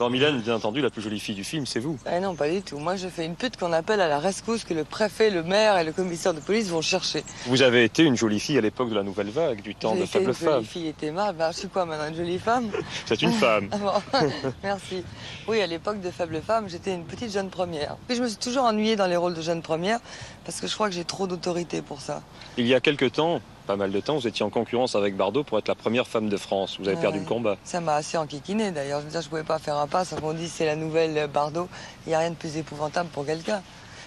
Alors 0.00 0.10
Mylène, 0.10 0.38
bien 0.40 0.54
entendu, 0.54 0.80
la 0.80 0.90
plus 0.90 1.02
jolie 1.02 1.18
fille 1.18 1.34
du 1.34 1.42
film, 1.42 1.66
c'est 1.66 1.80
vous. 1.80 1.98
Ah 2.06 2.20
non, 2.20 2.36
pas 2.36 2.48
du 2.48 2.62
tout. 2.62 2.78
Moi, 2.78 2.94
je 2.94 3.08
fais 3.08 3.24
une 3.26 3.34
pute 3.34 3.56
qu'on 3.56 3.72
appelle 3.72 4.00
à 4.00 4.06
la 4.06 4.20
rescousse 4.20 4.62
que 4.62 4.72
le 4.72 4.84
préfet, 4.84 5.28
le 5.28 5.42
maire 5.42 5.76
et 5.76 5.82
le 5.82 5.90
commissaire 5.90 6.34
de 6.34 6.38
police 6.38 6.68
vont 6.68 6.82
chercher. 6.82 7.24
Vous 7.46 7.62
avez 7.62 7.82
été 7.82 8.04
une 8.04 8.16
jolie 8.16 8.38
fille 8.38 8.56
à 8.56 8.60
l'époque 8.60 8.90
de 8.90 8.94
la 8.94 9.02
Nouvelle 9.02 9.30
Vague, 9.30 9.60
du 9.60 9.74
temps 9.74 9.96
de 9.96 10.04
Faible 10.06 10.28
une 10.28 10.34
Femme. 10.34 10.52
jolie 10.54 10.66
fille 10.66 10.86
est 10.86 11.02
aimable. 11.02 11.38
Ben, 11.38 11.50
je 11.50 11.58
suis 11.58 11.68
quoi 11.68 11.84
maintenant, 11.84 12.06
une 12.08 12.14
jolie 12.14 12.38
femme? 12.38 12.70
C'est 13.06 13.20
une 13.22 13.32
femme. 13.32 13.68
Ah 13.72 13.76
bon, 13.78 14.20
Merci. 14.62 15.02
Oui, 15.48 15.60
à 15.60 15.66
l'époque 15.66 16.00
de 16.00 16.10
Faible 16.10 16.40
Femme, 16.46 16.68
j'étais 16.68 16.94
une 16.94 17.04
petite 17.04 17.32
jeune 17.32 17.50
première. 17.50 17.96
Puis 18.06 18.16
je 18.16 18.22
me 18.22 18.28
suis 18.28 18.38
toujours 18.38 18.64
ennuyée 18.64 18.94
dans 18.94 19.06
les 19.08 19.16
rôles 19.16 19.34
de 19.34 19.42
jeune 19.42 19.62
première 19.62 19.98
parce 20.44 20.60
que 20.60 20.68
je 20.68 20.74
crois 20.74 20.88
que 20.88 20.94
j'ai 20.94 21.04
trop 21.04 21.26
d'autorité 21.26 21.82
pour 21.82 22.00
ça. 22.00 22.22
Il 22.56 22.68
y 22.68 22.74
a 22.74 22.80
quelque 22.80 23.04
temps, 23.06 23.40
pas 23.68 23.76
mal 23.76 23.92
de 23.92 24.00
temps, 24.00 24.16
vous 24.16 24.26
étiez 24.26 24.46
en 24.46 24.50
concurrence 24.50 24.96
avec 24.96 25.14
Bardot 25.14 25.44
pour 25.44 25.58
être 25.58 25.68
la 25.68 25.74
première 25.74 26.08
femme 26.08 26.30
de 26.30 26.36
France. 26.38 26.78
Vous 26.80 26.88
avez 26.88 26.96
perdu 26.96 27.18
le 27.18 27.26
combat. 27.26 27.58
Ça 27.64 27.82
m'a 27.82 27.96
assez 27.96 28.16
enquiquiné 28.16 28.70
d'ailleurs. 28.70 29.00
Je 29.00 29.04
veux 29.04 29.10
dire, 29.10 29.20
je 29.20 29.28
pouvais 29.28 29.44
pas 29.44 29.58
faire 29.58 29.76
un 29.76 29.86
pas 29.86 30.06
sans 30.06 30.16
qu'on 30.16 30.32
dise 30.32 30.50
c'est 30.50 30.64
la 30.64 30.74
nouvelle 30.74 31.28
Bardot. 31.28 31.68
Il 32.06 32.08
n'y 32.08 32.14
a 32.14 32.20
rien 32.20 32.30
de 32.30 32.34
plus 32.34 32.56
épouvantable 32.56 33.10
pour 33.10 33.26
quelqu'un. 33.26 33.62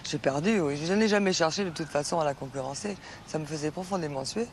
J'ai 0.09 0.17
perdu, 0.17 0.59
oui. 0.61 0.81
Je 0.83 0.93
n'ai 0.93 1.07
jamais 1.07 1.31
cherché 1.31 1.63
de 1.63 1.69
toute 1.69 1.89
façon 1.89 2.19
à 2.19 2.25
la 2.25 2.33
concurrencer. 2.33 2.97
Ça 3.27 3.37
me 3.37 3.45
faisait 3.45 3.69
profondément 3.69 4.25
suer. 4.25 4.47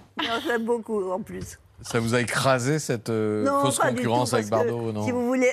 J'aime 0.47 0.67
beaucoup 0.67 1.11
en 1.11 1.21
plus. 1.21 1.59
Ça 1.81 2.01
vous 2.01 2.15
a 2.15 2.21
écrasé 2.21 2.79
cette 2.79 3.09
euh, 3.09 3.45
Non, 3.45 3.63
fausse 3.63 3.79
concurrence 3.79 4.31
tout, 4.31 4.37
avec 4.37 4.51
Bardot 4.51 4.93
non 4.93 5.07
Si 5.07 5.11
vous 5.11 5.27
voulez, 5.27 5.51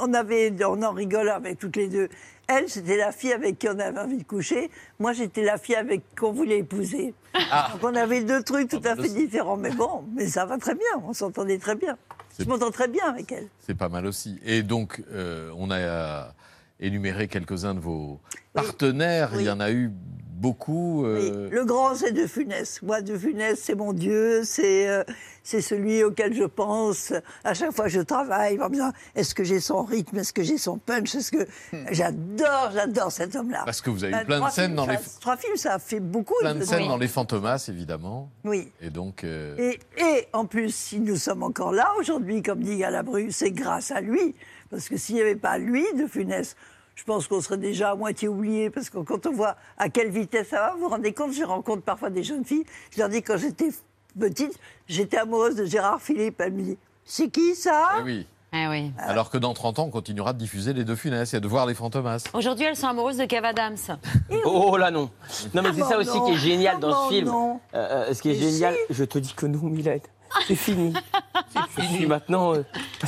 on, 0.00 0.12
avait, 0.14 0.52
on 0.64 0.82
en 0.82 0.92
rigole 0.92 1.28
avec 1.28 1.60
toutes 1.60 1.76
les 1.76 1.86
deux. 1.86 2.08
Elle, 2.52 2.68
c'était 2.68 2.96
la 2.96 3.12
fille 3.12 3.32
avec 3.32 3.60
qui 3.60 3.68
on 3.68 3.78
avait 3.78 4.00
envie 4.00 4.16
de 4.16 4.24
coucher. 4.24 4.72
Moi, 4.98 5.12
j'étais 5.12 5.44
la 5.44 5.56
fille 5.56 5.76
avec 5.76 6.02
qu'on 6.18 6.32
voulait 6.32 6.58
épouser. 6.58 7.14
Ah. 7.52 7.70
Donc 7.72 7.92
on 7.92 7.94
avait 7.94 8.24
deux 8.24 8.42
trucs 8.42 8.68
tout 8.68 8.80
à 8.84 8.96
fait 8.96 9.08
différents. 9.08 9.56
Mais 9.56 9.70
bon, 9.70 10.04
mais 10.16 10.26
ça 10.26 10.46
va 10.46 10.58
très 10.58 10.74
bien. 10.74 11.00
On 11.06 11.12
s'entendait 11.12 11.58
très 11.58 11.76
bien. 11.76 11.96
Je 12.36 12.44
m'entends 12.46 12.72
très 12.72 12.88
bien 12.88 13.04
avec 13.06 13.30
elle. 13.30 13.46
C'est 13.60 13.76
pas 13.76 13.88
mal 13.88 14.04
aussi. 14.04 14.40
Et 14.44 14.64
donc, 14.64 15.00
euh, 15.12 15.52
on 15.56 15.70
a 15.70 16.34
énuméré 16.80 17.28
quelques-uns 17.28 17.74
de 17.74 17.80
vos 17.80 18.20
partenaires. 18.52 19.30
Il 19.36 19.42
y 19.42 19.50
en 19.50 19.60
a 19.60 19.70
eu 19.70 19.92
beaucoup. 20.40 21.04
euh, 21.04 21.48
Le 21.50 21.64
grand, 21.64 21.94
c'est 21.94 22.12
De 22.12 22.26
Funès. 22.26 22.80
Moi, 22.82 23.00
De 23.02 23.16
Funès, 23.16 23.60
c'est 23.62 23.74
mon 23.74 23.92
Dieu, 23.92 24.42
c'est 24.44 24.88
euh, 24.88 25.04
c'est 25.42 25.60
celui 25.60 26.02
auquel 26.04 26.34
je 26.34 26.44
pense 26.44 27.12
à 27.44 27.54
chaque 27.54 27.72
fois 27.72 27.84
que 27.86 27.90
je 27.90 28.00
travaille, 28.00 28.60
en 28.60 28.68
me 28.68 28.74
disant 28.74 28.92
est-ce 29.14 29.34
que 29.34 29.42
j'ai 29.44 29.60
son 29.60 29.82
rythme, 29.84 30.18
est-ce 30.18 30.32
que 30.32 30.42
j'ai 30.42 30.58
son 30.58 30.78
punch, 30.78 31.14
est-ce 31.14 31.30
que 31.32 31.46
j'adore, 31.90 32.70
j'adore 32.74 33.12
cet 33.12 33.36
homme-là. 33.36 33.62
Hmm. 33.62 33.64
Parce 33.64 33.80
que 33.80 33.90
vous 33.90 34.04
avez 34.04 34.12
eu 34.12 34.16
Euh, 34.16 34.24
plein 34.24 34.40
de 34.46 34.50
scènes 34.50 34.64
films, 34.66 34.76
dans 34.76 34.86
les- 34.86 34.98
Trois 35.20 35.36
films, 35.36 35.56
ça 35.56 35.74
a 35.74 35.78
fait 35.78 36.00
beaucoup. 36.00 36.34
plein 36.40 36.54
de 36.54 36.64
scènes 36.64 36.88
dans. 36.88 36.96
Les 36.96 37.08
Fantomas, 37.08 37.64
évidemment. 37.68 38.30
Oui. 38.44 38.70
Et 38.80 38.90
donc. 38.90 39.24
euh, 39.24 39.56
Et, 39.58 39.78
et 39.98 40.26
en 40.32 40.44
plus, 40.46 40.74
si 40.74 41.00
nous 41.00 41.16
sommes 41.16 41.42
encore 41.42 41.72
là 41.72 41.92
aujourd'hui, 41.98 42.42
comme 42.42 42.60
dit 42.62 42.76
Galabru, 42.78 43.30
c'est 43.30 43.50
grâce 43.50 43.90
à 43.90 44.00
lui. 44.00 44.34
Parce 44.70 44.88
que 44.88 44.96
s'il 44.96 45.16
n'y 45.16 45.20
avait 45.22 45.34
pas 45.36 45.58
lui, 45.58 45.84
de 45.98 46.06
Funès, 46.06 46.54
je 47.00 47.04
pense 47.06 47.26
qu'on 47.28 47.40
serait 47.40 47.56
déjà 47.56 47.92
à 47.92 47.94
moitié 47.94 48.28
oublié. 48.28 48.68
Parce 48.68 48.90
que 48.90 48.98
quand 48.98 49.24
on 49.26 49.32
voit 49.32 49.56
à 49.78 49.88
quelle 49.88 50.10
vitesse 50.10 50.48
ça 50.48 50.56
va, 50.60 50.72
vous 50.74 50.80
vous 50.80 50.88
rendez 50.90 51.14
compte, 51.14 51.32
je 51.32 51.42
rencontre 51.44 51.80
parfois 51.82 52.10
des 52.10 52.22
jeunes 52.22 52.44
filles. 52.44 52.64
Je 52.94 52.98
leur 52.98 53.08
dis, 53.08 53.22
quand 53.22 53.38
j'étais 53.38 53.70
petite, 54.18 54.58
j'étais 54.86 55.16
amoureuse 55.16 55.56
de 55.56 55.64
Gérard 55.64 56.02
Philippe. 56.02 56.38
Elle 56.40 56.52
me 56.52 56.62
dit, 56.62 56.78
c'est 57.06 57.28
qui 57.30 57.54
ça? 57.54 57.84
Eh 58.00 58.02
oui. 58.02 58.26
Eh 58.52 58.66
oui. 58.66 58.92
Alors 58.98 59.30
que 59.30 59.38
dans 59.38 59.54
30 59.54 59.78
ans, 59.78 59.84
on 59.84 59.90
continuera 59.90 60.32
de 60.34 60.38
diffuser 60.38 60.72
les 60.74 60.84
deux 60.84 60.96
funestes 60.96 61.32
et 61.34 61.40
de 61.40 61.48
voir 61.48 61.64
les 61.66 61.74
Fantomas. 61.74 62.24
Aujourd'hui, 62.34 62.66
elles 62.66 62.76
sont 62.76 62.88
amoureuses 62.88 63.16
de 63.16 63.24
Kev 63.24 63.46
Adams. 63.46 63.76
Oh 64.44 64.76
là 64.76 64.90
non. 64.90 65.08
Non 65.54 65.62
mais 65.62 65.72
c'est 65.72 65.82
Ah 65.82 65.88
ça 65.88 65.94
bon, 65.94 66.00
aussi 66.00 66.18
non. 66.18 66.26
qui 66.26 66.32
est 66.32 66.36
génial 66.36 66.74
Ah 66.76 66.80
dans 66.80 66.90
bon, 66.90 67.08
ce 67.08 67.14
film. 67.14 67.26
non. 67.28 67.60
Euh, 67.74 68.08
euh, 68.10 68.12
ce 68.14 68.20
qui 68.20 68.30
est 68.30 68.34
génial, 68.34 68.74
je 68.90 69.04
te 69.04 69.18
dis 69.18 69.32
que 69.32 69.46
non, 69.46 69.60
Mylène. 69.62 70.00
C'est 70.46 70.54
fini. 70.54 70.92
Je 71.78 71.82
suis 71.82 72.06
maintenant 72.06 72.54
euh, 72.54 72.62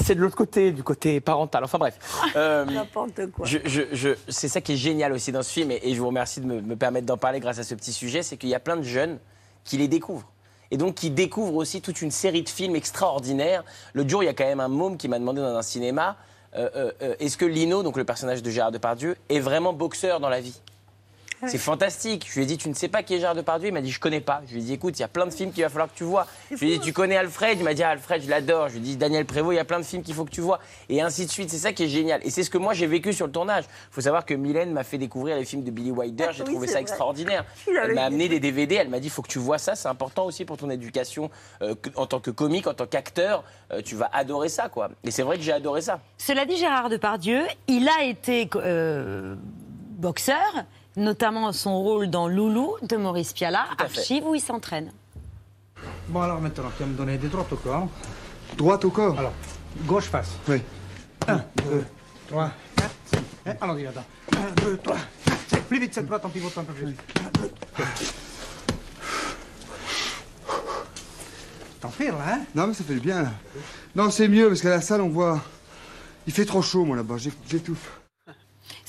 de 0.09 0.15
l'autre 0.15 0.37
côté, 0.37 0.73
du 0.73 0.83
côté 0.83 1.21
parental. 1.21 1.63
Enfin 1.65 1.79
bref. 1.79 1.99
Euh, 2.37 2.65
N'importe 2.65 3.31
quoi. 3.31 3.47
je, 3.47 3.59
je- 3.65 3.83
je- 3.93 4.15
c'est 4.29 4.49
ça 4.49 4.61
qui 4.61 4.73
est 4.73 4.77
génial 4.77 5.13
aussi 5.13 5.31
dans 5.33 5.43
ce 5.43 5.53
film, 5.53 5.71
et, 5.71 5.81
et 5.83 5.95
je 5.95 6.01
vous 6.01 6.09
remercie 6.09 6.41
de 6.41 6.47
me, 6.47 6.61
me 6.61 6.77
permettre 6.77 7.07
d'en 7.07 7.17
parler 7.17 7.41
grâce 7.41 7.59
à 7.59 7.65
ce 7.65 7.75
petit 7.75 7.93
sujet, 7.93 8.23
c'est 8.23 8.37
qu'il 8.37 8.49
y 8.49 8.55
a 8.55 8.61
plein 8.61 8.77
de 8.77 8.83
jeunes 8.83 9.19
qui 9.65 9.77
les 9.79 9.89
découvrent. 9.89 10.29
Et 10.71 10.77
donc 10.77 10.95
qui 10.97 11.11
découvrent 11.11 11.55
aussi 11.57 11.81
toute 11.83 12.01
une 12.03 12.11
série 12.11 12.43
de 12.43 12.49
films 12.49 12.75
extraordinaires. 12.77 13.63
Le 13.93 14.09
jour, 14.09 14.23
il 14.23 14.27
y 14.27 14.29
a 14.31 14.35
quand 14.35 14.45
même 14.47 14.61
un 14.61 14.69
môme 14.69 14.97
qui 14.97 15.07
m'a 15.09 15.19
demandé 15.19 15.41
dans 15.41 15.55
un 15.57 15.63
cinéma, 15.63 16.17
euh, 16.57 16.91
euh, 17.03 17.15
est-ce 17.21 17.37
que 17.37 17.45
Lino, 17.45 17.83
donc 17.83 17.97
le 17.97 18.05
personnage 18.05 18.43
de 18.43 18.51
Gérard 18.51 18.73
Depardieu, 18.73 19.17
est 19.29 19.41
vraiment 19.41 19.73
boxeur 19.73 20.19
dans 20.21 20.29
la 20.29 20.41
vie? 20.41 20.61
C'est 21.47 21.59
fantastique. 21.59 22.27
Je 22.29 22.37
lui 22.37 22.43
ai 22.43 22.47
dit, 22.47 22.57
tu 22.59 22.69
ne 22.69 22.75
sais 22.75 22.89
pas 22.89 23.03
qui 23.03 23.15
est 23.15 23.19
Gérard 23.21 23.35
Depardieu 23.35 23.69
Il 23.69 23.73
m'a 23.75 23.81
dit, 23.81 23.91
je 23.91 24.01
connais 24.01 24.21
pas. 24.21 24.43
Je 24.47 24.55
lui 24.55 24.61
ai 24.61 24.65
dit, 24.65 24.73
écoute, 24.75 24.99
il 24.99 25.03
y 25.03 25.05
a 25.05 25.09
plein 25.09 25.27
de 25.27 25.31
films 25.33 25.53
qu'il 25.53 25.63
va 25.63 25.69
falloir 25.69 25.91
que 25.91 25.97
tu 25.97 26.05
vois. 26.05 26.27
Je 26.51 26.57
lui 26.57 26.73
ai 26.73 26.79
dit, 26.79 26.85
tu 26.85 26.93
connais 26.93 27.17
Alfred? 27.17 27.59
Il 27.59 27.65
m'a 27.65 27.75
dit, 27.75 27.83
ah, 27.83 27.91
Alfred, 27.91 28.23
je 28.23 28.29
l'adore. 28.31 28.69
Je 28.69 28.75
lui 28.75 28.81
ai 28.81 28.83
dit, 28.83 28.97
Daniel 28.97 29.25
Prévost, 29.27 29.55
il 29.55 29.57
y 29.57 29.61
a 29.61 29.65
plein 29.65 29.79
de 29.81 29.85
films 29.85 30.03
qu'il 30.03 30.15
faut 30.15 30.25
que 30.25 30.31
tu 30.31 30.41
vois. 30.41 30.61
Et 30.89 31.01
ainsi 31.03 31.27
de 31.27 31.31
suite. 31.31 31.51
C'est 31.51 31.59
ça 31.59 31.73
qui 31.73 31.85
est 31.85 31.89
génial. 31.89 32.21
Et 32.25 32.31
c'est 32.31 32.43
ce 32.45 32.51
que 32.51 32.59
moi 32.59 32.75
j'ai 32.75 32.87
vécu 32.87 33.13
sur 33.13 33.27
le 33.27 33.33
tournage. 33.33 33.65
Il 33.91 33.95
faut 33.95 34.01
savoir 34.01 34.25
que 34.25 34.35
Mylène 34.35 34.73
m'a 34.73 34.85
fait 34.85 34.99
découvrir 34.99 35.37
les 35.37 35.45
films 35.45 35.65
de 35.65 35.71
Billy 35.71 35.91
Wilder. 35.91 36.29
J'ai 36.33 36.43
Oui, 36.45 36.51
trouvé 36.51 36.67
ça 36.67 36.75
vrai. 36.75 36.83
extraordinaire. 36.83 37.45
Elle 37.67 37.95
m'a 37.95 38.05
amené 38.05 38.29
des 38.29 38.41
DVD. 38.41 38.77
Elle 38.77 38.89
m'a 38.89 39.01
dit, 39.01 39.09
faut 39.09 39.23
que 39.23 39.29
tu 39.29 39.39
vois 39.39 39.59
ça. 39.59 39.75
C'est 39.75 39.89
important 39.89 40.25
aussi 40.27 40.45
pour 40.45 40.57
ton 40.57 40.71
éducation 40.71 41.31
euh, 41.63 41.75
en 41.97 42.07
tant 42.07 42.21
que 42.21 42.31
comique, 42.31 42.67
en 42.67 42.75
tant 42.75 42.87
qu'acteur. 42.87 43.45
Euh, 43.73 43.83
tu 43.85 43.97
vas 43.97 44.09
adorer 44.13 44.49
ça, 44.49 44.69
quoi. 44.69 44.91
Et 45.05 45.11
c'est 45.11 45.23
vrai 45.23 45.37
que 45.39 45.43
j'ai 45.43 45.53
adoré 45.53 45.81
ça. 45.83 46.01
Cela 46.19 46.45
dit, 46.47 46.57
Gérard 46.57 46.89
Depardieu, 46.89 47.41
il 47.69 47.89
a 47.89 48.05
été 48.05 48.49
euh, 48.57 49.35
boxeur, 49.99 50.37
notamment 50.97 51.53
son 51.53 51.79
rôle 51.83 52.09
dans 52.11 52.29
Loulou 52.29 52.75
de 52.83 52.97
Maurice 52.97 53.33
Pialat, 53.33 53.67
Tout 53.77 53.85
à 53.85 53.89
fait. 53.89 53.99
archive 53.99 54.27
où 54.27 54.35
il 54.35 54.41
s'entraîne. 54.41 54.93
Bon, 56.09 56.21
alors 56.23 56.41
maintenant, 56.41 56.71
tu 56.77 56.83
vas 56.83 56.89
me 56.89 56.95
donner 56.97 57.19
des 57.19 57.29
droites 57.29 57.53
au 57.53 57.57
corps. 57.57 57.89
Droite 58.57 58.85
au 58.85 58.91
corps 58.91 59.19
Alors, 59.19 59.33
gauche 59.87 60.05
face. 60.05 60.31
Oui. 60.49 60.61
1, 61.27 61.37
2, 61.37 61.85
3, 62.29 62.51
4, 62.77 62.91
5. 63.45 63.57
Allons-y, 63.61 63.87
attends. 63.87 64.05
1, 64.37 64.63
2, 64.63 64.77
3, 64.79 64.97
4, 65.25 65.39
5. 65.49 65.63
Plus 65.65 65.81
vite 65.81 65.95
cette 65.95 66.07
droite 66.07 66.25
en 66.25 66.29
pivotant 66.29 66.61
un 66.61 66.65
peu 66.65 66.73
plus. 66.75 66.87
1, 66.87 66.91
2, 67.41 67.51
3. 67.75 67.87
T'enfiles, 71.81 72.09
là, 72.09 72.35
hein 72.35 72.41
Non, 72.55 72.67
mais 72.69 72.75
ça 72.75 72.85
fait 72.85 72.95
du 72.95 73.01
bien, 73.01 73.23
là. 73.23 73.31
Non, 73.97 74.11
c'est 74.11 74.29
mieux, 74.29 74.49
parce 74.49 74.61
qu'à 74.61 74.71
la 74.71 74.81
salle, 74.81 75.01
on 75.01 75.09
voit... 75.09 75.41
Il 76.27 76.33
fait 76.33 76.45
trop 76.45 76.63
chaud, 76.63 76.85
moi, 76.85 76.97
là-bas. 76.97 77.17
J'ai- 77.19 77.33
J'étouffe. 77.49 77.91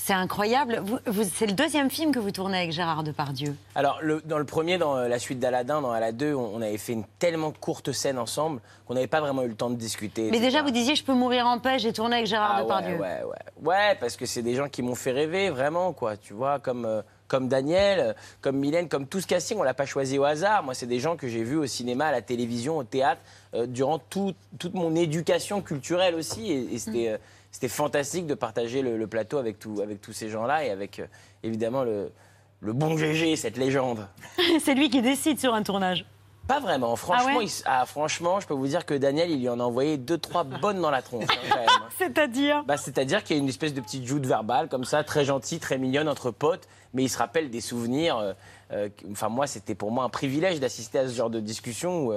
C'est 0.06 0.12
incroyable. 0.12 0.82
Vous- 0.84 0.98
vous- 1.06 1.24
c'est 1.34 1.46
le 1.46 1.54
deuxième 1.54 1.88
film 1.88 2.12
que 2.12 2.18
vous 2.18 2.30
tournez 2.30 2.58
avec 2.58 2.72
Gérard 2.72 3.04
Depardieu. 3.04 3.56
Alors, 3.74 4.00
le- 4.02 4.20
dans 4.26 4.36
le 4.36 4.44
premier, 4.44 4.76
dans 4.76 4.98
euh, 4.98 5.08
la 5.08 5.18
suite 5.18 5.38
d'Aladin, 5.38 5.80
dans 5.80 5.92
Ala 5.92 6.12
2, 6.12 6.34
on, 6.34 6.56
on 6.56 6.60
avait 6.60 6.76
fait 6.76 6.92
une 6.92 7.04
tellement 7.18 7.52
courte 7.58 7.90
scène 7.92 8.18
ensemble 8.18 8.60
qu'on 8.86 8.92
n'avait 8.92 9.06
pas 9.06 9.22
vraiment 9.22 9.42
eu 9.44 9.48
le 9.48 9.54
temps 9.54 9.70
de 9.70 9.76
discuter. 9.76 10.24
Mais 10.24 10.36
etc. 10.36 10.42
déjà, 10.44 10.62
vous 10.62 10.72
disiez, 10.72 10.94
je 10.94 11.04
peux 11.04 11.14
mourir 11.14 11.46
en 11.46 11.58
paix, 11.58 11.78
j'ai 11.78 11.94
tourné 11.94 12.16
avec 12.16 12.26
Gérard 12.26 12.52
Ah 12.56 12.62
Depardieu. 12.64 12.96
Ouais, 12.96 13.00
ouais, 13.00 13.24
ouais. 13.24 13.62
Ouais, 13.62 13.96
parce 13.98 14.18
que 14.18 14.26
c'est 14.26 14.42
des 14.42 14.54
gens 14.56 14.68
qui 14.68 14.82
m'ont 14.82 14.94
fait 14.94 15.12
rêver, 15.12 15.48
vraiment, 15.48 15.94
quoi. 15.94 16.18
Tu 16.18 16.34
vois, 16.34 16.58
comme, 16.58 16.84
euh, 16.84 17.00
comme 17.26 17.48
Daniel, 17.48 18.14
comme 18.42 18.56
Mylène, 18.58 18.90
comme 18.90 19.06
tout 19.06 19.22
ce 19.22 19.26
casting, 19.26 19.56
on 19.58 19.62
l'a 19.62 19.72
pas 19.72 19.86
choisi 19.86 20.18
au 20.18 20.24
hasard. 20.24 20.64
Moi, 20.64 20.74
c'est 20.74 20.84
des 20.86 21.00
gens 21.00 21.16
que 21.16 21.28
j'ai 21.28 21.44
vus 21.44 21.56
au 21.56 21.66
cinéma, 21.66 22.08
à 22.08 22.12
la 22.12 22.20
télévision, 22.20 22.76
au 22.76 22.84
théâtre, 22.84 23.22
euh, 23.54 23.66
durant 23.66 23.98
tout- 23.98 24.34
toute 24.58 24.74
mon 24.74 24.94
éducation 24.96 25.62
culturelle 25.62 26.14
aussi. 26.14 26.52
Et, 26.52 26.74
et 26.74 26.78
c'était. 26.78 27.08
euh, 27.08 27.16
c'était 27.54 27.68
fantastique 27.68 28.26
de 28.26 28.34
partager 28.34 28.82
le, 28.82 28.96
le 28.98 29.06
plateau 29.06 29.38
avec, 29.38 29.60
tout, 29.60 29.80
avec 29.80 30.00
tous 30.00 30.12
ces 30.12 30.28
gens-là 30.28 30.64
et 30.64 30.70
avec 30.70 30.98
euh, 30.98 31.06
évidemment 31.44 31.84
le, 31.84 32.10
le 32.58 32.72
bon 32.72 32.96
GG, 32.96 33.36
cette 33.36 33.56
légende. 33.56 34.08
c'est 34.60 34.74
lui 34.74 34.90
qui 34.90 35.00
décide 35.02 35.38
sur 35.38 35.54
un 35.54 35.62
tournage. 35.62 36.04
Pas 36.48 36.58
vraiment. 36.58 36.96
Franchement, 36.96 37.28
Ah 37.34 37.36
ouais 37.38 37.44
il 37.44 37.46
s- 37.46 37.62
ah, 37.64 37.86
franchement, 37.86 38.40
je 38.40 38.48
peux 38.48 38.54
vous 38.54 38.66
dire 38.66 38.84
que 38.84 38.94
Daniel, 38.94 39.30
il 39.30 39.38
lui 39.38 39.48
en 39.48 39.60
a 39.60 39.62
envoyé 39.62 39.98
deux, 39.98 40.18
trois 40.18 40.42
bonnes 40.42 40.80
dans 40.80 40.90
la 40.90 41.00
tronche. 41.00 41.26
hein, 41.30 41.56
même. 41.56 41.66
C'est-à-dire 41.96 42.64
bah, 42.64 42.76
C'est-à-dire 42.76 43.22
qu'il 43.22 43.36
y 43.36 43.38
a 43.38 43.42
une 43.42 43.48
espèce 43.48 43.72
de 43.72 43.80
petite 43.80 44.04
joute 44.04 44.26
verbale, 44.26 44.68
comme 44.68 44.84
ça, 44.84 45.04
très 45.04 45.24
gentille, 45.24 45.60
très 45.60 45.78
mignonne 45.78 46.08
entre 46.08 46.32
potes, 46.32 46.66
mais 46.92 47.04
il 47.04 47.08
se 47.08 47.18
rappelle 47.18 47.50
des 47.50 47.60
souvenirs. 47.60 48.18
euh, 48.18 48.32
euh, 48.72 48.88
Enfin, 49.12 49.28
moi, 49.28 49.46
c'était 49.46 49.76
pour 49.76 49.92
moi 49.92 50.02
un 50.02 50.08
privilège 50.10 50.58
d'assister 50.58 50.98
à 50.98 51.08
ce 51.08 51.14
genre 51.14 51.30
de 51.30 51.38
discussion 51.38 52.08
où 52.08 52.12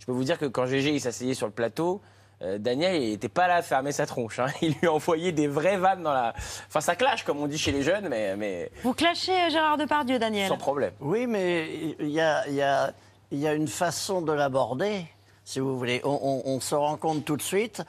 je 0.00 0.06
peux 0.06 0.12
vous 0.12 0.24
dire 0.24 0.38
que 0.38 0.46
quand 0.46 0.66
GG 0.66 0.90
il 0.96 1.00
s'asseyait 1.00 1.34
sur 1.34 1.46
le 1.46 1.52
plateau, 1.52 2.00
euh, 2.42 2.58
Daniel, 2.58 3.00
il 3.02 3.10
n'était 3.10 3.28
pas 3.28 3.46
là 3.48 3.56
à 3.56 3.62
fermer 3.62 3.92
sa 3.92 4.04
tronche. 4.06 4.38
hein. 4.38 4.46
Il 4.62 4.74
lui 4.80 4.88
envoyait 4.88 5.32
des 5.32 5.46
vraies 5.48 5.76
vannes 5.76 6.02
dans 6.02 6.12
la. 6.12 6.34
Enfin, 6.68 6.80
ça 6.80 6.96
clash, 6.96 7.22
comme 7.24 7.38
on 7.40 7.46
dit 7.46 7.58
chez 7.58 7.72
les 7.72 7.82
jeunes, 7.82 8.08
mais, 8.08 8.36
mais 8.36 8.70
Vous 8.82 8.94
clashez 8.94 9.32
euh, 9.32 9.50
Gérard 9.50 9.76
Depardieu, 9.78 10.18
Daniel 10.18 10.48
sans 10.48 10.56
problème. 10.56 10.92
Oui, 11.00 11.26
mais 11.26 11.94
il 12.00 12.08
y 12.10 12.20
a, 12.20 12.46
il 12.48 12.54
y 12.54 12.62
a- 12.62 12.92
il 13.30 13.38
y 13.38 13.46
a 13.48 13.54
une 13.54 13.68
façon 13.68 14.20
de 14.20 14.32
l'aborder, 14.32 15.06
si 15.44 15.58
vous 15.60 15.78
voulez. 15.78 16.02
On, 16.04 16.10
on- 16.22 16.42
on 16.56 16.60
se 16.60 16.74
rend 16.74 16.96
compte 16.98 17.24
tout 17.24 17.36
de 17.38 17.42
suite 17.42 17.82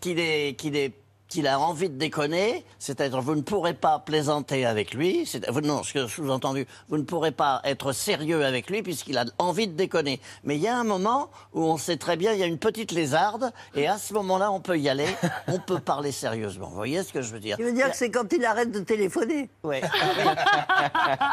qu'il 0.00 0.18
est, 0.18 0.54
qu'il 0.58 0.76
est, 0.76 0.92
qu'il 1.30 1.46
a 1.48 1.58
envie 1.58 1.88
de 1.88 1.94
déconner, 1.96 2.64
c'est-à-dire 2.78 3.22
vous 3.22 3.34
ne 3.36 3.40
pourrez 3.40 3.72
pas 3.72 3.98
plaisanter 4.00 4.66
avec 4.66 4.92
lui, 4.92 5.24
c'est- 5.24 5.48
vous- 5.48 5.62
non, 5.62 5.82
ce 5.82 5.94
que 5.94 6.00
je 6.06 6.06
sous-entendu, 6.12 6.66
vous 6.90 6.98
ne 6.98 7.02
pourrez 7.04 7.30
pas 7.30 7.62
être 7.64 7.92
sérieux 7.92 8.44
avec 8.44 8.68
lui 8.68 8.82
puisqu'il 8.82 9.16
a 9.16 9.24
envie 9.38 9.66
de 9.68 9.72
déconner. 9.72 10.20
Mais 10.44 10.56
il 10.56 10.60
y 10.60 10.68
a 10.68 10.76
un 10.76 10.84
moment 10.84 11.30
où 11.54 11.62
on 11.62 11.78
sait 11.78 11.96
très 11.96 12.16
bien, 12.16 12.32
il 12.34 12.38
y 12.38 12.42
a 12.42 12.46
une 12.46 12.58
petite 12.58 12.92
lézarde, 12.92 13.52
et 13.74 13.86
à 13.88 13.96
ce 13.96 14.12
moment-là, 14.12 14.52
on 14.52 14.60
peut 14.60 14.78
y 14.78 14.88
aller, 14.90 15.06
on 15.48 15.58
peut 15.58 15.78
parler 15.80 16.12
sérieusement. 16.12 16.68
Vous 16.68 16.74
voyez 16.76 17.02
ce 17.02 17.12
que 17.12 17.22
je 17.22 17.32
veux 17.32 17.40
dire? 17.40 17.56
Tu 17.56 17.62
veux 17.64 17.72
dire 17.72 17.90
que 17.90 17.96
c'est 17.96 18.10
quand 18.10 18.30
il 18.32 18.44
arrête 18.44 18.70
de 18.72 18.80
téléphoner? 18.80 19.48
Ouais. 19.62 19.80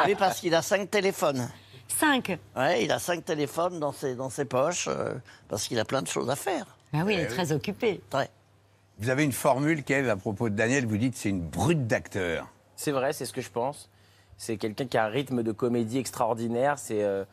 Oui, 0.05 0.15
parce 0.15 0.39
qu'il 0.39 0.53
a 0.55 0.61
cinq 0.61 0.89
téléphones. 0.89 1.49
Cinq 1.87 2.37
Ouais, 2.55 2.83
il 2.83 2.91
a 2.91 2.99
cinq 2.99 3.25
téléphones 3.25 3.79
dans 3.79 3.91
ses, 3.93 4.13
dans 4.15 4.29
ses 4.29 4.45
poches, 4.45 4.87
euh, 4.87 5.13
parce 5.49 5.67
qu'il 5.67 5.79
a 5.79 5.85
plein 5.85 6.01
de 6.01 6.07
choses 6.07 6.29
à 6.29 6.35
faire. 6.35 6.65
Ah 6.93 6.99
oui, 7.05 7.13
il 7.15 7.19
est 7.21 7.23
Eh 7.23 7.27
très 7.33 7.51
occupé. 7.51 8.01
Ouais. 8.13 8.29
Vous 8.99 9.09
avez 9.09 9.23
une 9.23 9.31
formule, 9.31 9.83
Kev, 9.83 10.09
à 10.09 10.15
propos 10.15 10.49
de 10.49 10.55
Daniel, 10.55 10.85
vous 10.87 10.97
dites 10.97 11.15
c'est 11.15 11.29
une 11.29 11.41
brute 11.41 11.85
d'acteur. 11.87 12.47
C'est 12.75 12.91
vrai, 12.91 13.13
c'est 13.13 13.25
ce 13.25 13.33
que 13.33 13.41
je 13.41 13.49
pense. 13.49 13.89
C'est 14.37 14.57
quelqu'un 14.57 14.85
qui 14.85 14.97
a 14.97 15.05
un 15.05 15.09
rythme 15.09 15.43
de 15.43 15.51
comédie 15.51 15.97
extraordinaire. 15.99 16.77
C'est. 16.79 17.03
euh, 17.03 17.23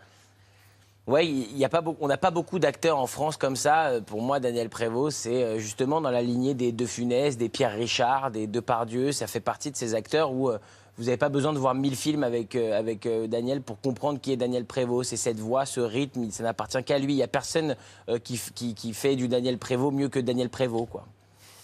Ouais, 1.07 1.27
il 1.27 1.59
y 1.59 1.67
a 1.67 1.69
pas 1.69 1.83
on 2.01 2.09
n'a 2.09 2.17
pas 2.17 2.31
beaucoup 2.31 2.59
d'acteurs 2.59 2.99
en 2.99 3.07
France 3.07 3.37
comme 3.37 3.57
ça. 3.57 3.89
Euh, 3.89 4.01
Pour 4.01 4.23
moi, 4.23 4.41
Daniel 4.41 4.71
Prévost, 4.71 5.19
c'est 5.19 5.43
euh, 5.45 5.59
justement 5.59 6.01
dans 6.01 6.11
la 6.11 6.23
lignée 6.23 6.55
des 6.55 6.73
De 6.73 6.87
Funès, 6.87 7.37
des 7.37 7.51
Pierre 7.51 7.73
Richard, 7.75 8.31
des 8.31 8.47
Depardieu. 8.47 9.13
Ça 9.13 9.27
fait 9.27 9.41
partie 9.41 9.71
de 9.71 9.77
ces 9.77 9.95
acteurs 9.95 10.33
où 10.33 10.51
vous 10.97 11.05
n'avez 11.05 11.19
pas 11.19 11.29
besoin 11.29 11.53
de 11.53 11.59
voir 11.59 11.75
mille 11.75 11.95
films 11.97 12.25
avec, 12.25 12.57
avec 12.57 13.05
euh, 13.05 13.27
Daniel 13.27 13.61
pour 13.61 13.79
comprendre 13.83 14.19
qui 14.19 14.33
est 14.33 14.39
Daniel 14.39 14.65
Prévost. 14.65 15.11
C'est 15.11 15.19
cette 15.19 15.39
voix, 15.41 15.67
ce 15.67 15.81
rythme, 15.81 16.31
ça 16.31 16.43
n'appartient 16.43 16.83
qu'à 16.85 16.99
lui. 16.99 17.13
Il 17.13 17.17
n'y 17.17 17.23
a 17.23 17.29
personne 17.29 17.77
qui, 18.23 18.41
qui, 18.55 18.75
qui 18.75 18.95
fait 18.95 19.15
du 19.15 19.29
Daniel 19.29 19.59
Prévost 19.59 19.95
mieux 19.95 20.09
que 20.09 20.19
Daniel 20.21 20.49
Prévost, 20.49 20.89
quoi. 20.89 21.05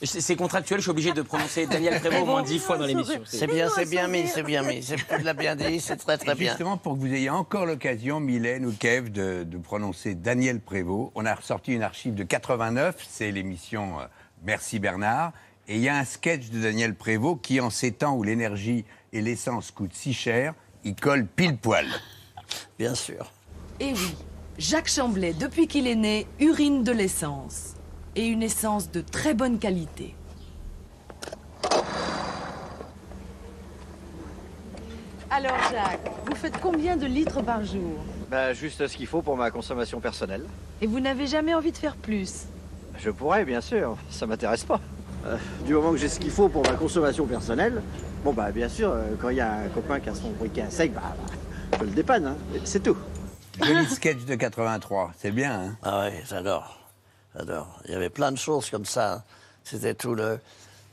C'est 0.03 0.35
contractuel, 0.37 0.79
je 0.79 0.83
suis 0.83 0.91
obligé 0.91 1.13
de 1.13 1.21
prononcer 1.21 1.67
Daniel 1.67 2.01
Prévost 2.01 2.23
au 2.23 2.27
moins 2.27 2.43
dix 2.43 2.59
fois 2.59 2.79
dans 2.79 2.87
l'émission. 2.87 3.21
C'est 3.27 3.47
bien, 3.47 3.69
c'est 3.75 3.85
bien 3.89 4.09
mis, 4.09 4.27
c'est 4.29 4.43
bien 4.43 4.63
mis. 4.63 4.83
C'est- 4.83 4.97
Tu 4.97 5.23
l'as 5.23 5.35
bien 5.35 5.57
dit, 5.57 5.79
c'est 5.81 5.97
très 5.97 6.17
très 6.17 6.35
bien. 6.35 6.51
Justement, 6.53 6.79
pour 6.79 6.95
que 6.95 7.01
vous 7.01 7.13
ayez 7.13 7.29
encore 7.29 7.67
l'occasion, 7.67 8.19
Mylène 8.19 8.65
ou 8.65 8.73
Kev, 8.73 9.11
de, 9.11 9.45
de 9.45 9.59
prononcer 9.59 10.15
Daniel 10.15 10.61
Prévost, 10.61 11.13
on 11.15 11.27
a 11.27 11.35
ressorti 11.35 11.73
une 11.73 11.83
archive 11.83 12.15
de 12.15 12.23
89, 12.25 12.97
c'est 13.09 13.31
l'émission 13.31 14.01
euh, 14.01 14.05
Merci 14.43 14.79
Bernard, 14.79 15.33
Et 15.69 15.77
il 15.77 15.83
y 15.83 15.89
a 15.91 15.97
un 15.99 16.05
sketch 16.07 16.49
de 16.49 16.61
Daniel 16.63 16.95
Prévost 16.95 17.43
qui, 17.43 17.61
en 17.61 17.69
ces 17.69 17.93
temps 17.93 18.15
où 18.17 18.23
l'énergie 18.23 18.87
et 19.13 19.21
l'essence 19.21 19.71
coûtent 19.71 19.93
si 19.95 20.15
cher, 20.15 20.55
il 20.83 20.95
colle 20.95 21.27
pile 21.27 21.59
poil. 21.59 21.87
Bien 22.79 22.95
sûr. 22.95 23.31
Et 23.81 23.93
oui, 23.93 24.15
Jacques 24.57 24.89
Chamblet, 24.89 25.35
depuis 25.35 25.67
qu'il 25.67 25.87
est 25.87 25.95
né, 25.95 26.27
urine 26.39 26.85
de 26.85 26.93
l'essence. 26.93 27.75
Et 28.17 28.27
une 28.27 28.43
essence 28.43 28.91
de 28.91 29.01
très 29.01 29.35
bonne 29.35 29.59
qualité. 29.59 30.15
Alors 35.31 35.57
Jacques, 35.71 36.11
vous 36.27 36.35
faites 36.35 36.61
combien 36.61 36.97
de 36.97 37.07
litres 37.07 37.41
par 37.43 37.65
jour? 37.65 38.01
Bah, 38.29 38.53
juste 38.53 38.87
ce 38.89 38.97
qu'il 38.97 39.07
faut 39.07 39.23
pour 39.23 39.37
ma 39.37 39.51
consommation 39.53 40.01
personnelle. 40.01 40.45
Et 40.81 40.87
vous 40.87 40.99
n'avez 40.99 41.29
jamais 41.29 41.55
envie 41.55 41.71
de 41.71 41.77
faire 41.77 41.95
plus? 41.95 42.47
Je 42.99 43.11
pourrais, 43.11 43.45
bien 43.45 43.61
sûr, 43.61 43.97
ça 44.11 44.27
m'intéresse 44.27 44.65
pas. 44.65 44.81
Euh, 45.27 45.37
du 45.65 45.75
moment 45.75 45.93
que 45.93 45.99
j'ai 45.99 46.09
ce 46.09 46.19
qu'il 46.19 46.31
faut 46.31 46.49
pour 46.49 46.65
ma 46.65 46.75
consommation 46.75 47.27
personnelle, 47.27 47.81
bon 48.25 48.33
bah 48.33 48.51
bien 48.51 48.69
sûr, 48.69 48.91
euh, 48.91 49.15
quand 49.21 49.29
il 49.29 49.37
y 49.37 49.41
a 49.41 49.53
un 49.53 49.69
copain 49.69 50.01
qui 50.01 50.09
a 50.09 50.15
son 50.15 50.31
briquet 50.31 50.63
à 50.63 50.71
sec, 50.71 50.93
bah, 50.93 51.15
je 51.79 51.85
le 51.85 51.91
dépanne, 51.91 52.27
hein, 52.27 52.37
c'est 52.65 52.83
tout. 52.83 52.97
Joli 53.63 53.87
sketch 53.87 54.25
de 54.25 54.35
83, 54.35 55.13
c'est 55.17 55.31
bien, 55.31 55.53
hein 55.53 55.77
Ah 55.83 56.09
oui, 56.11 56.19
j'adore. 56.29 56.80
J'adore. 57.35 57.81
Il 57.87 57.93
y 57.93 57.95
avait 57.95 58.11
plein 58.11 58.33
de 58.33 58.39
choses 58.39 58.71
comme 58.71 58.85
ça. 58.85 59.25
C'était 59.65 59.95
tout 59.95 60.15
le, 60.15 60.41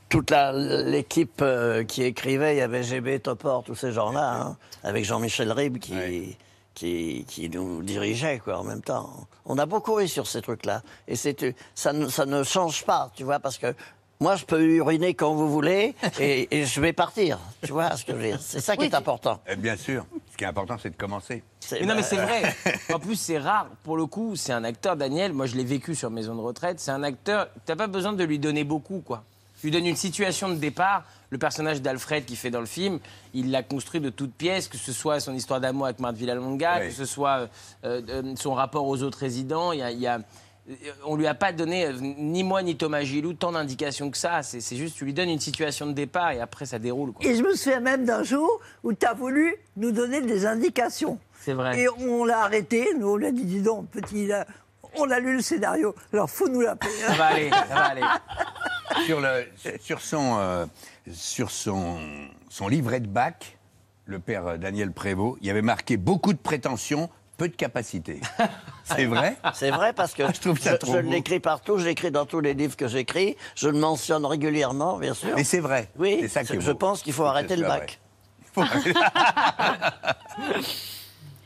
toute 0.08 0.32
l'équipe 0.32 1.40
euh, 1.42 1.84
qui 1.84 2.02
écrivait. 2.04 2.54
Il 2.54 2.58
y 2.58 2.62
avait 2.62 2.82
GB, 2.82 3.20
Topor, 3.20 3.64
tous 3.64 3.74
ces 3.74 3.92
gens-là, 3.92 4.42
hein, 4.42 4.56
avec 4.82 5.04
Jean-Michel 5.04 5.50
Ribes 5.52 5.78
qui, 5.78 6.36
qui, 6.74 7.24
qui 7.26 7.50
nous 7.50 7.82
dirigeait 7.82 8.38
quoi, 8.38 8.58
en 8.58 8.64
même 8.64 8.82
temps. 8.82 9.26
On 9.46 9.58
a 9.58 9.66
beaucoup 9.66 9.94
ri 9.94 10.08
sur 10.08 10.26
ces 10.26 10.42
trucs-là. 10.42 10.82
Et 11.08 11.16
c'est, 11.16 11.54
ça, 11.74 11.92
ne, 11.92 12.08
ça 12.08 12.24
ne 12.24 12.42
change 12.42 12.84
pas, 12.84 13.10
tu 13.16 13.24
vois, 13.24 13.40
parce 13.40 13.58
que 13.58 13.74
moi, 14.20 14.34
je 14.34 14.44
peux 14.44 14.60
uriner 14.60 15.14
quand 15.14 15.34
vous 15.34 15.48
voulez 15.48 15.94
et, 16.18 16.48
et 16.56 16.64
je 16.64 16.80
vais 16.80 16.92
partir. 16.92 17.38
Tu 17.62 17.72
vois 17.72 17.96
ce 17.96 18.04
que 18.04 18.12
je 18.12 18.16
veux 18.16 18.24
dire? 18.24 18.40
C'est 18.40 18.60
ça 18.60 18.76
qui 18.76 18.84
est 18.84 18.94
important. 18.94 19.40
Eh 19.48 19.54
Bien 19.56 19.76
sûr. 19.76 20.06
Ce 20.38 20.42
qui 20.42 20.44
est 20.44 20.50
important, 20.50 20.76
c'est 20.80 20.90
de 20.90 20.96
commencer. 20.96 21.42
Mais 21.72 21.84
non, 21.84 21.96
mais 21.96 22.04
c'est 22.04 22.14
vrai. 22.14 22.54
En 22.94 23.00
plus, 23.00 23.16
c'est 23.16 23.38
rare. 23.40 23.66
Pour 23.82 23.96
le 23.96 24.06
coup, 24.06 24.36
c'est 24.36 24.52
un 24.52 24.62
acteur, 24.62 24.94
Daniel. 24.94 25.32
Moi, 25.32 25.46
je 25.46 25.56
l'ai 25.56 25.64
vécu 25.64 25.96
sur 25.96 26.12
Maison 26.12 26.36
de 26.36 26.40
retraite. 26.40 26.78
C'est 26.78 26.92
un 26.92 27.02
acteur. 27.02 27.48
T'as 27.66 27.74
pas 27.74 27.88
besoin 27.88 28.12
de 28.12 28.22
lui 28.22 28.38
donner 28.38 28.62
beaucoup, 28.62 29.00
quoi. 29.04 29.24
Tu 29.60 29.66
lui 29.66 29.72
donnes 29.72 29.86
une 29.86 29.96
situation 29.96 30.48
de 30.48 30.54
départ. 30.54 31.02
Le 31.30 31.38
personnage 31.38 31.82
d'Alfred 31.82 32.24
qu'il 32.24 32.36
fait 32.36 32.50
dans 32.52 32.60
le 32.60 32.66
film, 32.66 33.00
il 33.34 33.50
l'a 33.50 33.64
construit 33.64 34.00
de 34.00 34.10
toutes 34.10 34.32
pièces, 34.32 34.68
que 34.68 34.78
ce 34.78 34.92
soit 34.92 35.18
son 35.18 35.34
histoire 35.34 35.60
d'amour 35.60 35.86
avec 35.86 35.98
Marthe 35.98 36.14
Villalonga, 36.16 36.78
Oui. 36.82 36.86
que 36.90 36.94
ce 36.94 37.04
soit 37.04 37.48
euh, 37.84 38.00
euh, 38.08 38.34
son 38.36 38.54
rapport 38.54 38.86
aux 38.86 39.02
autres 39.02 39.18
résidents. 39.18 39.72
Il 39.72 39.80
y 39.80 39.82
a, 39.82 39.90
il 39.90 39.98
y 39.98 40.06
a- 40.06 40.20
on 41.04 41.16
lui 41.16 41.26
a 41.26 41.34
pas 41.34 41.52
donné, 41.52 41.86
euh, 41.86 41.92
ni 42.00 42.44
moi 42.44 42.62
ni 42.62 42.76
Thomas 42.76 43.02
Gilou, 43.02 43.32
tant 43.32 43.52
d'indications 43.52 44.10
que 44.10 44.18
ça. 44.18 44.42
C'est 44.42 44.76
juste, 44.76 44.96
tu 44.96 45.04
lui 45.04 45.14
donnes 45.14 45.30
une 45.30 45.40
situation 45.40 45.86
de 45.86 45.92
départ 45.92 46.32
et 46.32 46.40
après, 46.40 46.66
ça 46.66 46.78
déroule. 46.78 47.12
quoi. 47.12 47.24
Et 47.24 47.34
je 47.34 47.42
me 47.42 47.54
souviens 47.54 47.80
même 47.80 48.04
d'un 48.04 48.22
jour 48.22 48.60
où 48.82 48.92
tu 48.92 49.06
as 49.06 49.14
voulu 49.14 49.54
nous 49.76 49.92
donner 49.92 50.20
des 50.20 50.46
indications. 50.46 51.18
C'est 51.40 51.52
vrai. 51.54 51.80
Et 51.80 51.88
on 51.88 52.24
l'a 52.24 52.40
arrêté, 52.40 52.88
nous 52.98 53.08
on 53.08 53.16
lui 53.16 53.26
a 53.26 53.32
dit, 53.32 53.44
dis 53.44 53.62
donc, 53.62 53.88
petit, 53.90 54.28
on 54.96 55.10
a 55.10 55.20
lu 55.20 55.36
le 55.36 55.42
scénario, 55.42 55.94
alors 56.12 56.28
faut 56.28 56.48
nous 56.48 56.60
l'appeler. 56.60 56.92
Ça 57.06 57.12
va 57.14 57.26
aller, 57.26 57.50
ça 57.50 57.74
va 57.74 57.84
aller. 57.84 58.02
sur, 59.06 59.20
le, 59.20 59.46
sur, 59.80 60.00
son, 60.00 60.36
euh, 60.38 60.66
sur 61.10 61.50
son, 61.50 61.98
son 62.48 62.68
livret 62.68 63.00
de 63.00 63.06
bac, 63.06 63.58
le 64.06 64.18
père 64.18 64.46
euh, 64.46 64.56
Daniel 64.56 64.92
Prévost, 64.92 65.38
il 65.40 65.46
y 65.46 65.50
avait 65.50 65.62
marqué 65.62 65.96
beaucoup 65.96 66.32
de 66.32 66.38
prétentions, 66.38 67.08
peu 67.38 67.48
de 67.48 67.56
capacité. 67.56 68.20
C'est 68.84 69.06
vrai 69.06 69.38
C'est 69.54 69.70
vrai 69.70 69.94
parce 69.94 70.12
que 70.12 70.26
Je 70.26 70.40
trouve 70.40 70.58
ça 70.58 70.76
je, 70.84 70.98
l'écris 70.98 71.40
partout, 71.40 71.78
je 71.78 71.86
l'écris 71.86 72.10
dans 72.10 72.26
tous 72.26 72.40
les 72.40 72.52
livres 72.52 72.76
que 72.76 72.88
j'écris, 72.88 73.36
je 73.54 73.68
le 73.68 73.78
mentionne 73.78 74.26
régulièrement, 74.26 74.98
bien 74.98 75.14
sûr. 75.14 75.30
Mais 75.36 75.44
c'est 75.44 75.60
vrai. 75.60 75.88
Oui, 75.96 76.28
ça 76.28 76.42
est 76.42 76.60
je 76.60 76.72
pense 76.72 77.02
qu'il 77.02 77.14
faut 77.14 77.24
arrêter 77.24 77.56
le 77.56 77.66
bac. 77.66 77.98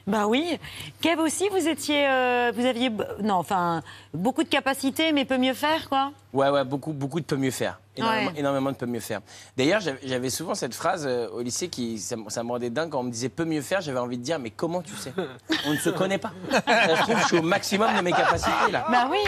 Bah 0.07 0.27
oui. 0.27 0.59
Kev 1.01 1.21
aussi, 1.21 1.49
vous 1.51 1.69
étiez, 1.69 2.07
euh, 2.09 2.53
vous 2.55 2.67
aviez, 2.67 2.91
non, 3.23 3.35
enfin, 3.35 3.83
beaucoup 4.12 4.43
de 4.43 4.49
capacités, 4.49 5.12
mais 5.12 5.25
peut 5.25 5.38
mieux 5.38 5.55
faire, 5.55 5.88
quoi. 5.88 6.11
Ouais, 6.33 6.49
ouais, 6.49 6.65
beaucoup, 6.65 6.93
beaucoup 6.93 7.21
de 7.21 7.25
peut 7.25 7.37
mieux 7.37 7.51
faire. 7.53 7.79
Énormément, 7.97 8.31
Ouais. 8.31 8.38
énormément 8.41 8.71
de 8.73 8.77
peut 8.77 8.87
mieux 8.87 9.01
faire. 9.01 9.21
D'ailleurs, 9.57 9.81
j'avais 10.03 10.31
souvent 10.31 10.55
cette 10.55 10.75
phrase 10.75 11.05
euh, 11.07 11.29
au 11.29 11.43
lycée 11.43 11.69
qui, 11.69 11.99
ça, 11.99 12.17
me- 12.17 12.31
ça 12.31 12.43
me 12.43 12.49
rendait 12.51 12.71
dingue 12.71 12.91
quand 12.91 13.01
on 13.01 13.05
me 13.05 13.11
disait 13.11 13.29
peut 13.29 13.45
mieux 13.45 13.61
faire. 13.62 13.81
J'avais 13.81 13.99
envie 13.99 14.19
de 14.19 14.23
dire, 14.25 14.38
mais 14.38 14.51
comment 14.51 14.83
tu 14.83 14.95
sais? 14.97 15.12
On 15.67 15.71
ne 15.73 15.77
se 15.77 15.91
connaît 15.91 16.19
pas. 16.19 16.33
Ça 16.51 16.97
se 16.97 17.03
trouve, 17.03 17.19
je 17.21 17.27
suis 17.27 17.38
au 17.38 17.43
maximum 17.43 17.95
de 17.97 18.01
mes 18.01 18.12
capacités 18.12 18.71
là. 18.73 18.87
Bah 18.91 19.09
oui. 19.11 19.19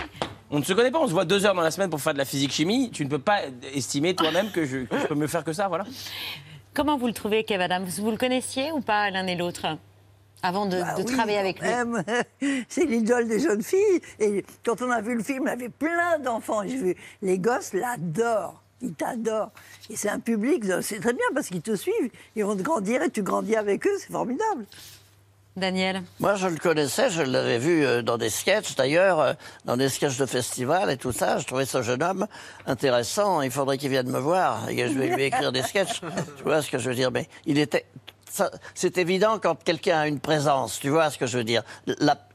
On 0.51 0.59
ne 0.59 0.65
se 0.65 0.73
connaît 0.73 0.91
pas. 0.91 0.99
On 1.01 1.07
se 1.07 1.13
voit 1.13 1.25
deux 1.25 1.45
heures 1.47 1.55
dans 1.55 1.61
la 1.63 1.71
semaine 1.71 1.91
pour 1.91 2.01
faire 2.01 2.15
de 2.15 2.19
la 2.19 2.25
physique 2.25 2.53
chimie. 2.53 2.91
Tu 2.91 3.05
ne 3.05 3.11
peux 3.11 3.19
pas 3.19 3.41
estimer 3.75 4.15
toi-même 4.15 4.51
que 4.51 4.65
je, 4.65 4.79
que 4.79 4.99
je 4.99 5.07
peux 5.07 5.15
mieux 5.15 5.27
faire 5.27 5.45
que 5.45 5.53
ça, 5.53 5.69
voilà. 5.69 5.85
Comment 6.73 6.97
vous 6.97 7.07
le 7.07 7.13
trouvez, 7.13 7.45
Kev 7.45 7.63
Adams? 7.63 7.85
Vous 7.85 8.11
le 8.11 8.17
connaissiez 8.17 8.73
ou 8.73 8.81
pas, 8.81 9.11
l'un 9.11 9.27
et 9.27 9.37
l'autre? 9.37 9.67
Avant 10.45 10.67
de, 10.67 10.79
Bah 10.79 10.95
de 10.95 11.03
oui, 11.03 11.07
travailler 11.07 11.39
avec 11.39 11.59
lui. 11.59 11.71
C'est 12.69 12.85
l'idole 12.85 13.27
des 13.27 13.41
jeunes 13.41 13.63
filles. 13.63 14.01
Et 14.21 14.45
quand 14.63 14.83
on 14.83 14.91
a 14.91 15.01
vu 15.01 15.15
le 15.17 15.23
film, 15.23 15.45
il 15.47 15.49
y 15.49 15.53
avait 15.53 15.71
plein 15.71 16.19
d'enfants. 16.19 16.63
Et 16.63 16.69
j'ai 16.69 16.77
vu, 16.77 16.97
les 17.23 17.39
gosses 17.39 17.73
l'adorent. 17.73 18.63
Ils 18.83 18.93
t'adorent. 18.93 19.53
Et 19.89 19.97
c'est 19.97 20.11
un 20.11 20.21
public, 20.21 20.65
c'est 20.83 21.01
très 21.01 21.15
bien 21.15 21.25
parce 21.33 21.47
qu'ils 21.49 21.63
te 21.63 21.75
suivent. 21.75 22.11
Ils 22.37 22.45
vont 22.45 22.57
te 22.57 22.63
grandir 22.63 23.03
et 23.03 23.09
tu 23.09 23.23
grandis 23.23 23.57
avec 23.57 23.87
eux. 23.87 23.97
C'est 23.99 24.13
formidable. 24.13 24.67
Daniel 25.57 26.03
Moi, 26.19 26.35
je 26.35 26.49
le 26.49 26.57
connaissais, 26.57 27.11
je 27.11 27.23
l'avais 27.23 27.59
vu 27.59 27.87
euh, 27.87 28.03
dans 28.03 28.19
des 28.19 28.29
sketchs, 28.29 28.75
d'ailleurs, 28.75 29.21
euh, 29.21 29.33
dans 29.65 29.77
des 29.77 29.89
sketchs 29.89 30.19
de 30.19 30.27
festival 30.27 30.91
et 30.91 30.97
tout 30.97 31.13
ça. 31.13 31.39
Je 31.39 31.47
trouvais 31.47 31.65
ce 31.65 31.81
jeune 31.81 32.03
homme 32.03 32.27
intéressant. 32.67 33.41
Il 33.41 33.53
faudrait 33.53 33.79
qu'il 33.79 33.91
vienne 33.91 34.11
me 34.11 34.19
voir 34.19 34.69
et 34.69 34.77
que 34.77 34.89
je 34.89 34.99
vais 34.99 35.15
lui 35.15 35.23
écrire 35.23 35.53
des 35.53 35.63
sketchs. 35.63 36.01
Tu 36.37 36.43
vois 36.43 36.61
ce 36.61 36.71
que 36.71 36.79
je 36.79 36.91
veux 36.91 36.97
dire? 36.97 37.13
Mais 37.13 37.29
il 37.47 37.59
était. 37.59 37.87
C'est 38.75 38.99
évident 38.99 39.39
quand 39.39 39.63
quelqu'un 39.63 40.01
a 40.01 40.09
une 40.09 40.21
présence, 40.21 40.81
tu 40.81 40.89
vois 40.89 41.11
ce 41.11 41.19
que 41.19 41.27
je 41.27 41.39
veux 41.39 41.45
dire. 41.45 41.63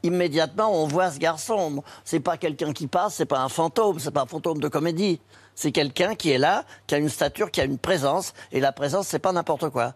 Immédiatement, 0.02 0.72
on 0.72 0.86
voit 0.86 1.10
ce 1.10 1.18
garçon. 1.18 1.82
C'est 2.04 2.20
pas 2.20 2.36
quelqu'un 2.36 2.72
qui 2.72 2.86
passe, 2.86 3.14
c'est 3.16 3.26
pas 3.26 3.40
un 3.40 3.48
fantôme, 3.48 3.98
c'est 3.98 4.10
pas 4.10 4.22
un 4.22 4.26
fantôme 4.26 4.60
de 4.60 4.68
comédie. 4.68 5.20
C'est 5.54 5.72
quelqu'un 5.72 6.14
qui 6.14 6.30
est 6.30 6.38
là, 6.38 6.64
qui 6.86 6.94
a 6.94 6.98
une 6.98 7.08
stature, 7.08 7.50
qui 7.50 7.60
a 7.60 7.64
une 7.64 7.78
présence. 7.78 8.32
Et 8.52 8.60
la 8.60 8.72
présence, 8.72 9.08
c'est 9.08 9.18
pas 9.18 9.32
n'importe 9.32 9.68
quoi. 9.68 9.94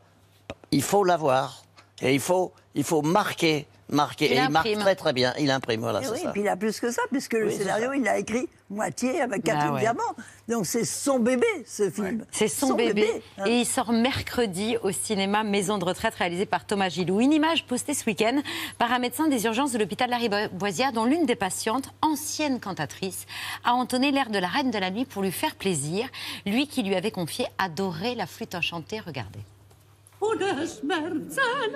Il 0.71 0.83
faut 0.83 1.05
l'avoir. 1.05 1.63
Et 2.03 2.13
il 2.13 2.21
faut, 2.21 2.53
il 2.75 2.85
faut 2.85 3.03
marquer, 3.03 3.67
marquer. 3.89 4.27
Il 4.33 4.39
et 4.39 4.43
il 4.45 4.49
marque 4.51 4.73
très 4.73 4.95
très 4.97 5.13
bien. 5.13 5.33
Il 5.39 5.51
imprime, 5.51 5.81
voilà, 5.81 6.01
Et 6.01 6.05
c'est 6.05 6.11
oui, 6.13 6.21
ça. 6.23 6.31
puis 6.33 6.41
il 6.43 6.49
a 6.49 6.57
plus 6.57 6.79
que 6.81 6.91
ça, 6.91 7.03
puisque 7.11 7.35
le 7.35 7.47
Oui, 7.47 7.55
scénario, 7.57 7.93
il 7.93 8.03
l'a 8.03 8.19
écrit 8.19 8.49
moitié 8.71 9.21
avec 9.21 9.45
Catherine 9.45 9.69
Bah 9.69 9.75
ouais. 9.75 9.81
Diamant. 9.81 10.01
Donc 10.49 10.67
c'est 10.67 10.85
son 10.85 11.19
bébé, 11.19 11.47
ce 11.67 11.91
film. 11.91 12.25
C'est 12.33 12.49
son, 12.49 12.75
bébé. 12.75 13.23
hein. 13.39 13.45
Et 13.47 13.61
il 13.61 13.67
sort 13.67 13.93
mercredi 13.93 14.77
au 14.83 14.91
cinéma 14.91 15.45
Maison 15.45 15.79
de 15.79 15.85
retraite 15.85 16.15
réalisé 16.15 16.47
par 16.47 16.67
Thomas 16.67 16.89
Gilou. 16.89 17.21
Une 17.21 17.33
image 17.33 17.67
postée 17.67 17.95
ce 17.95 18.05
week-end 18.07 18.41
par 18.79 18.91
un 18.91 18.99
médecin 18.99 19.29
des 19.29 19.45
urgences 19.45 19.73
de 19.73 19.79
l'hôpital 19.79 20.11
Lariboisière 20.11 20.93
dont 20.93 21.05
l'une 21.05 21.27
des 21.27 21.37
patientes, 21.37 21.91
ancienne 22.03 22.59
cantatrice, 22.61 23.27
a 23.65 23.75
entonné 23.75 24.11
l'air 24.13 24.31
de 24.31 24.39
la 24.39 24.49
Reine 24.49 24.71
de 24.71 24.79
la 24.79 24.91
Nuit 24.91 25.05
pour 25.05 25.23
lui 25.23 25.31
faire 25.33 25.55
plaisir. 25.57 26.09
Lui 26.47 26.67
qui 26.67 26.83
lui 26.83 26.95
avait 26.97 27.11
confié 27.11 27.47
adorer 27.59 28.15
la 28.15 28.27
flûte 28.27 28.55
enchantée. 28.55 28.99
Regardez. 29.01 29.41
Ohne 30.25 30.67
Schmerzen, 30.67 31.71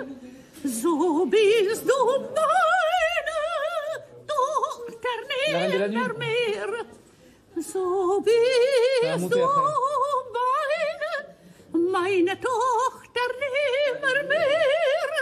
so 0.63 1.25
bist 1.25 1.83
du 1.89 1.99
meine 2.37 3.37
Tochter 4.27 5.17
La 5.51 5.59
Reine 5.59 5.71
de 5.71 5.77
la 5.79 5.87
Nuit. 5.87 5.95
nimmer 5.95 6.13
mehr. 6.17 6.69
So 7.61 8.21
Ça 9.01 9.07
va 9.07 9.17
bist 9.17 9.21
monter 9.21 9.35
du 9.35 9.43
après. 9.43 9.73
meine, 10.35 11.11
meine 11.91 12.35
Tochter 12.39 13.29
nimmer 13.41 14.23
mehr. 14.31 15.13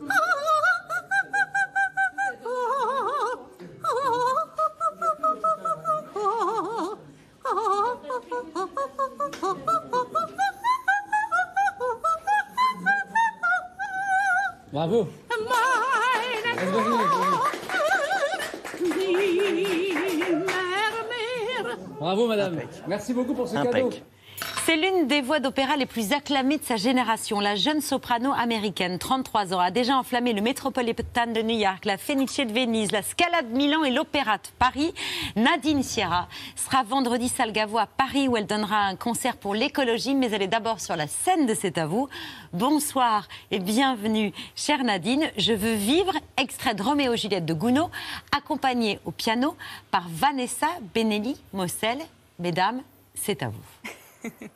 Bravo. 0.00 0.50
Meine 9.00 9.30
Tochter 9.40 10.59
mehr. 21.08 21.76
Bravo, 21.98 22.26
madame. 22.26 22.60
Merci 22.86 23.12
beaucoup 23.14 23.34
pour 23.34 23.48
ce 23.48 23.56
Impec. 23.56 23.72
cadeau. 23.72 23.90
C'est 24.64 24.76
l'une 24.76 25.06
des 25.08 25.20
voix 25.20 25.40
d'opéra 25.40 25.76
les 25.76 25.86
plus 25.86 26.12
acclamées 26.12 26.58
de 26.58 26.64
sa 26.64 26.76
génération. 26.76 27.40
La 27.40 27.56
jeune 27.56 27.80
soprano 27.80 28.32
américaine, 28.32 28.98
33 28.98 29.52
ans, 29.52 29.58
a 29.58 29.70
déjà 29.70 29.96
enflammé 29.96 30.32
le 30.32 30.42
Metropolitan 30.42 31.26
de 31.26 31.42
New 31.42 31.58
York, 31.58 31.84
la 31.84 31.98
Fenice 31.98 32.36
de 32.36 32.52
Venise, 32.52 32.92
la 32.92 33.02
Scala 33.02 33.42
de 33.42 33.48
Milan 33.48 33.82
et 33.84 33.90
l'Opéra 33.90 34.36
de 34.36 34.48
Paris. 34.58 34.94
Nadine 35.34 35.82
Sierra 35.82 36.28
sera 36.56 36.82
vendredi 36.84 37.28
Salgavo 37.28 37.78
à 37.78 37.86
Paris 37.86 38.28
où 38.28 38.36
elle 38.36 38.46
donnera 38.46 38.84
un 38.84 38.96
concert 38.96 39.36
pour 39.36 39.54
l'écologie, 39.54 40.14
mais 40.14 40.30
elle 40.30 40.42
est 40.42 40.46
d'abord 40.46 40.80
sur 40.80 40.94
la 40.94 41.08
scène 41.08 41.46
de 41.46 41.54
C'est 41.54 41.76
à 41.76 41.86
vous. 41.86 42.08
Bonsoir 42.52 43.26
et 43.50 43.58
bienvenue, 43.58 44.32
chère 44.54 44.84
Nadine. 44.84 45.30
Je 45.36 45.52
veux 45.52 45.74
vivre, 45.74 46.12
extrait 46.36 46.74
de 46.74 46.82
Roméo 46.82 47.14
et 47.14 47.16
Juliette 47.16 47.46
de 47.46 47.54
Gounod, 47.54 47.90
accompagné 48.36 49.00
au 49.04 49.10
piano 49.10 49.56
par 49.90 50.04
Vanessa 50.08 50.68
Benelli 50.94 51.40
Mossel. 51.52 51.98
Mesdames, 52.38 52.82
c'est 53.14 53.42
à 53.42 53.48
vous. 53.48 53.90
Thank 54.22 54.42
you. 54.42 54.50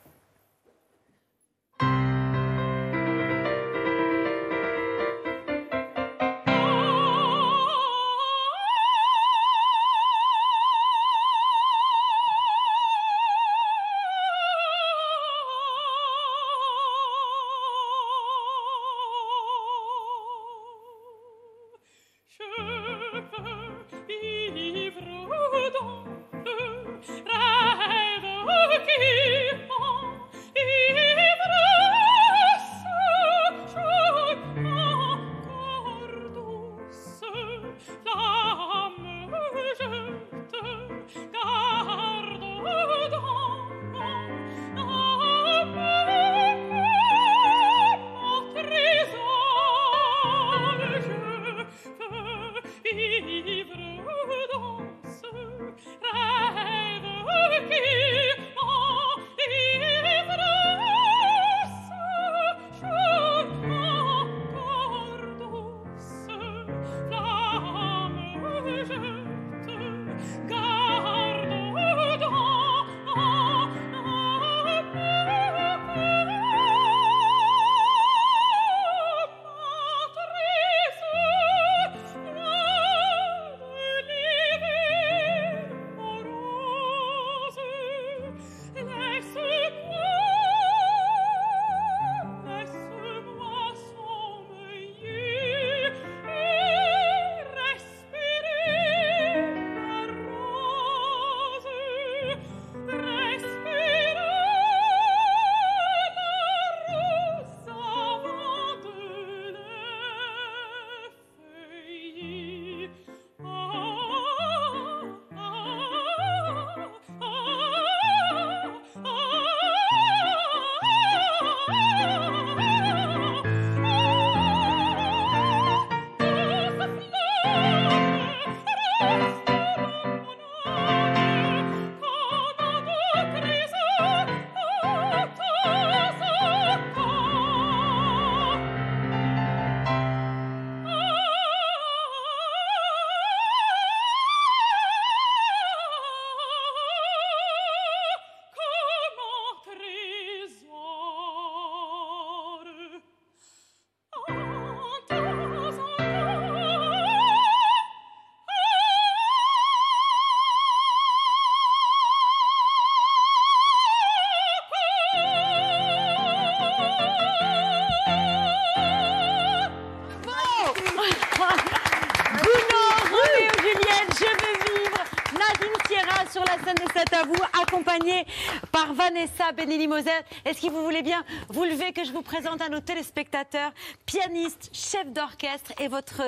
Vanessa 179.15 179.53
Benelli-Moser. 179.53 180.09
Est-ce 180.43 180.61
que 180.61 180.69
vous 180.69 180.83
voulez 180.83 181.01
bien 181.01 181.23
vous 181.47 181.63
lever 181.63 181.93
que 181.93 182.03
je 182.03 182.11
vous 182.11 182.21
présente 182.21 182.61
à 182.61 182.67
nos 182.67 182.81
téléspectateurs, 182.81 183.71
pianiste, 184.05 184.69
chef 184.73 185.09
d'orchestre 185.09 185.71
et 185.79 185.87
votre 185.87 186.21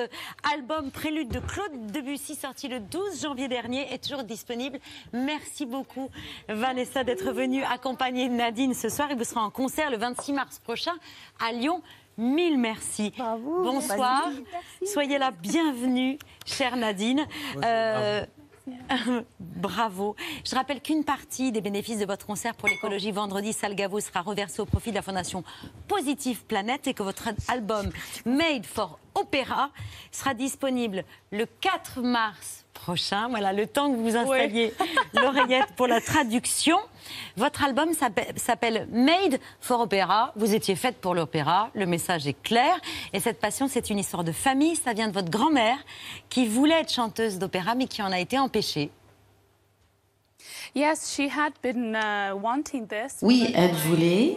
album 0.54 0.90
Prélude 0.90 1.28
de 1.28 1.38
Claude 1.38 1.92
Debussy 1.92 2.34
sorti 2.34 2.66
le 2.66 2.80
12 2.80 3.20
janvier 3.20 3.46
dernier 3.46 3.92
est 3.92 4.02
toujours 4.02 4.24
disponible. 4.24 4.78
Merci 5.12 5.66
beaucoup 5.66 6.08
Vanessa 6.48 7.04
d'être 7.04 7.30
venue 7.30 7.62
accompagner 7.62 8.30
Nadine 8.30 8.72
ce 8.72 8.88
soir 8.88 9.10
et 9.10 9.14
vous 9.14 9.24
serez 9.24 9.40
en 9.40 9.50
concert 9.50 9.90
le 9.90 9.98
26 9.98 10.32
mars 10.32 10.58
prochain 10.58 10.94
à 11.46 11.52
Lyon. 11.52 11.82
Mille 12.16 12.56
merci. 12.56 13.12
Bonsoir. 13.18 14.30
Merci. 14.50 14.92
Soyez 14.92 15.18
la 15.18 15.30
bienvenue, 15.30 16.18
chère 16.46 16.76
Nadine. 16.76 17.26
Euh, 17.62 18.24
Bravo. 19.40 20.16
Je 20.44 20.54
rappelle 20.54 20.80
qu'une 20.80 21.04
partie 21.04 21.52
des 21.52 21.60
bénéfices 21.60 21.98
de 21.98 22.06
votre 22.06 22.26
concert 22.26 22.54
pour 22.54 22.68
l'écologie 22.68 23.10
vendredi 23.10 23.52
Salgavo 23.52 24.00
sera 24.00 24.20
reversée 24.20 24.60
au 24.60 24.66
profit 24.66 24.90
de 24.90 24.96
la 24.96 25.02
fondation 25.02 25.44
Positive 25.86 26.44
Planète 26.44 26.86
et 26.86 26.94
que 26.94 27.02
votre 27.02 27.28
album 27.48 27.90
Made 28.24 28.66
for 28.66 28.98
Opera 29.14 29.70
sera 30.12 30.34
disponible 30.34 31.04
le 31.32 31.46
4 31.46 32.02
mars 32.02 32.64
prochain. 32.82 33.28
Voilà, 33.28 33.52
le 33.52 33.66
temps 33.66 33.90
que 33.90 33.96
vous 33.96 34.16
installiez 34.16 34.72
l'oreillette 35.14 35.72
pour 35.76 35.86
la 35.86 36.00
traduction. 36.00 36.78
Votre 37.36 37.64
album 37.64 37.92
s'appelle- 37.94 38.32
s'appelle 38.36 38.86
Made 38.90 39.40
for 39.60 39.80
Opera. 39.80 40.32
Vous 40.36 40.54
étiez 40.54 40.76
faite 40.76 40.96
pour 41.00 41.14
l'opéra. 41.14 41.70
Le 41.74 41.86
message 41.86 42.26
est 42.26 42.40
clair. 42.42 42.74
Et 43.12 43.20
cette 43.20 43.40
passion, 43.40 43.68
c'est 43.68 43.90
une 43.90 43.98
histoire 43.98 44.24
de 44.24 44.32
famille. 44.32 44.76
Ça 44.76 44.92
vient 44.92 45.08
de 45.08 45.12
votre 45.12 45.30
grand-mère 45.30 45.78
qui 46.28 46.46
voulait 46.46 46.80
être 46.80 46.92
chanteuse 46.92 47.38
d'opéra, 47.38 47.74
mais 47.74 47.86
qui 47.86 48.02
en 48.02 48.12
a 48.12 48.18
été 48.18 48.38
empêchée. 48.38 48.90
Yes, 48.90 48.96
she 48.96 48.96
had 48.96 48.96
been 48.96 48.96
uh, 48.96 49.96
wanting 49.96 50.16
this. 50.16 50.27
Oui, 53.22 53.44
but 53.46 53.54
elle 53.56 53.74
voulait 53.74 54.36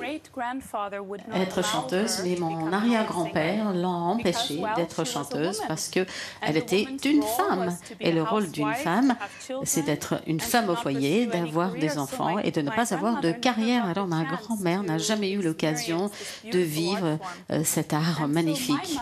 être 1.34 1.64
chanteuse, 1.64 2.22
mais 2.24 2.36
mon 2.38 2.72
arrière-grand-père 2.74 3.74
l'a 3.74 3.88
empêchée 3.88 4.62
d'être 4.76 5.06
chanteuse 5.06 5.62
parce 5.68 5.90
que 5.90 6.06
elle 6.42 6.58
était 6.58 6.88
une 7.06 7.24
femme. 7.24 7.78
Et 8.00 8.12
le 8.12 8.24
rôle 8.24 8.50
d'une 8.50 8.74
femme, 8.74 9.16
c'est 9.64 9.84
d'être 9.84 10.22
une 10.26 10.40
femme 10.40 10.70
au 10.70 10.76
foyer, 10.76 11.28
d'avoir 11.28 11.74
des 11.74 11.98
enfants 11.98 12.40
et 12.40 12.52
de 12.52 12.62
ne 12.62 12.72
pas 12.72 12.94
avoir 12.94 13.22
de 13.22 13.32
carrière. 13.32 13.86
Alors 13.86 14.08
ma 14.08 14.24
grand-mère 14.24 14.84
n'a 14.84 14.98
jamais 14.98 15.32
eu 15.32 15.42
l'occasion 15.42 16.10
de 16.52 16.60
vivre 16.60 17.20
euh, 17.52 17.64
cet 17.64 17.94
art 17.94 18.28
magnifique. 18.28 18.98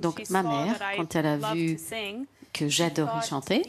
Donc 0.00 0.22
ma 0.30 0.42
mère, 0.42 0.78
quand 0.96 1.14
elle 1.14 1.26
a 1.26 1.36
vu 1.36 1.78
que 2.52 2.68
j'adorais 2.68 3.26
chanter, 3.26 3.62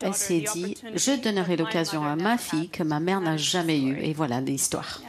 elle 0.00 0.14
s'est 0.14 0.44
dit, 0.54 0.76
je 0.94 1.22
donnerai 1.22 1.56
l'occasion 1.56 2.04
à 2.04 2.16
ma 2.16 2.38
fille 2.38 2.68
que 2.68 2.82
ma 2.82 3.00
mère 3.00 3.20
n'a 3.20 3.36
jamais 3.36 3.80
eue. 3.80 3.98
Et 4.02 4.12
voilà 4.12 4.40
l'histoire. 4.40 5.00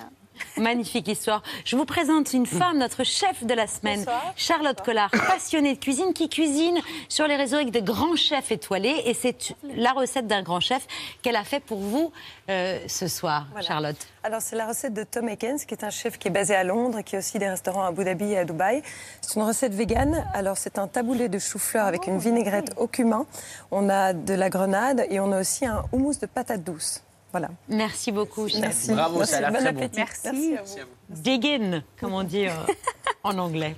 Magnifique 0.57 1.07
histoire. 1.07 1.41
Je 1.65 1.75
vous 1.75 1.85
présente 1.85 2.33
une 2.33 2.45
femme, 2.45 2.77
notre 2.77 3.03
chef 3.03 3.43
de 3.43 3.53
la 3.53 3.67
semaine, 3.67 4.05
Charlotte 4.35 4.81
Collard, 4.81 5.11
passionnée 5.11 5.73
de 5.73 5.79
cuisine, 5.79 6.13
qui 6.13 6.29
cuisine 6.29 6.79
sur 7.09 7.27
les 7.27 7.35
réseaux 7.35 7.55
avec 7.57 7.71
de 7.71 7.79
grands 7.79 8.15
chefs 8.15 8.51
étoilés. 8.51 9.01
Et 9.05 9.13
c'est 9.13 9.55
la 9.75 9.91
recette 9.91 10.27
d'un 10.27 10.43
grand 10.43 10.59
chef 10.59 10.85
qu'elle 11.21 11.35
a 11.35 11.43
fait 11.43 11.59
pour 11.59 11.79
vous 11.79 12.11
euh, 12.49 12.79
ce 12.87 13.07
soir, 13.07 13.47
Voilà. 13.51 13.67
Charlotte. 13.67 13.97
Alors, 14.23 14.41
c'est 14.41 14.55
la 14.55 14.67
recette 14.67 14.93
de 14.93 15.03
Tom 15.03 15.29
Ekens, 15.29 15.65
qui 15.65 15.73
est 15.73 15.83
un 15.83 15.89
chef 15.89 16.17
qui 16.19 16.27
est 16.27 16.31
basé 16.31 16.53
à 16.55 16.63
Londres 16.63 16.99
et 16.99 17.03
qui 17.03 17.15
a 17.15 17.19
aussi 17.19 17.39
des 17.39 17.49
restaurants 17.49 17.83
à 17.83 17.87
Abu 17.87 18.03
Dhabi 18.03 18.33
et 18.33 18.37
à 18.39 18.45
Dubaï. 18.45 18.83
C'est 19.21 19.35
une 19.35 19.43
recette 19.43 19.73
végane. 19.73 20.23
Alors, 20.33 20.57
c'est 20.57 20.77
un 20.77 20.87
taboulé 20.87 21.27
de 21.29 21.39
chou-fleur 21.39 21.85
avec 21.87 22.05
une 22.07 22.19
vinaigrette 22.19 22.71
au 22.77 22.87
cumin. 22.87 23.25
On 23.71 23.89
a 23.89 24.13
de 24.13 24.33
la 24.33 24.49
grenade 24.49 25.05
et 25.09 25.19
on 25.19 25.31
a 25.31 25.39
aussi 25.39 25.65
un 25.65 25.83
houmous 25.91 26.19
de 26.21 26.25
patates 26.27 26.63
douces. 26.63 27.01
Voilà. 27.31 27.49
Merci 27.69 28.11
beaucoup, 28.11 28.47
chef. 28.47 28.59
Merci. 28.61 28.93
Bravo, 28.93 29.19
Merci, 29.19 29.31
ça 29.31 29.37
a 29.37 29.41
l'air 29.41 29.51
bon 29.51 29.57
très 29.59 29.73
bon. 29.73 29.89
Merci. 29.95 30.51
Merci 30.51 30.79
à 30.79 30.83
vous. 30.83 31.21
Begin, 31.23 31.83
comme 31.99 32.13
on 32.13 32.23
dit 32.23 32.47
euh, 32.47 32.51
en 33.23 33.37
anglais. 33.37 33.75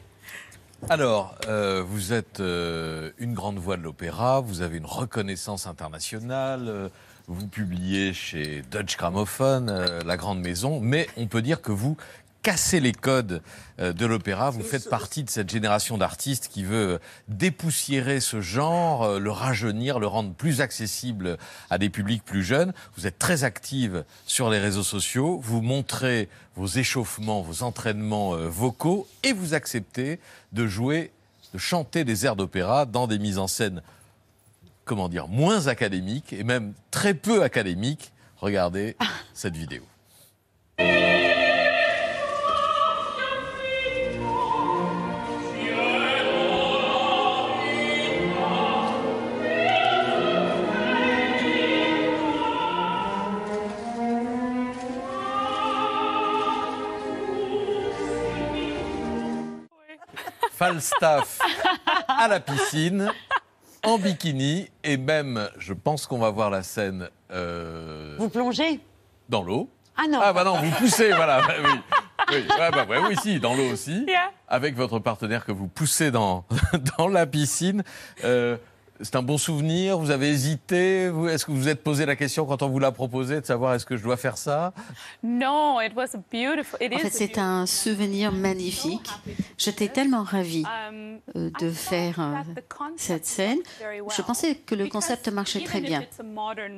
Alors, 0.90 1.36
euh, 1.48 1.84
vous 1.88 2.12
êtes 2.12 2.40
euh, 2.42 3.12
une 3.18 3.34
grande 3.34 3.58
voix 3.58 3.78
de 3.78 3.84
l'opéra, 3.84 4.42
vous 4.42 4.62
avez 4.62 4.78
une 4.78 4.86
reconnaissance 4.86 5.66
internationale, 5.66 6.66
euh, 6.68 6.90
vous 7.28 7.48
publiez 7.48 8.12
chez 8.12 8.64
Dutch 8.70 8.98
Gramophone, 8.98 9.70
euh, 9.70 10.02
la 10.06 10.18
grande 10.18 10.42
maison, 10.42 10.82
mais 10.82 11.08
on 11.16 11.28
peut 11.28 11.42
dire 11.42 11.62
que 11.62 11.72
vous 11.72 11.96
cassez 12.44 12.82
les 12.82 12.92
codes 12.92 13.42
euh, 13.80 13.94
de 13.94 14.06
l'opéra, 14.06 14.52
vous 14.52 14.62
faites 14.62 14.90
partie 14.90 15.24
de 15.24 15.30
cette 15.30 15.50
génération 15.50 15.98
d'artistes 15.98 16.50
qui 16.52 16.64
veut 16.64 17.00
dépoussiérer 17.30 18.20
ce 18.20 18.42
genre, 18.42 19.04
euh, 19.04 19.20
le 19.20 19.32
rajeunir, 19.32 19.98
le 19.98 20.08
rendre 20.08 20.34
plus 20.34 20.62
accessible 20.62 21.38
à 21.70 21.78
des 21.78 21.90
publics 21.90 22.24
plus 22.24 22.44
jeunes. 22.44 22.74
Vous 22.98 23.08
êtes 23.08 23.18
très 23.18 23.46
active 23.46 24.04
sur 24.28 24.50
les 24.50 24.60
réseaux 24.60 24.84
sociaux, 24.84 25.40
vous 25.42 25.62
montrez 25.62 26.30
vos 26.56 26.68
échauffements, 26.68 27.42
vos 27.42 27.64
entraînements 27.64 28.36
euh, 28.36 28.50
vocaux 28.50 29.08
et 29.24 29.32
vous 29.32 29.54
acceptez 29.54 30.20
de 30.52 30.68
jouer, 30.68 31.12
de 31.54 31.58
chanter 31.58 32.04
des 32.04 32.26
airs 32.26 32.36
d'opéra 32.36 32.86
dans 32.86 33.08
des 33.08 33.20
mises 33.20 33.40
en 33.40 33.48
scène, 33.48 33.82
comment 34.84 35.08
dire, 35.08 35.30
moins 35.30 35.68
académiques 35.68 36.34
et 36.34 36.44
même 36.44 36.74
très 36.92 37.14
peu 37.14 37.42
académiques. 37.42 38.12
Regardez 38.38 38.98
cette 39.34 39.56
vidéo. 39.56 39.84
Falstaff 60.64 61.40
à 62.08 62.30
la 62.30 62.40
piscine, 62.40 63.12
en 63.84 63.98
bikini, 63.98 64.70
et 64.86 64.96
même, 64.96 65.50
je 65.58 65.74
pense 65.74 66.08
qu'on 66.08 66.20
va 66.20 66.30
voir 66.30 66.50
la 66.50 66.64
scène 66.64 67.10
euh, 67.32 68.16
Vous 68.18 68.30
plongez? 68.30 68.80
dans 69.28 69.44
l'eau. 69.44 69.70
Ah 69.98 70.04
non. 70.10 70.20
Ah 70.24 70.32
bah 70.32 70.46
non, 70.46 70.62
vous 70.62 70.72
poussez, 70.78 71.12
voilà. 71.12 71.42
bah 71.42 71.54
oui. 71.66 71.70
Oui, 72.32 72.46
ouais, 72.58 72.72
bah 72.72 72.86
ouais, 72.88 73.00
oui, 73.10 73.16
si, 73.22 73.42
dans 73.42 73.54
l'eau 73.56 73.72
aussi. 73.74 74.06
Yeah. 74.08 74.32
Avec 74.48 74.76
votre 74.78 75.00
partenaire 75.00 75.44
que 75.44 75.52
vous 75.52 75.68
poussez 75.68 76.12
dans, 76.12 76.46
dans 76.98 77.10
la 77.10 77.26
piscine. 77.28 77.84
Euh, 78.24 78.56
c'est 79.04 79.16
un 79.16 79.22
bon 79.22 79.38
souvenir 79.38 79.98
Vous 80.00 80.10
avez 80.12 80.30
hésité 80.30 81.10
Vous- 81.10 81.28
Est-ce 81.28 81.46
que 81.46 81.52
vous 81.52 81.58
vous 81.58 81.68
êtes 81.70 81.84
posé 81.84 82.06
la 82.06 82.16
question 82.16 82.46
quand 82.46 82.62
on 82.64 82.70
vous 82.70 82.80
l'a 82.80 82.92
proposé 82.92 83.40
de 83.42 83.46
savoir 83.46 83.74
est-ce 83.76 83.86
que 83.86 83.98
je 83.98 84.04
dois 84.04 84.18
faire 84.18 84.38
ça? 84.38 84.74
No, 85.22 85.80
it 85.82 85.94
was 85.96 86.16
a 86.16 86.20
beautiful. 86.32 86.78
It 86.82 86.92
En 86.94 86.98
is 86.98 87.00
fait, 87.00 87.08
a 87.08 87.12
c'est 87.12 87.38
un 87.38 87.66
souvenir 87.66 88.32
magnifique. 88.32 89.10
J'étais 89.58 89.88
tellement 89.90 90.24
ravie 90.24 90.64
Um, 90.90 91.20
euh, 91.36 91.50
de 91.60 91.70
faire 91.72 92.20
euh, 92.20 92.34
cette 92.98 93.26
scène. 93.26 93.60
Je 94.16 94.22
pensais 94.22 94.56
que 94.56 94.76
le 94.76 94.88
concept 94.88 95.28
marchait 95.30 95.64
très 95.64 95.82
bien. 95.82 96.04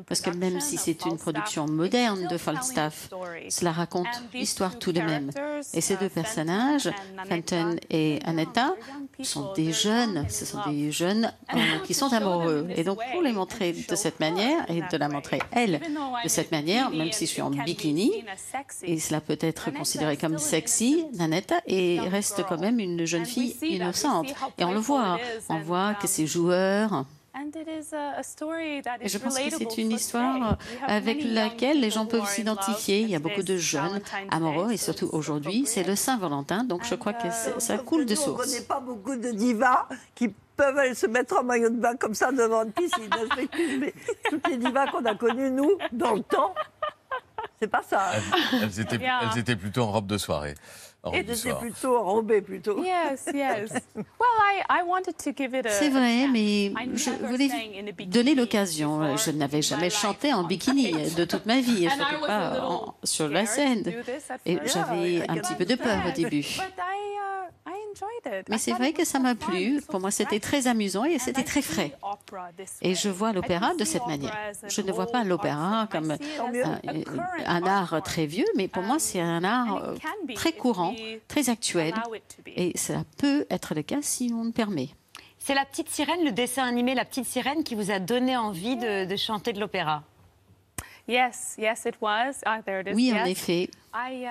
Parce 0.07 0.21
que 0.21 0.29
même 0.31 0.59
si 0.59 0.77
c'est 0.77 1.05
une 1.05 1.17
production 1.17 1.65
moderne 1.67 2.27
de 2.29 2.37
Falstaff, 2.37 3.09
cela 3.49 3.71
raconte 3.71 4.07
l'histoire 4.33 4.77
tout 4.79 4.91
de 4.91 5.01
même. 5.01 5.29
Et 5.73 5.81
ces 5.81 5.95
deux 5.97 6.09
personnages, 6.09 6.89
Fenton 7.29 7.75
et 7.89 8.19
Annetta, 8.25 8.73
sont 9.21 9.53
des 9.53 9.71
jeunes, 9.71 10.25
ce 10.29 10.45
sont 10.45 10.59
des 10.69 10.91
jeunes 10.91 11.31
euh, 11.53 11.57
qui 11.85 11.93
sont 11.93 12.09
amoureux. 12.15 12.67
Et 12.75 12.83
donc, 12.83 12.99
pour 13.11 13.21
les 13.21 13.31
montrer 13.31 13.73
de 13.73 13.95
cette 13.95 14.19
manière, 14.19 14.69
et 14.69 14.81
de 14.91 14.97
la 14.97 15.09
montrer, 15.09 15.39
elle, 15.51 15.79
de 16.23 16.29
cette 16.29 16.51
manière, 16.51 16.89
même 16.89 17.11
si 17.11 17.25
je 17.25 17.31
suis 17.31 17.41
en 17.41 17.51
bikini, 17.51 18.23
et 18.83 18.99
cela 18.99 19.21
peut 19.21 19.37
être 19.41 19.71
considéré 19.73 20.17
comme 20.17 20.37
sexy, 20.37 21.05
Nanetta 21.13 21.55
et 21.67 21.99
reste 21.99 22.43
quand 22.47 22.59
même 22.59 22.79
une 22.79 23.05
jeune 23.05 23.25
fille 23.25 23.55
innocente. 23.61 24.27
Et 24.57 24.63
on 24.63 24.71
le 24.73 24.79
voit, 24.79 25.19
on 25.49 25.59
voit 25.59 25.93
que 25.95 26.07
ces 26.07 26.25
joueurs. 26.27 27.05
Et 29.01 29.09
je 29.09 29.17
pense 29.17 29.37
que 29.37 29.49
c'est 29.57 29.77
une 29.77 29.91
histoire 29.91 30.57
avec 30.87 31.21
laquelle 31.23 31.81
les 31.81 31.89
gens 31.91 32.05
peuvent 32.05 32.27
s'identifier. 32.27 33.01
Il 33.01 33.09
y 33.09 33.15
a 33.15 33.19
beaucoup 33.19 33.43
de 33.43 33.57
jeunes 33.57 33.99
amoureux 34.31 34.71
et 34.71 34.77
surtout 34.77 35.09
aujourd'hui, 35.11 35.65
c'est 35.65 35.83
le 35.83 35.95
Saint-Valentin, 35.97 36.63
donc 36.63 36.85
je 36.85 36.95
crois 36.95 37.11
que 37.13 37.27
c'est- 37.31 37.59
ça 37.59 37.77
coule 37.77 38.05
de 38.05 38.13
On 38.13 38.17
ne 38.19 38.23
source. 38.25 38.45
connaît 38.45 38.61
pas 38.65 38.79
beaucoup 38.79 39.15
de 39.17 39.31
divas 39.31 39.85
qui 40.15 40.29
peuvent 40.55 40.77
aller 40.77 40.93
se 40.95 41.07
mettre 41.07 41.37
en 41.37 41.43
maillot 41.43 41.69
de 41.69 41.77
bain 41.77 41.95
comme 41.95 42.13
ça 42.13 42.31
devant 42.31 42.63
une 42.63 42.71
piscine. 42.71 43.09
Je 43.31 43.35
m'excuse, 43.35 43.79
mais 43.79 43.93
toutes 44.29 44.47
les 44.47 44.57
divas 44.57 44.87
qu'on 44.87 45.05
a 45.05 45.15
connues, 45.15 45.51
nous, 45.51 45.77
dans 45.91 46.13
le 46.13 46.21
temps, 46.23 46.53
c'est 47.61 47.67
pas 47.67 47.81
ça. 47.87 48.11
elles, 48.53 48.63
elles 48.63 48.79
étaient, 48.79 48.97
Yeah. 48.97 49.19
elles 49.31 49.39
étaient 49.39 49.55
plutôt 49.55 49.83
en 49.83 49.91
robe 49.91 50.07
de 50.07 50.17
soirée. 50.17 50.55
C'est 55.69 55.89
vrai, 55.89 56.27
mais 56.31 56.65
I 56.65 56.73
je 56.95 57.09
never 57.11 57.27
voulais 57.27 57.49
sang 57.49 57.55
in 57.75 57.87
a 57.87 57.91
bikini 57.91 58.07
donner 58.07 58.33
l'occasion. 58.33 59.15
Je 59.15 59.29
n'avais 59.31 59.61
jamais 59.61 59.91
chanté 59.91 60.33
en 60.33 60.43
bikini 60.45 60.91
de 61.15 61.25
toute 61.25 61.45
ma 61.45 61.59
vie, 61.61 61.85
was 61.87 61.95
pas 61.97 62.35
a 62.35 62.49
little 62.53 62.63
en- 62.65 62.95
sur 63.03 63.29
la 63.29 63.45
scène. 63.45 63.83
do 63.83 63.91
this 63.91 64.31
at 64.31 64.37
Et 64.47 64.57
j'avais 64.65 65.29
un 65.29 65.35
petit 65.35 65.53
peu 65.53 65.65
de 65.65 65.75
peur 65.75 65.99
au 66.07 66.11
début. 66.11 66.43
But 67.45 67.53
I, 67.65 67.71
I 67.71 67.77
enjoyed 67.91 68.39
it. 68.41 68.49
Mais 68.49 68.57
c'est 68.57 68.73
vrai 68.73 68.89
it 68.89 68.97
que 68.97 69.05
ça 69.05 69.19
m'a 69.19 69.35
plu. 69.35 69.77
It 69.77 69.81
was 69.81 69.91
Pour 69.91 69.99
moi, 69.99 70.11
c'était 70.11 70.39
fresh. 70.39 70.63
très 70.63 70.67
amusant 70.67 71.05
et 71.05 71.15
And 71.15 71.19
c'était 71.19 71.41
I 71.41 71.45
très 71.45 71.61
see 71.61 71.73
frais. 71.73 71.97
opera 72.01 72.49
this 72.57 72.77
Et 72.81 72.95
je 72.95 73.09
vois 73.09 73.33
l'opéra 73.33 73.73
I 73.73 73.77
de 73.77 73.85
see 73.85 73.91
cette 73.91 74.01
opera 74.01 74.11
manière. 74.17 74.33
as 74.33 74.63
an 74.63 74.67
Je 74.69 74.81
ne 74.81 74.91
vois 74.91 75.07
pas 75.07 75.19
old 75.19 75.27
l'opéra 75.27 75.81
art 75.81 75.89
comme 75.89 76.11
as 76.11 76.17
un, 77.45 77.63
art 77.65 78.01
très 78.03 78.25
vieux, 78.25 78.47
mais 78.55 78.67
pour 78.67 78.83
moi, 78.83 78.99
c'est 78.99 79.19
un 79.19 79.43
art 79.43 79.75
euh, 79.83 79.95
très 80.35 80.53
courant, 80.53 80.95
très 81.27 81.49
actuel. 81.49 81.93
Et 82.47 82.77
cela 82.77 83.03
peut 83.17 83.45
être 83.49 83.75
le 83.75 83.81
cas 83.81 83.99
si 84.01 84.31
on 84.33 84.43
le 84.43 84.51
permet. 84.51 84.89
C'est 85.37 85.53
la 85.53 85.65
petite 85.65 85.89
sirène, 85.89 86.23
le 86.23 86.31
dessin 86.31 86.63
animé 86.63 86.95
La 86.95 87.05
petite 87.05 87.25
sirène 87.25 87.63
qui 87.63 87.75
vous 87.75 87.91
a 87.91 87.99
donné 87.99 88.35
envie 88.35 88.77
de, 88.77 89.05
de 89.05 89.15
chanter 89.15 89.53
de 89.53 89.59
l'opéra. 89.59 90.03
Oui, 92.95 93.13
en 93.13 93.25
effet. 93.25 93.69
Uh, 93.95 94.27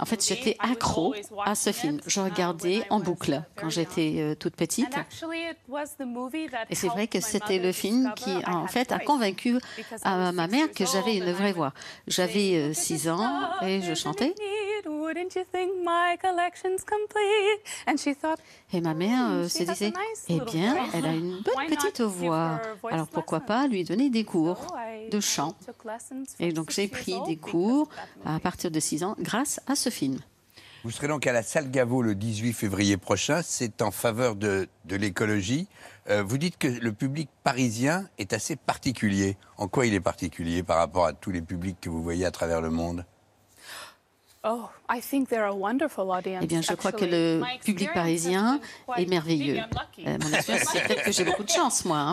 En 0.00 0.06
fait, 0.06 0.26
j'étais 0.26 0.56
accro 0.60 1.14
à 1.44 1.54
ce 1.54 1.72
film. 1.72 2.00
Je 2.06 2.20
uh, 2.20 2.24
regardais 2.24 2.82
en 2.88 3.00
boucle 3.00 3.32
uh, 3.32 3.60
quand 3.60 3.68
j'étais 3.68 4.14
euh, 4.18 4.34
toute 4.34 4.56
petite. 4.56 4.88
Et 6.70 6.74
c'est 6.74 6.88
vrai 6.88 7.06
que 7.06 7.20
c'était 7.20 7.58
le 7.58 7.72
film 7.72 8.12
qui, 8.16 8.30
en 8.46 8.66
fait, 8.66 8.92
a 8.92 8.98
convaincu 8.98 9.58
à 10.02 10.32
ma 10.32 10.46
mère 10.46 10.72
que 10.72 10.86
j'avais 10.86 11.16
une 11.18 11.32
vraie 11.32 11.52
voix. 11.52 11.74
J'avais 12.06 12.72
6 12.72 13.08
ans 13.10 13.50
et 13.62 13.82
je 13.82 13.94
chantais. 13.94 14.34
Wouldn't 15.08 15.34
you 15.36 15.44
think 15.50 15.70
my 15.82 16.18
collection's 16.20 16.84
complete? 16.84 17.60
And 17.86 17.96
she 17.96 18.14
thought, 18.14 18.38
Et 18.74 18.82
ma 18.82 18.92
mère 18.92 19.30
euh, 19.30 19.44
Hmm, 19.44 19.48
se 19.48 19.58
she 19.64 19.66
has 19.66 19.70
a 19.70 19.72
disait, 19.72 19.86
nice 19.90 20.24
eh 20.28 20.32
little 20.34 20.50
bien, 20.52 20.74
voice. 20.74 20.90
elle 20.92 21.06
a 21.06 21.12
une 21.14 21.30
Why 21.36 21.42
bonne 21.42 21.70
not 21.70 21.76
petite 21.76 21.96
give 21.96 22.04
voix. 22.06 22.60
Alors 22.90 23.06
pourquoi 23.08 23.40
pas 23.40 23.66
lui 23.68 23.84
donner 23.84 24.10
des 24.10 24.24
cours 24.24 24.66
I 24.76 25.08
de 25.08 25.18
chant 25.20 25.54
Et 26.38 26.50
from 26.50 26.52
donc 26.52 26.70
six 26.72 26.76
j'ai 26.76 26.82
years 26.88 26.90
pris 27.00 27.14
old 27.14 27.26
des 27.26 27.36
cours 27.36 27.88
à 28.26 28.38
partir 28.38 28.70
de 28.70 28.78
6 28.78 29.02
ans 29.02 29.16
grâce 29.18 29.60
à 29.66 29.76
ce 29.76 29.88
film. 29.88 30.18
Vous 30.84 30.90
serez 30.90 31.08
donc 31.08 31.26
à 31.26 31.32
la 31.32 31.42
salle 31.42 31.70
Gaveau 31.70 32.02
le 32.02 32.14
18 32.14 32.52
février 32.52 32.98
prochain. 32.98 33.40
C'est 33.42 33.80
en 33.80 33.90
faveur 33.90 34.36
de, 34.36 34.68
de 34.84 34.96
l'écologie. 34.96 35.68
Euh, 36.10 36.22
vous 36.22 36.36
dites 36.36 36.58
que 36.58 36.68
le 36.68 36.92
public 36.92 37.30
parisien 37.44 38.06
est 38.18 38.34
assez 38.34 38.56
particulier. 38.56 39.38
En 39.56 39.68
quoi 39.68 39.86
il 39.86 39.94
est 39.94 40.00
particulier 40.00 40.62
par 40.62 40.76
rapport 40.76 41.06
à 41.06 41.14
tous 41.14 41.30
les 41.30 41.40
publics 41.42 41.78
que 41.80 41.88
vous 41.88 42.02
voyez 42.02 42.26
à 42.26 42.30
travers 42.30 42.60
le 42.60 42.68
monde 42.70 43.06
Oh, 43.06 43.14
I 43.64 43.64
think 43.64 43.66
they're 43.66 43.66
a 43.66 43.96
wonderful 43.96 43.96
audience. 43.96 44.27
Eh 46.42 46.46
bien, 46.46 46.62
je 46.62 46.72
crois 46.74 46.92
que 46.92 47.04
le 47.04 47.40
public 47.64 47.88
parisien 47.92 48.60
est 48.96 49.06
merveilleux. 49.06 49.56
Euh, 50.06 50.16
mon 50.22 50.32
expérience, 50.32 50.68
c'est 50.72 50.82
peut-être 50.86 51.02
que 51.02 51.12
j'ai 51.12 51.24
beaucoup 51.24 51.42
de 51.42 51.48
chance, 51.50 51.84
moi. 51.84 51.98
hein. 51.98 52.12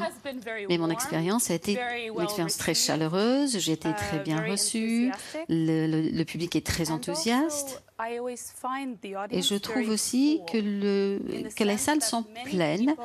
Mais 0.69 0.77
mon 0.79 0.89
expérience 0.89 1.51
a 1.51 1.53
été 1.53 1.73
une 2.07 2.23
expérience 2.23 2.57
très 2.57 2.73
chaleureuse. 2.73 3.59
J'ai 3.59 3.73
été 3.73 3.89
très 3.93 4.19
bien 4.19 4.37
very 4.37 4.51
reçue. 4.51 5.11
Le, 5.49 5.85
le- 5.87 6.09
le 6.09 6.25
public 6.25 6.55
est 6.55 6.65
très 6.65 6.89
enthousiaste. 6.91 7.83
Also, 7.97 8.11
I 8.11 8.17
always 8.17 8.37
find 8.55 8.97
the 9.01 9.15
Et 9.31 9.41
je 9.41 9.55
trouve 9.55 9.89
aussi 9.89 10.41
que, 10.51 10.57
le, 10.57 11.21
les 11.63 11.77
salles 11.77 12.01
sont 12.01 12.23
pleines 12.45 12.95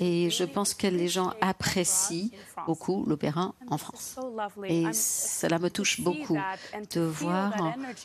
et 0.00 0.30
je 0.30 0.44
pense 0.44 0.74
que 0.74 0.86
les 0.86 1.08
gens 1.08 1.32
apprécient 1.40 2.30
beaucoup 2.66 3.04
l'opéra 3.06 3.54
en 3.68 3.78
France. 3.78 4.16
Et 4.68 4.84
cela 4.92 5.58
me 5.58 5.70
touche 5.70 6.00
beaucoup 6.00 6.38
de 6.92 7.00
voir 7.00 7.52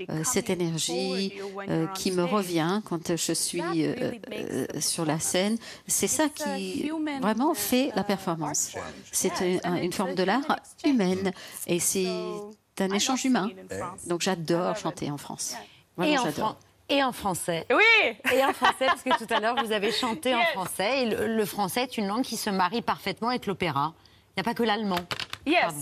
euh, 0.10 0.24
cette 0.24 0.50
énergie 0.50 1.34
euh, 1.70 1.88
qui 1.88 2.12
me 2.12 2.24
revient 2.24 2.82
quand 2.86 3.16
je 3.16 3.34
suis 3.34 3.62
euh, 3.86 4.66
sur 4.80 5.06
la 5.06 5.20
scène. 5.20 5.58
C'est 5.88 6.08
ça 6.08 6.30
qui 6.30 6.90
vraiment 7.22 7.54
fait 7.54 7.88
uh, 7.90 7.92
la 7.96 8.04
performance. 8.04 8.72
C'est 9.12 9.32
un- 9.66 9.76
une 9.82 9.94
forme 9.94 10.16
de 10.16 10.24
l'art 10.24 10.60
humaine 10.86 11.32
et 11.68 11.80
c'est 11.80 12.08
un 12.80 12.90
échange 12.92 13.26
humain. 13.26 13.50
Donc 14.08 14.22
j'adore 14.22 14.76
chanter 14.78 15.12
en 15.12 15.18
France. 15.18 15.56
Vraiment, 15.98 16.14
et, 16.14 16.18
en 16.20 16.24
j'adore. 16.24 16.34
fran- 16.50 16.56
et 16.90 17.04
en 17.04 17.12
français. 17.12 17.66
Oui 17.72 18.18
Et 18.34 18.44
en 18.44 18.54
français, 18.54 18.86
parce 18.88 19.02
que 19.04 19.18
tout 19.26 19.34
à 19.34 19.40
l'heure, 19.40 19.56
vous 19.64 19.72
avez 19.72 19.92
chanté 19.92 20.34
en 20.36 20.40
Yes. 20.40 20.50
français. 20.50 21.04
Et 21.04 21.06
le, 21.10 21.28
le 21.36 21.46
français 21.46 21.84
est 21.84 21.98
une 21.98 22.08
langue 22.08 22.24
qui 22.24 22.38
se 22.38 22.50
marie 22.50 22.82
parfaitement 22.82 23.30
avec 23.30 23.46
l'opéra. 23.46 23.94
Il 24.30 24.34
n'y 24.38 24.42
a 24.42 24.44
pas 24.44 24.54
que 24.54 24.64
l'allemand. 24.64 25.00
Yes, 25.46 25.74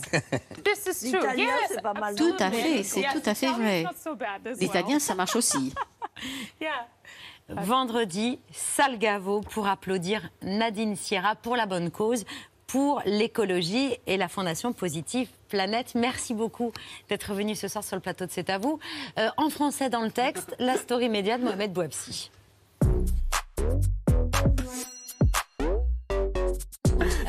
this 0.64 1.03
is 1.03 1.12
true. 1.12 1.20
L'italien, 1.20 1.43
Yes, 1.45 1.70
c'est 1.70 1.82
pas 1.82 1.93
mal. 1.93 2.16
Tout 2.16 2.36
à 2.39 2.49
fait, 2.49 2.82
c'est 2.84 3.01
Yes, 3.01 3.14
tout 3.14 3.30
à 3.30 3.36
fait 3.36 3.47
vrai. 3.51 3.84
not 3.84 3.89
so 4.01 4.12
well. 4.16 4.55
L'italien, 4.60 4.99
ça 4.99 5.16
marche 5.16 5.36
aussi. 5.36 5.74
Yeah. 6.62 6.88
Vendredi, 7.49 8.39
Salgavo 8.51 9.41
pour 9.41 9.68
applaudir 9.68 10.30
Nadine 10.43 10.95
Sierra 10.95 11.36
pour 11.36 11.55
la 11.55 11.66
bonne 11.66 11.89
cause, 11.91 12.26
pour 12.70 13.01
l'écologie 13.05 13.97
et 14.05 14.15
la 14.15 14.28
Fondation 14.28 14.74
Positive 14.74 15.28
Planète. 15.49 15.95
Merci 15.95 16.36
beaucoup 16.36 16.72
d'être 17.09 17.34
venu 17.34 17.55
ce 17.55 17.67
soir 17.67 17.84
sur 17.84 17.95
le 17.95 18.01
plateau 18.01 18.26
de 18.28 18.32
C'est 18.32 18.49
à 18.51 18.59
vous. 18.59 18.80
Euh, 19.17 19.28
en 19.38 19.49
français 19.49 19.89
dans 19.89 20.01
le 20.01 20.11
texte, 20.11 20.55
la 20.59 20.78
story 20.78 21.09
média 21.09 21.38
de 21.39 21.43
Mohamed 21.43 21.74
Bouabsi. 21.74 22.30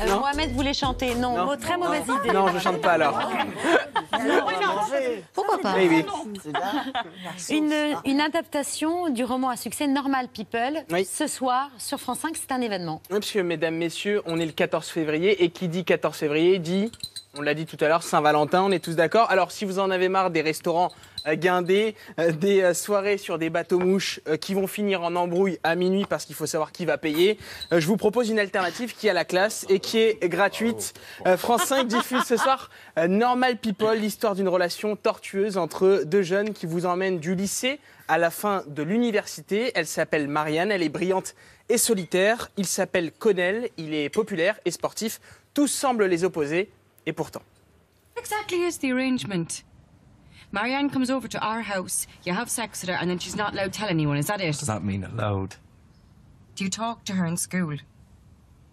Euh, 0.01 0.15
Mohamed 0.15 0.51
voulait 0.51 0.73
chanter. 0.73 1.15
Non, 1.15 1.35
Non. 1.35 1.49
oh, 1.51 1.55
très 1.55 1.77
mauvaise 1.77 2.03
idée. 2.03 2.33
Non, 2.33 2.47
je 2.49 2.59
chante 2.59 2.81
pas 2.81 2.93
alors. 2.93 3.19
Pourquoi 5.33 5.57
pas 5.59 5.75
Maybe. 5.75 6.05
Une, 7.49 7.73
une 8.05 8.21
adaptation 8.21 9.09
du 9.09 9.23
roman 9.23 9.49
à 9.49 9.55
succès 9.57 9.87
Normal 9.87 10.27
People. 10.27 10.83
Oui. 10.91 11.05
Ce 11.05 11.27
soir, 11.27 11.69
sur 11.77 11.99
France 11.99 12.19
5, 12.19 12.35
c'est 12.35 12.51
un 12.51 12.61
événement. 12.61 13.01
Oui, 13.09 13.19
parce 13.19 13.31
que, 13.31 13.39
mesdames, 13.39 13.75
messieurs, 13.75 14.21
on 14.25 14.39
est 14.39 14.45
le 14.45 14.51
14 14.51 14.87
février, 14.87 15.43
et 15.43 15.49
qui 15.49 15.67
dit 15.67 15.85
14 15.85 16.17
février 16.17 16.59
dit, 16.59 16.91
on 17.37 17.41
l'a 17.41 17.53
dit 17.53 17.65
tout 17.65 17.77
à 17.79 17.87
l'heure, 17.87 18.03
Saint-Valentin, 18.03 18.61
on 18.61 18.71
est 18.71 18.83
tous 18.83 18.95
d'accord. 18.95 19.31
Alors, 19.31 19.51
si 19.51 19.63
vous 19.63 19.79
en 19.79 19.89
avez 19.89 20.09
marre 20.09 20.31
des 20.31 20.41
restaurants 20.41 20.91
euh, 21.27 21.35
guindés, 21.35 21.95
euh, 22.19 22.33
des 22.33 22.61
euh, 22.61 22.73
soirées 22.73 23.17
sur 23.17 23.37
des 23.37 23.49
bateaux-mouches 23.49 24.19
euh, 24.27 24.35
qui 24.35 24.53
vont 24.53 24.67
finir 24.67 25.01
en 25.01 25.15
embrouille 25.15 25.57
à 25.63 25.75
minuit 25.75 26.05
parce 26.09 26.25
qu'il 26.25 26.35
faut 26.35 26.45
savoir 26.45 26.73
qui 26.73 26.85
va 26.85 26.97
payer, 26.97 27.37
je 27.71 27.85
vous 27.87 27.95
propose 27.95 28.29
une 28.29 28.39
alternative 28.39 28.93
qui 28.93 29.07
a 29.09 29.13
la 29.13 29.23
classe 29.23 29.65
et 29.69 29.79
qui 29.79 29.99
est 29.99 30.27
gratuite. 30.27 30.93
Euh, 31.25 31.37
France 31.37 31.63
5 31.65 31.87
diffuse 31.87 32.23
ce 32.23 32.35
soir 32.35 32.69
Normal 33.07 33.57
People, 33.57 33.97
l'histoire 33.97 34.35
d'une 34.35 34.49
relation 34.49 34.97
tortueuse 34.97 35.57
entre 35.57 36.03
deux 36.05 36.23
jeunes 36.23 36.51
qui 36.53 36.65
vous 36.65 36.85
emmènent 36.85 37.19
du 37.19 37.35
lycée 37.35 37.79
à 38.09 38.17
la 38.17 38.29
fin 38.29 38.63
de 38.67 38.83
l'université. 38.83 39.71
Elle 39.75 39.87
s'appelle 39.87 40.27
Marianne, 40.27 40.69
elle 40.69 40.83
est 40.83 40.89
brillante 40.89 41.35
et 41.69 41.77
solitaire. 41.77 42.51
Il 42.57 42.65
s'appelle 42.65 43.11
Connell, 43.11 43.69
il 43.77 43.93
est 43.93 44.09
populaire 44.09 44.59
et 44.65 44.71
sportif. 44.71 45.21
Tous 45.53 45.67
semblent 45.67 46.05
les 46.05 46.23
opposer, 46.25 46.69
et 47.05 47.15
pourtant. 47.15 47.43
Exactly 48.17 48.61
is 48.61 48.77
the 48.77 48.91
arrangement. 48.91 49.63
Marianne 50.51 50.89
comes 50.89 51.09
over 51.09 51.27
to 51.27 51.39
our 51.39 51.61
house, 51.61 52.07
you 52.23 52.33
have 52.33 52.49
sex 52.49 52.81
with 52.81 52.89
her, 52.89 52.95
and 52.95 53.09
then 53.09 53.19
she's 53.19 53.35
not 53.35 53.53
allowed 53.53 53.71
to 53.73 53.79
tell 53.79 53.89
anyone. 53.89 54.17
Is 54.17 54.27
that 54.27 54.41
it? 54.41 54.57
Does 54.57 54.67
that 54.67 54.83
mean 54.83 55.03
allowed? 55.03 55.55
Do 56.55 56.63
you 56.63 56.69
talk 56.69 57.05
to 57.05 57.13
her 57.13 57.25
in 57.25 57.37
school? 57.37 57.77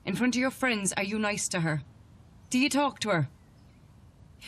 In 0.04 0.16
front 0.16 0.34
of 0.34 0.40
your 0.40 0.50
friends, 0.50 0.92
are 0.96 1.04
you 1.04 1.18
nice 1.18 1.48
to 1.48 1.60
her? 1.60 1.82
Do 2.50 2.58
you 2.58 2.68
talk 2.68 2.98
to 3.00 3.10
her? 3.10 3.28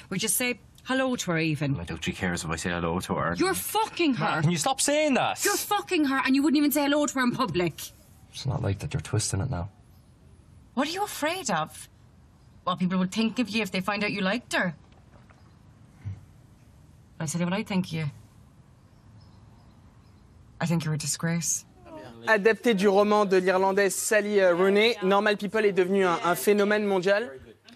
Would 0.08 0.22
you 0.22 0.28
say 0.28 0.58
hello 0.84 1.14
to 1.14 1.30
her 1.32 1.38
even? 1.38 1.78
I 1.78 1.84
doubt 1.84 2.04
she 2.04 2.12
cares 2.12 2.42
if 2.44 2.50
I 2.50 2.56
say 2.56 2.70
hello 2.70 2.98
to 3.00 3.14
her. 3.14 3.34
You're 3.36 3.54
fucking 3.54 4.14
her. 4.14 4.40
Can 4.42 4.50
you 4.50 4.56
stop 4.56 4.80
saying 4.80 5.14
that? 5.14 5.44
You're 5.44 5.56
fucking 5.56 6.06
her, 6.06 6.20
and 6.24 6.34
you 6.34 6.42
wouldn't 6.42 6.58
even 6.58 6.72
say 6.72 6.82
hello 6.82 7.06
to 7.06 7.14
her 7.14 7.22
in 7.22 7.32
public. 7.32 7.74
It's 8.32 8.46
not 8.46 8.62
like 8.62 8.78
that. 8.80 8.92
You're 8.92 9.00
twisting 9.02 9.40
it 9.40 9.50
now. 9.50 9.68
What 10.74 10.88
are 10.88 10.92
you 10.92 11.04
afraid 11.04 11.50
of? 11.50 11.88
What 12.64 12.78
people 12.78 12.98
would 12.98 13.12
think 13.12 13.38
of 13.38 13.48
you 13.48 13.62
if 13.62 13.70
they 13.70 13.80
find 13.80 14.04
out 14.04 14.12
you 14.12 14.20
liked 14.20 14.52
her. 14.54 14.74
I 17.18 17.26
you 17.26 17.44
what 17.44 17.52
I 17.52 17.62
think 17.62 17.86
of 17.86 17.92
you. 17.92 18.04
I 20.60 20.66
think 20.66 20.84
you're 20.84 20.94
a 20.94 20.98
disgrace. 20.98 21.64
Adapté 22.26 22.74
du 22.74 22.86
roman 22.88 23.24
de 23.24 23.38
l'Irlandaise 23.38 23.94
Sally 23.94 24.40
euh, 24.40 24.54
Rooney, 24.54 24.94
Normal 25.02 25.38
People 25.38 25.64
est 25.64 25.72
devenu 25.72 26.04
un 26.04 26.34
phénomène 26.34 26.84
mondial. 26.84 27.30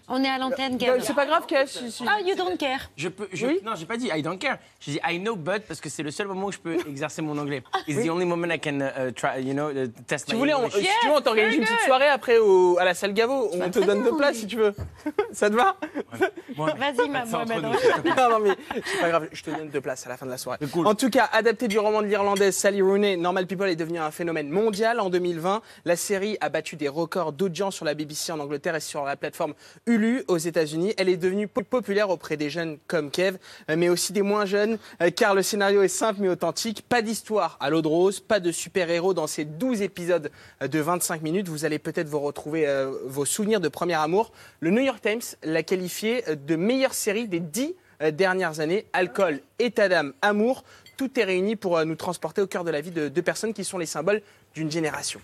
On 0.07 0.23
est 0.23 0.29
à 0.29 0.37
l'antenne, 0.37 0.75
Euh, 0.75 0.77
Gaël. 0.77 1.03
C'est 1.03 1.15
pas 1.15 1.25
grave, 1.25 1.45
Kev. 1.47 1.67
Ah, 2.07 2.19
you 2.23 2.35
don't 2.35 2.57
care. 2.57 2.89
Je 2.95 3.09
peux, 3.09 3.27
je, 3.33 3.47
Non, 3.63 3.73
j'ai 3.75 3.85
pas 3.85 3.97
dit 3.97 4.09
I 4.13 4.21
don't 4.21 4.37
care. 4.37 4.57
J'ai 4.79 4.93
dit 4.93 4.99
I 5.07 5.19
know 5.19 5.35
but 5.35 5.63
parce 5.67 5.81
que 5.81 5.89
c'est 5.89 6.03
le 6.03 6.11
seul 6.11 6.27
moment 6.27 6.47
où 6.47 6.51
je 6.51 6.59
peux 6.59 6.75
exercer 6.87 7.21
mon 7.21 7.37
anglais. 7.37 7.63
It's 7.87 8.05
the 8.05 8.09
only 8.09 8.25
moment 8.25 8.53
I 8.53 8.59
can 8.59 8.79
uh, 8.81 9.11
try, 9.13 9.41
you 9.41 9.53
know, 9.53 9.69
uh, 9.71 9.89
test 10.07 10.27
Tu 10.27 10.35
my 10.35 10.39
voulais, 10.39 10.53
on, 10.53 10.65
English. 10.65 10.73
si 10.75 10.87
tu 11.01 11.07
veux, 11.07 11.13
on 11.13 11.21
t'organise 11.21 11.55
une 11.55 11.63
petite 11.63 11.79
soirée 11.85 12.07
après 12.09 12.37
au- 12.37 12.77
à 12.77 12.85
la 12.85 12.93
salle 12.93 13.13
Gaveau. 13.13 13.49
On 13.53 13.69
te 13.69 13.79
donne 13.79 14.03
deux 14.03 14.15
places 14.15 14.37
si 14.37 14.47
tu 14.47 14.57
veux. 14.57 14.75
Ça 15.31 15.49
te 15.49 15.55
va 15.55 15.75
Vas-y, 16.55 17.09
ma 17.09 17.25
Ça, 17.25 17.39
entre 17.39 17.47
Mohamed. 17.59 17.63
nous. 18.05 18.09
non, 18.15 18.29
non, 18.29 18.39
mais 18.39 18.55
c'est 18.85 19.01
pas 19.01 19.09
grave, 19.09 19.27
je 19.31 19.43
te 19.43 19.49
donne 19.49 19.69
deux 19.69 19.81
places 19.81 20.05
à 20.05 20.09
la 20.09 20.17
fin 20.17 20.25
de 20.25 20.31
la 20.31 20.37
soirée. 20.37 20.59
En 20.85 20.95
tout 20.95 21.09
cas, 21.09 21.29
adapté 21.33 21.67
du 21.67 21.77
roman 21.79 22.01
de 22.01 22.07
l'Irlandaise 22.07 22.55
Sally 22.55 22.81
Rooney, 22.81 23.17
Normal 23.17 23.45
People 23.47 23.67
est 23.69 23.75
devenu 23.75 23.99
un 23.99 24.11
phénomène 24.11 24.49
mondial 24.49 24.99
en 24.99 25.09
2020. 25.09 25.61
La 25.83 25.95
série 25.95 26.37
a 26.41 26.49
battu 26.49 26.75
des 26.77 26.87
records 26.87 27.33
d'audience 27.33 27.75
sur 27.75 27.83
la 27.85 27.93
BBC 27.93 28.31
en 28.31 28.39
Angleterre 28.39 28.75
et 28.75 28.79
sur 28.79 29.03
la 29.03 29.15
plateforme 29.17 29.53
Hulu 29.95 30.23
aux 30.27 30.37
États-Unis. 30.37 30.93
Elle 30.97 31.09
est 31.09 31.17
devenue 31.17 31.47
po- 31.47 31.61
populaire 31.63 32.09
auprès 32.09 32.35
des 32.37 32.49
jeunes 32.49 32.77
comme 32.87 33.09
Kev, 33.11 33.37
mais 33.75 33.87
aussi 33.89 34.11
des 34.13 34.21
moins 34.21 34.45
jeunes, 34.45 34.77
euh, 35.01 35.09
car 35.09 35.33
le 35.33 35.41
scénario 35.41 35.81
est 35.81 35.87
simple 35.87 36.19
mais 36.21 36.29
authentique. 36.29 36.83
Pas 36.87 37.01
d'histoire 37.01 37.57
à 37.61 37.69
l'eau 37.69 37.81
de 37.81 37.87
rose, 37.87 38.19
pas 38.19 38.39
de 38.39 38.51
super-héros 38.51 39.13
dans 39.13 39.27
ces 39.27 39.45
12 39.45 39.81
épisodes 39.81 40.29
euh, 40.61 40.67
de 40.67 40.79
25 40.79 41.21
minutes. 41.21 41.47
Vous 41.47 41.63
allez 41.65 41.79
peut-être 41.79 42.07
vous 42.07 42.19
retrouver 42.19 42.67
euh, 42.67 42.91
vos 43.05 43.25
souvenirs 43.25 43.59
de 43.61 43.69
premier 43.69 43.93
amour. 43.95 44.31
Le 44.59 44.69
New 44.71 44.81
York 44.81 45.01
Times 45.01 45.21
l'a 45.43 45.63
qualifié 45.63 46.23
de 46.35 46.55
meilleure 46.55 46.93
série 46.93 47.27
des 47.27 47.39
10 47.39 47.73
euh, 48.01 48.11
dernières 48.11 48.59
années. 48.59 48.85
Alcool, 48.93 49.39
état 49.59 49.87
d'âme, 49.87 50.13
amour, 50.21 50.63
tout 50.97 51.19
est 51.19 51.23
réuni 51.23 51.55
pour 51.55 51.83
nous 51.85 51.95
transporter 51.95 52.41
au 52.41 52.47
cœur 52.47 52.63
de 52.63 52.71
la 52.71 52.81
vie 52.81 52.91
de 52.91 53.07
deux 53.07 53.21
personnes 53.21 53.53
qui 53.53 53.63
sont 53.63 53.77
les 53.77 53.85
symboles 53.85 54.21
d'une 54.53 54.69
génération. 54.71 55.19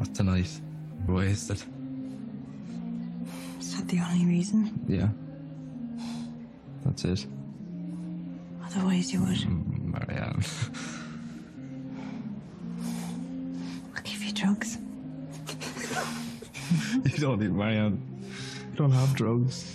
Not 0.00 0.14
tonight. 0.14 0.48
Wasted. 1.06 1.62
Is 3.60 3.76
that 3.76 3.86
the 3.86 4.00
only 4.00 4.24
reason? 4.24 4.72
Yeah. 4.88 5.10
That's 6.86 7.04
it. 7.04 7.26
Otherwise, 8.64 9.12
you 9.12 9.20
would. 9.20 9.36
Mm, 9.36 9.92
Marianne. 9.92 10.42
I'll 13.94 14.02
give 14.02 14.22
you 14.22 14.32
drugs. 14.32 14.78
you 17.04 17.18
don't 17.18 17.40
need 17.40 17.52
Marianne. 17.52 18.00
You 18.70 18.76
don't 18.76 18.92
have 18.92 19.14
drugs. 19.14 19.66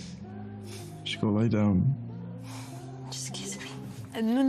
You 1.04 1.08
should 1.08 1.20
go 1.20 1.28
lie 1.28 1.46
down. 1.46 1.94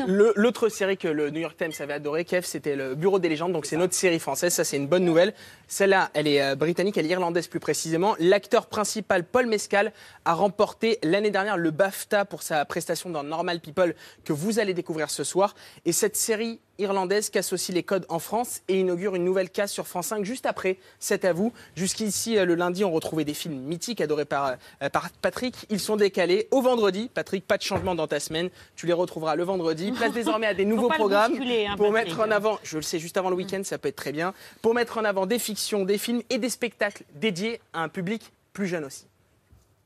L'autre 0.08 0.70
série 0.70 0.98
que 0.98 1.08
le 1.08 1.30
New 1.30 1.40
York 1.40 1.58
Times 1.58 1.72
avait 1.80 1.94
adoré, 1.94 2.26
Kev, 2.26 2.46
c'était 2.46 2.76
le 2.76 2.96
Bureau 2.96 3.20
des 3.20 3.30
légendes. 3.30 3.54
Donc 3.54 3.66
c'est 3.66 3.78
notre 3.78 3.94
série 3.94 4.20
française. 4.20 4.54
Ça, 4.54 4.64
c'est 4.64 4.78
une 4.78 4.88
bonne 4.88 5.06
nouvelle. 5.06 5.34
Celle-là, 5.68 6.10
elle 6.14 6.28
est 6.28 6.42
euh, 6.42 6.56
britannique, 6.56 6.98
elle 6.98 7.06
est 7.06 7.10
irlandaise 7.10 7.48
plus 7.48 7.60
précisément. 7.60 8.16
L'acteur 8.20 8.68
principal, 8.68 9.24
Paul 9.24 9.48
Mescal, 9.48 9.92
a 10.26 10.34
remporté 10.34 11.00
l'année 11.04 11.32
dernière 11.32 11.58
le 11.58 11.72
BAFTA 11.72 12.26
pour 12.26 12.44
sa 12.44 12.64
prestation 12.66 13.10
dans 13.10 13.24
Normal 13.24 13.60
People 13.60 13.96
que 14.24 14.34
vous 14.34 14.60
allez 14.60 14.74
découvrir 14.74 15.10
ce 15.10 15.24
soir. 15.24 15.56
Et 15.86 15.92
cette 15.92 16.16
série 16.16 16.60
irlandaise 16.80 17.30
casse 17.30 17.54
aussi 17.54 17.72
les 17.72 17.84
codes 17.84 18.06
en 18.10 18.20
France 18.20 18.62
et 18.68 18.80
inaugure 18.80 19.16
une 19.16 19.24
nouvelle 19.24 19.50
case 19.50 19.72
sur 19.72 19.88
France 19.88 20.08
5 20.08 20.24
juste 20.26 20.46
après 20.46 20.78
C'est 21.00 21.26
à 21.26 21.34
vous. 21.34 21.54
Jusqu'ici, 21.76 22.38
euh, 22.38 22.46
le 22.46 22.56
lundi, 22.56 22.84
on 22.84 22.92
retrouvait 22.92 23.26
des 23.26 23.34
films 23.34 23.60
mythiques 23.60 24.02
adorés 24.02 24.26
par, 24.26 24.56
euh, 24.82 24.90
par 24.90 25.10
Patrick. 25.22 25.66
Ils 25.70 25.80
sont 25.80 25.96
décalés 25.96 26.48
au 26.52 26.62
vendredi. 26.62 27.10
Patrick, 27.14 27.46
pas 27.46 27.58
de 27.58 27.64
changement 27.64 27.96
dans 27.96 28.08
ta 28.08 28.20
semaine. 28.20 28.50
Tu 28.76 28.86
les 28.86 28.94
retrouveras 28.94 29.36
le 29.36 29.44
vendredi. 29.44 29.92
Place 29.96 30.14
désormais 30.14 30.48
à 30.48 30.54
des 30.54 30.64
Faut 30.64 30.70
nouveaux 30.70 30.90
programmes 30.90 31.34
hein, 31.34 31.76
pour 31.78 31.92
Patrick. 31.92 32.10
mettre 32.16 32.20
en 32.20 32.32
avant, 32.32 32.60
je 32.64 32.78
le 32.78 32.84
sais, 32.84 33.00
juste 33.00 33.18
avant 33.18 33.30
le 33.30 33.36
week-end, 33.36 33.62
ça 33.64 33.78
peut 33.78 33.90
être 33.90 33.96
très 33.96 34.12
bien, 34.12 34.34
pour 34.62 34.74
mettre 34.74 34.98
en 34.98 35.06
avant 35.06 35.26
des 35.26 35.40
fictions, 35.40 35.86
des 35.86 35.98
films 35.98 36.22
et 36.30 36.38
des 36.38 36.50
spectacles 36.50 37.04
dédiés 37.16 37.60
à 37.74 37.84
un 37.84 37.90
public 37.90 38.32
plus 38.54 38.68
jeune 38.68 38.86
aussi. 38.86 39.06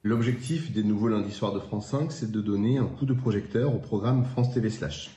L'objectif 0.04 0.72
des 0.72 0.84
nouveaux 0.84 1.10
lundis 1.10 1.32
soirs 1.32 1.54
de 1.54 1.60
France 1.60 1.90
5, 1.90 2.12
c'est 2.12 2.32
de 2.32 2.42
donner 2.42 2.80
un 2.80 2.86
coup 2.86 3.06
de 3.06 3.14
projecteur 3.14 3.76
au 3.76 3.78
programme 3.78 4.26
France 4.26 4.52
TV 4.52 4.72
Slash. 4.72 5.12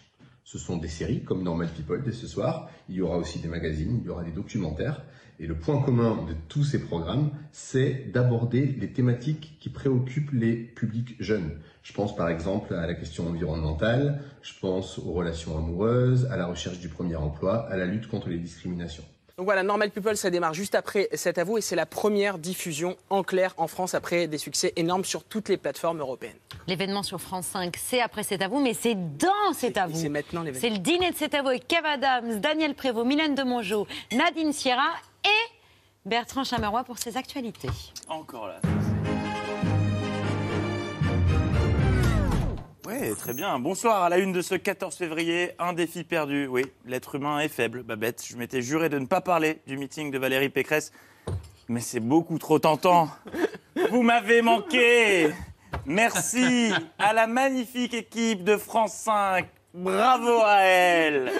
Ce 0.44 0.58
sont 0.58 0.76
des 0.76 0.88
séries 0.88 1.24
comme 1.24 1.42
Normal 1.42 1.68
People 1.74 2.02
dès 2.02 2.12
ce 2.12 2.26
soir. 2.26 2.68
Il 2.88 2.96
y 2.96 3.00
aura 3.00 3.16
aussi 3.16 3.38
des 3.38 3.48
magazines, 3.48 3.98
il 4.02 4.06
y 4.06 4.10
aura 4.10 4.22
des 4.22 4.30
documentaires. 4.30 5.02
Et 5.40 5.46
le 5.46 5.56
point 5.56 5.82
commun 5.82 6.24
de 6.28 6.34
tous 6.48 6.62
ces 6.62 6.80
programmes, 6.80 7.30
c'est 7.50 8.10
d'aborder 8.12 8.66
les 8.78 8.92
thématiques 8.92 9.56
qui 9.58 9.68
préoccupent 9.68 10.30
les 10.32 10.54
publics 10.54 11.16
jeunes. 11.18 11.58
Je 11.82 11.92
pense 11.92 12.14
par 12.14 12.28
exemple 12.28 12.74
à 12.74 12.86
la 12.86 12.94
question 12.94 13.26
environnementale, 13.26 14.22
je 14.42 14.52
pense 14.60 14.98
aux 14.98 15.12
relations 15.12 15.56
amoureuses, 15.56 16.26
à 16.26 16.36
la 16.36 16.46
recherche 16.46 16.78
du 16.78 16.88
premier 16.88 17.16
emploi, 17.16 17.66
à 17.68 17.76
la 17.76 17.86
lutte 17.86 18.06
contre 18.06 18.28
les 18.28 18.38
discriminations. 18.38 19.04
Donc 19.36 19.46
voilà, 19.46 19.64
Normal 19.64 19.90
People, 19.90 20.16
ça 20.16 20.30
démarre 20.30 20.54
juste 20.54 20.76
après 20.76 21.08
C'est 21.14 21.38
à 21.38 21.44
vous 21.44 21.58
et 21.58 21.60
c'est 21.60 21.74
la 21.74 21.86
première 21.86 22.38
diffusion 22.38 22.96
en 23.10 23.24
clair 23.24 23.52
en 23.56 23.66
France 23.66 23.94
après 23.94 24.28
des 24.28 24.38
succès 24.38 24.72
énormes 24.76 25.04
sur 25.04 25.24
toutes 25.24 25.48
les 25.48 25.56
plateformes 25.56 25.98
européennes. 25.98 26.36
L'événement 26.68 27.02
sur 27.02 27.20
France 27.20 27.46
5, 27.46 27.74
c'est 27.76 28.00
après 28.00 28.22
C'est 28.22 28.42
à 28.42 28.48
vous, 28.48 28.60
mais 28.60 28.74
c'est 28.74 28.94
dans 28.94 29.52
C'est 29.52 29.76
à 29.76 29.88
vous. 29.88 29.96
C'est 29.96 30.08
maintenant 30.08 30.42
l'événement. 30.42 30.60
C'est 30.60 30.70
le 30.70 30.78
dîner 30.78 31.10
de 31.10 31.16
C'est 31.16 31.34
à 31.34 31.42
vous 31.42 31.48
avec 31.48 31.66
Kev 31.66 31.84
Adams, 31.84 32.40
Daniel 32.40 32.74
Prévost, 32.76 33.06
Mylène 33.06 33.34
de 33.34 33.42
Mongeau, 33.42 33.88
Nadine 34.12 34.52
Sierra 34.52 34.88
et 35.24 36.08
Bertrand 36.08 36.44
Chameroy 36.44 36.84
pour 36.84 36.98
ses 36.98 37.16
actualités. 37.16 37.70
Encore 38.08 38.46
là. 38.46 38.60
Oui, 42.86 43.14
très 43.16 43.32
bien. 43.32 43.58
Bonsoir. 43.58 44.02
À 44.02 44.10
la 44.10 44.18
une 44.18 44.32
de 44.32 44.42
ce 44.42 44.54
14 44.54 44.94
février, 44.94 45.52
un 45.58 45.72
défi 45.72 46.04
perdu. 46.04 46.46
Oui, 46.46 46.66
l'être 46.84 47.14
humain 47.14 47.38
est 47.38 47.48
faible, 47.48 47.82
Babette. 47.82 48.22
Je 48.26 48.36
m'étais 48.36 48.60
juré 48.60 48.90
de 48.90 48.98
ne 48.98 49.06
pas 49.06 49.22
parler 49.22 49.60
du 49.66 49.78
meeting 49.78 50.10
de 50.10 50.18
Valérie 50.18 50.50
Pécresse, 50.50 50.92
mais 51.68 51.80
c'est 51.80 52.00
beaucoup 52.00 52.38
trop 52.38 52.58
tentant. 52.58 53.08
Vous 53.90 54.02
m'avez 54.02 54.42
manqué. 54.42 55.30
Merci 55.86 56.72
à 56.98 57.14
la 57.14 57.26
magnifique 57.26 57.94
équipe 57.94 58.44
de 58.44 58.58
France 58.58 58.92
5. 58.92 59.48
Bravo 59.72 60.42
à 60.44 60.58
elle. 60.58 61.32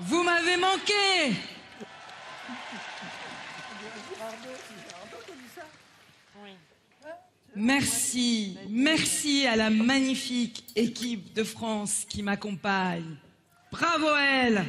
Vous 0.00 0.22
m'avez 0.22 0.56
manqué 0.56 1.36
Merci, 7.54 8.56
merci 8.70 9.46
à 9.46 9.56
la 9.56 9.68
magnifique 9.68 10.64
équipe 10.74 11.34
de 11.34 11.44
France 11.44 12.06
qui 12.08 12.22
m'accompagne. 12.22 13.16
Bravo 13.70 14.06
elle 14.18 14.64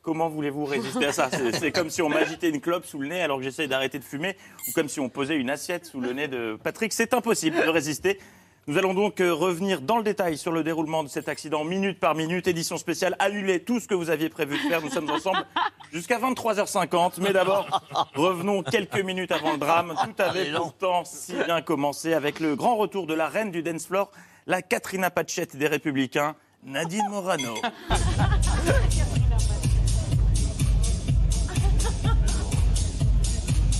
Comment 0.00 0.28
voulez-vous 0.28 0.64
résister 0.64 1.06
à 1.06 1.12
ça? 1.12 1.28
C'est 1.52 1.72
comme 1.72 1.90
si 1.90 2.00
on 2.00 2.08
m'agitait 2.08 2.50
une 2.50 2.60
clope 2.60 2.86
sous 2.86 3.00
le 3.00 3.08
nez 3.08 3.22
alors 3.22 3.38
que 3.38 3.42
j'essaye 3.42 3.66
d'arrêter 3.66 3.98
de 3.98 4.04
fumer, 4.04 4.36
ou 4.68 4.72
comme 4.72 4.88
si 4.88 5.00
on 5.00 5.08
posait 5.08 5.34
une 5.34 5.50
assiette 5.50 5.86
sous 5.86 6.00
le 6.00 6.12
nez 6.12 6.28
de 6.28 6.56
Patrick. 6.62 6.92
C'est 6.92 7.12
impossible 7.12 7.56
de 7.56 7.68
résister. 7.68 8.20
Nous 8.68 8.76
allons 8.78 8.94
donc 8.94 9.20
euh, 9.20 9.32
revenir 9.32 9.80
dans 9.80 9.96
le 9.96 10.02
détail 10.02 10.36
sur 10.36 10.50
le 10.50 10.64
déroulement 10.64 11.04
de 11.04 11.08
cet 11.08 11.28
accident, 11.28 11.62
minute 11.62 12.00
par 12.00 12.16
minute, 12.16 12.48
édition 12.48 12.76
spéciale. 12.78 13.14
Annulez 13.20 13.62
tout 13.62 13.78
ce 13.78 13.86
que 13.86 13.94
vous 13.94 14.10
aviez 14.10 14.28
prévu 14.28 14.56
de 14.56 14.68
faire. 14.68 14.82
Nous 14.82 14.90
sommes 14.90 15.08
ensemble 15.08 15.46
jusqu'à 15.92 16.18
23h50. 16.18 17.20
Mais 17.20 17.32
d'abord, 17.32 17.84
revenons 18.16 18.64
quelques 18.64 18.98
minutes 18.98 19.30
avant 19.30 19.52
le 19.52 19.58
drame. 19.58 19.94
Tout 20.02 20.20
avait 20.20 20.50
pourtant 20.50 21.04
si 21.04 21.34
bien 21.44 21.62
commencé 21.62 22.12
avec 22.12 22.40
le 22.40 22.56
grand 22.56 22.74
retour 22.74 23.06
de 23.06 23.14
la 23.14 23.28
reine 23.28 23.52
du 23.52 23.62
dance 23.62 23.86
floor, 23.86 24.10
la 24.48 24.62
Katrina 24.62 25.10
Pachette 25.10 25.54
des 25.54 25.68
Républicains, 25.68 26.34
Nadine 26.64 27.08
Morano. 27.08 27.54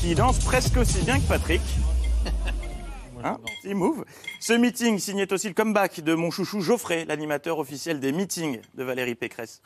qui 0.00 0.14
danse 0.14 0.38
presque 0.38 0.76
aussi 0.76 1.02
bien 1.02 1.18
que 1.18 1.26
Patrick. 1.26 1.62
Hein 3.26 3.38
Il 3.64 3.74
move. 3.74 4.04
Ce 4.40 4.52
meeting 4.52 4.98
signait 4.98 5.32
aussi 5.32 5.48
le 5.48 5.54
comeback 5.54 6.00
de 6.00 6.14
mon 6.14 6.30
chouchou 6.30 6.60
Geoffrey, 6.60 7.04
l'animateur 7.06 7.58
officiel 7.58 7.98
des 7.98 8.12
meetings 8.12 8.60
de 8.74 8.84
Valérie 8.84 9.16
Pécresse. 9.16 9.60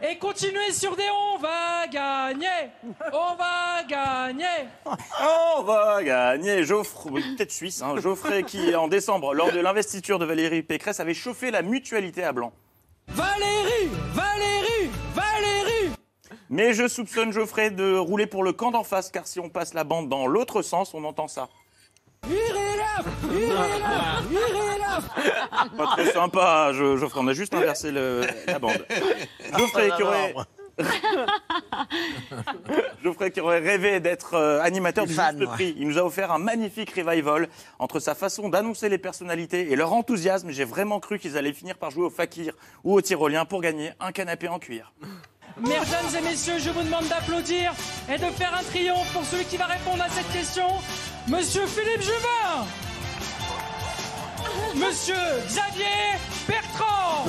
Et 0.00 0.16
continuez 0.16 0.72
sur 0.72 0.96
des 0.96 1.02
on 1.34 1.38
va 1.38 1.86
gagner 1.86 2.46
On 3.12 3.34
va 3.34 3.84
gagner 3.86 4.46
On 5.20 5.62
va 5.62 6.02
gagner 6.02 6.64
Geoffrey, 6.64 7.20
peut-être 7.36 7.52
suisse, 7.52 7.82
hein, 7.82 7.96
Geoffrey 8.00 8.44
qui 8.44 8.74
en 8.74 8.88
décembre, 8.88 9.34
lors 9.34 9.52
de 9.52 9.60
l'investiture 9.60 10.18
de 10.18 10.24
Valérie 10.24 10.62
Pécresse, 10.62 10.98
avait 10.98 11.12
chauffé 11.12 11.50
la 11.50 11.60
mutualité 11.60 12.24
à 12.24 12.32
blanc. 12.32 12.54
Valérie 13.08 13.90
Valérie 14.14 14.90
Valérie 15.14 15.90
Mais 16.48 16.72
je 16.72 16.88
soupçonne 16.88 17.30
Geoffrey 17.30 17.70
de 17.70 17.94
rouler 17.98 18.26
pour 18.26 18.44
le 18.44 18.54
camp 18.54 18.70
d'en 18.70 18.84
face, 18.84 19.10
car 19.10 19.26
si 19.26 19.40
on 19.40 19.50
passe 19.50 19.74
la 19.74 19.84
bande 19.84 20.08
dans 20.08 20.26
l'autre 20.26 20.62
sens, 20.62 20.94
on 20.94 21.04
entend 21.04 21.28
ça. 21.28 21.50
Pas 25.76 25.86
très 25.96 26.12
sympa, 26.12 26.70
Je- 26.72 26.96
Geoffrey, 26.96 27.20
on 27.22 27.28
a 27.28 27.32
juste 27.32 27.54
inversé 27.54 27.90
le- 27.90 28.22
la 28.46 28.58
bande. 28.58 28.84
Geoffrey 29.58 29.90
qui 29.96 30.02
aurait... 30.02 30.34
Geoffrey 33.04 33.30
qui 33.30 33.40
aurait 33.40 33.58
rêvé 33.60 34.00
d'être 34.00 34.34
euh, 34.34 34.60
animateur 34.62 35.06
du 35.06 35.14
Fan, 35.14 35.38
juste 35.38 35.50
prix. 35.52 35.74
Il 35.78 35.86
nous 35.88 35.98
a 35.98 36.02
offert 36.04 36.32
un 36.32 36.38
magnifique 36.38 36.92
revival 36.96 37.48
entre 37.78 38.00
sa 38.00 38.14
façon 38.14 38.48
d'annoncer 38.48 38.88
les 38.88 38.98
personnalités 38.98 39.70
et 39.70 39.76
leur 39.76 39.92
enthousiasme. 39.92 40.50
J'ai 40.50 40.64
vraiment 40.64 40.98
cru 41.00 41.18
qu'ils 41.18 41.36
allaient 41.36 41.52
finir 41.52 41.76
par 41.76 41.90
jouer 41.90 42.04
au 42.06 42.10
fakir 42.10 42.54
ou 42.84 42.94
au 42.94 43.00
tyrolien 43.00 43.44
pour 43.44 43.60
gagner 43.60 43.90
un 44.00 44.12
canapé 44.12 44.48
en 44.48 44.58
cuir. 44.58 44.92
Mesdames 45.60 45.84
et 46.18 46.22
messieurs, 46.22 46.58
je 46.58 46.70
vous 46.70 46.82
demande 46.82 47.06
d'applaudir 47.08 47.74
et 48.10 48.16
de 48.16 48.24
faire 48.32 48.54
un 48.58 48.62
triomphe 48.62 49.12
pour 49.12 49.22
celui 49.24 49.44
qui 49.44 49.58
va 49.58 49.66
répondre 49.66 50.02
à 50.02 50.08
cette 50.08 50.32
question, 50.32 50.66
Monsieur 51.28 51.66
Philippe 51.66 52.02
Juvin. 52.02 52.66
Monsieur 54.74 55.14
Xavier 55.46 56.18
Bertrand. 56.48 57.26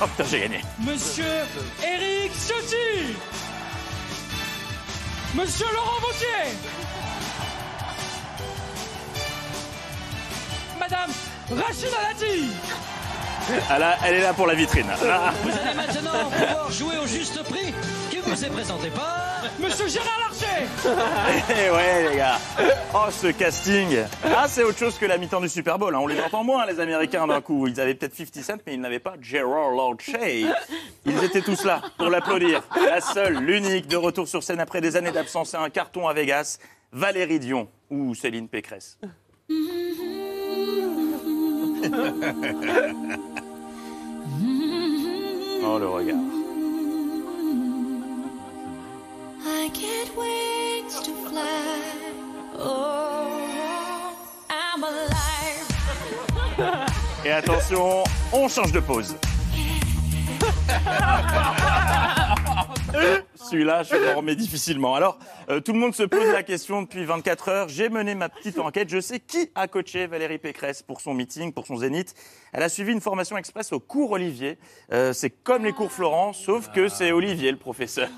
Oh 0.00 0.06
putain, 0.06 0.24
j'ai 0.30 0.40
gagné. 0.40 0.60
Monsieur 0.80 1.46
Éric 1.82 2.32
Ciotti. 2.34 3.16
Monsieur 5.34 5.66
Laurent 5.72 5.98
Wauquiez 6.02 6.52
Madame 10.78 11.10
Rachida 11.50 11.96
Dati 12.10 12.50
Ah 12.60 13.01
là, 13.78 13.96
elle 14.06 14.14
est 14.14 14.20
là 14.20 14.32
pour 14.32 14.46
la 14.46 14.54
vitrine. 14.54 14.86
Ah. 14.90 15.32
Vous 15.42 15.50
allez 15.50 15.74
maintenant 15.76 16.30
pouvoir 16.30 16.70
jouer 16.70 16.94
au 17.02 17.06
juste 17.06 17.42
prix 17.44 17.74
qui 18.10 18.18
vous 18.18 18.44
est 18.44 18.50
présenté 18.50 18.88
par... 18.90 19.18
Monsieur 19.58 19.88
Gérard 19.88 20.20
Larcher 20.20 20.66
Eh 21.50 21.70
ouais, 21.70 22.10
les 22.10 22.16
gars. 22.16 22.38
Oh, 22.94 23.10
ce 23.10 23.28
casting. 23.28 23.98
Ah, 24.24 24.46
c'est 24.48 24.62
autre 24.62 24.78
chose 24.78 24.96
que 24.98 25.06
la 25.06 25.18
mi-temps 25.18 25.40
du 25.40 25.48
Super 25.48 25.78
Bowl. 25.78 25.94
hein. 25.94 25.98
On 26.00 26.06
les 26.06 26.20
entend 26.20 26.44
moins, 26.44 26.64
les 26.66 26.78
Américains, 26.80 27.26
d'un 27.26 27.40
coup. 27.40 27.66
Ils 27.66 27.80
avaient 27.80 27.94
peut-être 27.94 28.14
50 28.16 28.42
Cent, 28.42 28.54
mais 28.66 28.74
ils 28.74 28.80
n'avaient 28.80 28.98
pas 29.00 29.14
Gerard 29.20 29.72
Larcher. 29.72 30.46
Ils 31.04 31.24
étaient 31.24 31.42
tous 31.42 31.64
là 31.64 31.82
pour 31.98 32.08
l'applaudir. 32.08 32.62
La 32.86 33.00
seule, 33.00 33.38
l'unique, 33.38 33.88
de 33.88 33.96
retour 33.96 34.28
sur 34.28 34.42
scène 34.42 34.60
après 34.60 34.80
des 34.80 34.96
années 34.96 35.12
d'absence 35.12 35.54
et 35.54 35.56
un 35.56 35.70
carton 35.70 36.08
à 36.08 36.14
Vegas, 36.14 36.58
Valérie 36.92 37.40
Dion 37.40 37.68
ou 37.90 38.14
Céline 38.14 38.48
Pécresse. 38.48 38.98
Oh, 45.64 45.78
le 45.78 45.88
regard. 45.88 46.18
I 49.46 49.68
get 49.72 50.16
wings 50.16 51.00
to 51.02 51.12
fly. 51.28 52.02
Oh, 52.58 54.16
I'm 54.50 54.82
alive. 54.82 55.68
Et 57.24 57.30
attention, 57.30 58.02
on 58.32 58.48
change 58.48 58.72
de 58.72 58.80
pause. 58.80 59.14
Celui-là, 63.52 63.82
je 63.82 63.94
m'en 63.94 64.16
remets 64.16 64.34
difficilement. 64.34 64.94
Alors, 64.94 65.18
euh, 65.50 65.60
tout 65.60 65.74
le 65.74 65.78
monde 65.78 65.94
se 65.94 66.04
pose 66.04 66.26
la 66.32 66.42
question 66.42 66.80
depuis 66.80 67.04
24 67.04 67.48
heures. 67.50 67.68
J'ai 67.68 67.90
mené 67.90 68.14
ma 68.14 68.30
petite 68.30 68.58
enquête. 68.58 68.88
Je 68.88 68.98
sais 68.98 69.20
qui 69.20 69.50
a 69.54 69.68
coaché 69.68 70.06
Valérie 70.06 70.38
Pécresse 70.38 70.80
pour 70.80 71.02
son 71.02 71.12
meeting, 71.12 71.52
pour 71.52 71.66
son 71.66 71.76
zénith. 71.76 72.14
Elle 72.54 72.62
a 72.62 72.70
suivi 72.70 72.92
une 72.92 73.02
formation 73.02 73.36
express 73.36 73.70
au 73.74 73.78
cours 73.78 74.12
Olivier. 74.12 74.56
Euh, 74.90 75.12
c'est 75.12 75.28
comme 75.28 75.66
les 75.66 75.72
cours 75.74 75.92
Florent, 75.92 76.32
sauf 76.32 76.70
que 76.72 76.88
c'est 76.88 77.12
Olivier 77.12 77.50
le 77.50 77.58
professeur. 77.58 78.08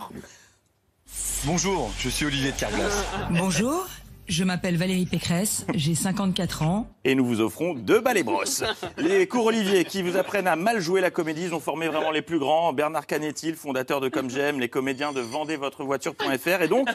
Bonjour, 1.47 1.91
je 1.99 2.09
suis 2.09 2.27
Olivier 2.27 2.53
de 2.53 2.57
Carglass. 2.57 3.05
Bonjour, 3.31 3.89
je 4.27 4.45
m'appelle 4.45 4.77
Valérie 4.77 5.07
Pécresse, 5.07 5.67
j'ai 5.75 5.95
54 5.95 6.63
ans. 6.63 6.89
Et 7.05 7.15
nous 7.15 7.25
vous 7.25 7.41
offrons 7.41 7.75
deux 7.75 8.01
balais 8.01 8.23
brosses. 8.23 8.65
Les 8.97 9.27
cours 9.27 9.47
Olivier 9.47 9.85
qui 9.85 10.03
vous 10.03 10.17
apprennent 10.17 10.47
à 10.47 10.57
mal 10.57 10.81
jouer 10.81 11.01
la 11.01 11.11
comédie, 11.11 11.45
ils 11.45 11.55
ont 11.55 11.61
formé 11.61 11.89
vraiment 11.89 12.11
les 12.11 12.23
plus 12.23 12.39
grands. 12.39 12.73
Bernard 12.73 13.07
Canetti, 13.07 13.51
le 13.51 13.57
fondateur 13.57 14.01
de 14.01 14.09
Comme 14.09 14.31
J'aime, 14.31 14.61
les 14.61 14.69
comédiens 14.69 15.13
de 15.13 15.21
vendezvotrevoiture.fr 15.21 16.63
et 16.63 16.69
donc 16.69 16.89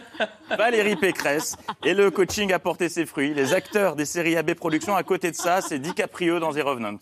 Valérie 0.49 0.95
Pécresse. 0.95 1.55
Et 1.83 1.93
le 1.93 2.09
coaching 2.11 2.51
a 2.53 2.59
porté 2.59 2.89
ses 2.89 3.05
fruits. 3.05 3.33
Les 3.33 3.53
acteurs 3.53 3.95
des 3.95 4.05
séries 4.05 4.35
AB 4.35 4.53
Productions, 4.55 4.95
à 4.95 5.03
côté 5.03 5.31
de 5.31 5.35
ça, 5.35 5.61
c'est 5.61 5.79
DiCaprio 5.79 6.39
dans 6.39 6.53
The 6.53 6.61
Revenant. 6.63 6.99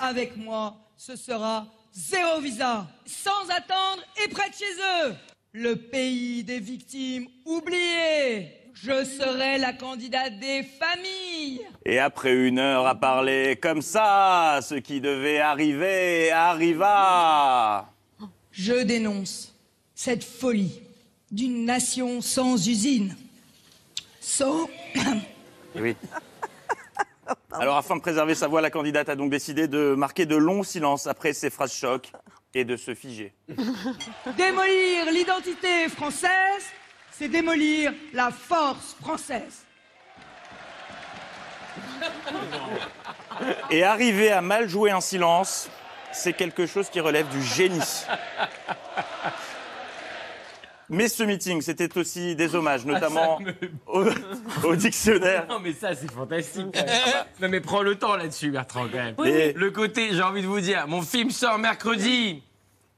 Avec 0.00 0.36
moi, 0.36 0.76
ce 0.96 1.16
sera 1.16 1.66
zéro 1.92 2.40
visa, 2.40 2.86
sans 3.06 3.50
attendre 3.50 4.02
et 4.22 4.28
près 4.28 4.50
de 4.50 4.54
chez 4.54 5.08
eux. 5.08 5.14
Le 5.52 5.76
pays 5.76 6.44
des 6.44 6.60
victimes 6.60 7.26
oubliées. 7.46 8.65
Je 8.82 9.04
serai 9.04 9.56
la 9.56 9.72
candidate 9.72 10.38
des 10.38 10.62
familles. 10.62 11.62
Et 11.86 11.98
après 11.98 12.34
une 12.34 12.58
heure 12.58 12.86
à 12.86 12.94
parler 12.94 13.56
comme 13.56 13.80
ça, 13.80 14.60
ce 14.62 14.74
qui 14.74 15.00
devait 15.00 15.38
arriver 15.38 16.30
arriva. 16.30 17.90
Je 18.50 18.74
dénonce 18.82 19.54
cette 19.94 20.24
folie 20.24 20.82
d'une 21.30 21.64
nation 21.64 22.20
sans 22.20 22.68
usine, 22.68 23.16
sans 24.20 24.68
Oui. 25.74 25.96
Alors, 27.52 27.78
afin 27.78 27.96
de 27.96 28.02
préserver 28.02 28.34
sa 28.34 28.46
voix, 28.46 28.60
la 28.60 28.70
candidate 28.70 29.08
a 29.08 29.16
donc 29.16 29.30
décidé 29.30 29.68
de 29.68 29.94
marquer 29.94 30.26
de 30.26 30.36
longs 30.36 30.62
silences 30.62 31.06
après 31.06 31.32
ces 31.32 31.48
phrases 31.48 31.72
chocs 31.72 32.12
et 32.52 32.64
de 32.64 32.76
se 32.76 32.94
figer. 32.94 33.32
démolir 34.36 35.10
l'identité 35.12 35.88
française, 35.88 36.66
c'est 37.18 37.28
démolir 37.28 37.92
la 38.12 38.30
force 38.30 38.94
française. 39.00 39.64
Et 43.70 43.82
arriver 43.82 44.32
à 44.32 44.40
mal 44.40 44.68
jouer 44.68 44.90
un 44.90 45.00
silence, 45.00 45.68
c'est 46.12 46.32
quelque 46.32 46.66
chose 46.66 46.88
qui 46.90 47.00
relève 47.00 47.28
du 47.28 47.42
génie. 47.42 47.80
Mais 50.88 51.08
ce 51.08 51.24
meeting, 51.24 51.62
c'était 51.62 51.98
aussi 51.98 52.36
des 52.36 52.54
hommages, 52.54 52.84
notamment 52.84 53.40
au, 53.86 54.04
au 54.62 54.76
dictionnaire. 54.76 55.46
Non 55.48 55.58
mais 55.58 55.72
ça 55.72 55.94
c'est 55.94 56.10
fantastique. 56.10 56.66
quand 56.72 56.86
même. 56.86 57.24
non 57.40 57.48
mais 57.48 57.60
prends 57.60 57.82
le 57.82 57.96
temps 57.96 58.14
là-dessus 58.14 58.50
Bertrand 58.50 58.86
quand 58.92 58.98
même. 58.98 59.14
Oui. 59.18 59.52
Le 59.54 59.70
côté, 59.72 60.10
j'ai 60.12 60.22
envie 60.22 60.42
de 60.42 60.46
vous 60.46 60.60
dire, 60.60 60.86
mon 60.86 61.02
film 61.02 61.30
sort 61.30 61.58
mercredi. 61.58 62.42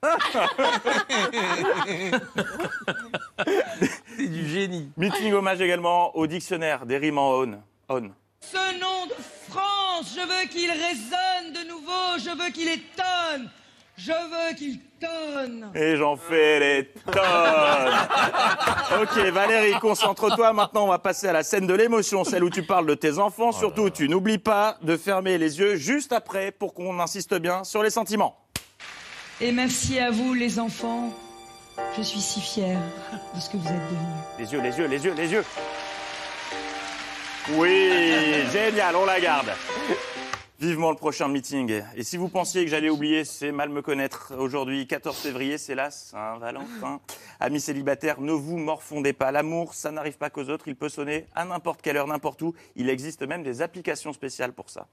c'est 4.17 4.29
du 4.29 4.49
génie. 4.49 4.93
Meeting 4.97 5.33
hommage 5.33 5.61
également 5.61 6.17
au 6.17 6.29
dictionnaire 6.29 6.87
des 6.87 6.99
rimes 6.99 7.19
en 7.19 7.33
on. 7.41 7.59
on. 7.89 8.11
Ce 8.41 8.79
nom 8.79 9.07
de 9.07 9.15
France, 9.49 10.15
je 10.15 10.21
veux 10.21 10.47
qu'il 10.49 10.71
résonne 10.71 11.53
de 11.53 11.65
nouveau, 11.69 12.17
je 12.19 12.31
veux 12.31 12.51
qu'il 12.53 12.69
étonne, 12.69 13.51
je 13.97 14.13
veux 14.13 14.55
qu'il 14.57 14.79
tonne. 15.01 15.73
Et 15.75 15.97
j'en 15.97 16.15
fais 16.17 16.61
les 16.61 16.85
tonnes. 17.11 17.17
ok, 19.03 19.19
Valérie, 19.33 19.81
concentre-toi. 19.81 20.53
Maintenant, 20.53 20.85
on 20.85 20.89
va 20.89 21.01
passer 21.01 21.27
à 21.27 21.33
la 21.33 21.43
scène 21.43 21.67
de 21.67 21.75
l'émotion, 21.75 22.23
celle 22.23 22.45
où 22.45 22.51
tu 22.51 22.63
parles 22.63 22.87
de 22.87 22.95
tes 22.95 23.19
enfants. 23.19 23.51
Surtout, 23.51 23.91
tu 23.91 24.09
n'oublies 24.09 24.39
pas 24.39 24.79
de 24.83 24.97
fermer 24.97 25.39
les 25.39 25.59
yeux 25.59 25.75
juste 25.75 26.13
après 26.13 26.53
pour 26.53 26.73
qu'on 26.75 27.01
insiste 27.01 27.35
bien 27.35 27.65
sur 27.65 27.83
les 27.83 27.91
sentiments. 27.91 28.39
Et 29.41 29.53
merci 29.53 30.01
à 30.01 30.11
vous, 30.11 30.35
les 30.35 30.59
enfants. 30.59 31.13
Je 31.97 32.03
suis 32.03 32.21
si 32.21 32.41
fière 32.41 32.81
de 33.37 33.41
ce 33.41 33.49
que 33.49 33.57
vous 33.57 33.69
êtes 33.69 33.85
devenus. 33.85 34.25
Les 34.37 34.53
yeux, 34.53 34.61
les 34.61 34.79
yeux, 34.79 34.87
les 34.89 35.05
yeux, 35.05 35.15
les 35.15 35.33
yeux. 35.33 35.45
Oui, 37.53 37.89
génial, 38.53 38.97
on 38.97 39.05
la 39.05 39.21
garde. 39.21 39.51
Vivement 40.59 40.91
le 40.91 40.97
prochain 40.97 41.29
meeting. 41.29 41.83
Et 41.95 42.03
si 42.03 42.17
vous 42.17 42.29
pensiez 42.29 42.65
que 42.65 42.71
j'allais 42.71 42.91
oublier, 42.91 43.25
c'est 43.25 43.53
mal 43.53 43.69
me 43.69 43.81
connaître. 43.81 44.35
Aujourd'hui, 44.37 44.89
14 44.89 45.17
février, 45.17 45.57
c'est 45.57 45.77
la 45.77 45.93
Saint-Valentin. 45.93 47.01
Amis 47.39 47.61
célibataires, 47.61 48.21
ne 48.21 48.33
vous 48.33 48.59
morfondez 48.59 49.13
pas. 49.13 49.31
L'amour, 49.31 49.73
ça 49.73 49.93
n'arrive 49.93 50.19
pas 50.19 50.31
qu'aux 50.31 50.49
autres. 50.49 50.67
Il 50.67 50.75
peut 50.75 50.89
sonner 50.89 51.27
à 51.37 51.45
n'importe 51.45 51.81
quelle 51.81 51.97
heure, 51.97 52.09
n'importe 52.09 52.43
où. 52.43 52.55
Il 52.75 52.91
existe 52.91 53.23
même 53.23 53.45
des 53.45 53.63
applications 53.63 54.13
spéciales 54.13 54.53
pour 54.53 54.69
ça. 54.69 54.89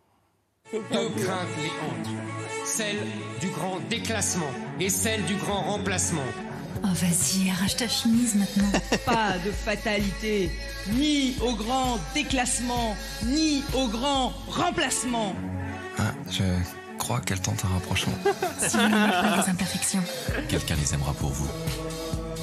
Deux 0.72 0.80
craintes 0.89 1.47
les 1.61 1.70
hantent. 1.70 2.16
Celle 2.66 2.97
du 3.39 3.49
grand 3.49 3.80
déclassement 3.88 4.49
et 4.80 4.89
celle 4.89 5.24
du 5.26 5.36
grand 5.36 5.61
remplacement. 5.61 6.26
Oh, 6.84 6.88
vas-y, 6.88 7.51
arrache 7.51 7.76
ta 7.76 7.88
chemise 7.88 8.36
maintenant. 8.36 8.72
Pas 9.05 9.38
de 9.45 9.51
fatalité, 9.51 10.49
ni 10.89 11.36
au 11.41 11.53
grand 11.53 11.99
déclassement, 12.16 12.97
ni 13.24 13.63
au 13.76 13.88
grand 13.88 14.34
remplacement. 14.49 15.36
Ah, 15.99 16.11
je 16.32 16.43
crois 16.97 17.22
qu'elle 17.22 17.41
tente 17.41 17.63
un 17.63 17.74
rapprochement. 17.74 18.18
Si 18.59 18.76
vous 18.78 18.89
pas 18.89 19.38
les 19.38 19.49
imperfections. 19.49 20.03
Quelqu'un 20.49 20.76
les 20.76 20.95
aimera 20.95 21.13
pour 21.13 21.30
vous. 21.30 21.47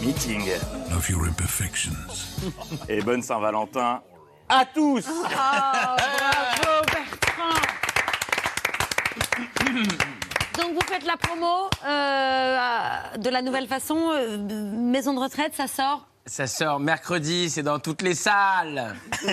Meeting. 0.01 0.49
Love 0.91 1.11
your 1.11 1.25
imperfections. 1.25 1.91
Et 2.89 3.03
bonne 3.03 3.23
Saint-Valentin 3.23 4.01
à 4.49 4.65
tous. 4.67 5.07
Ah, 5.35 5.97
bravo 5.97 6.82
Donc 10.59 10.75
vous 10.75 10.87
faites 10.87 11.07
la 11.07 11.17
promo 11.17 11.71
euh, 11.87 13.17
de 13.19 13.31
la 13.31 13.43
nouvelle 13.43 13.67
façon, 13.67 14.11
euh, 14.13 14.37
maison 14.37 15.15
de 15.15 15.21
retraite, 15.21 15.55
ça 15.55 15.67
sort 15.67 16.07
Ça 16.25 16.47
sort 16.47 16.79
mercredi, 16.79 17.51
c'est 17.51 17.65
dans 17.65 17.81
toutes 17.81 18.01
les 18.01 18.15
salles. 18.15 18.95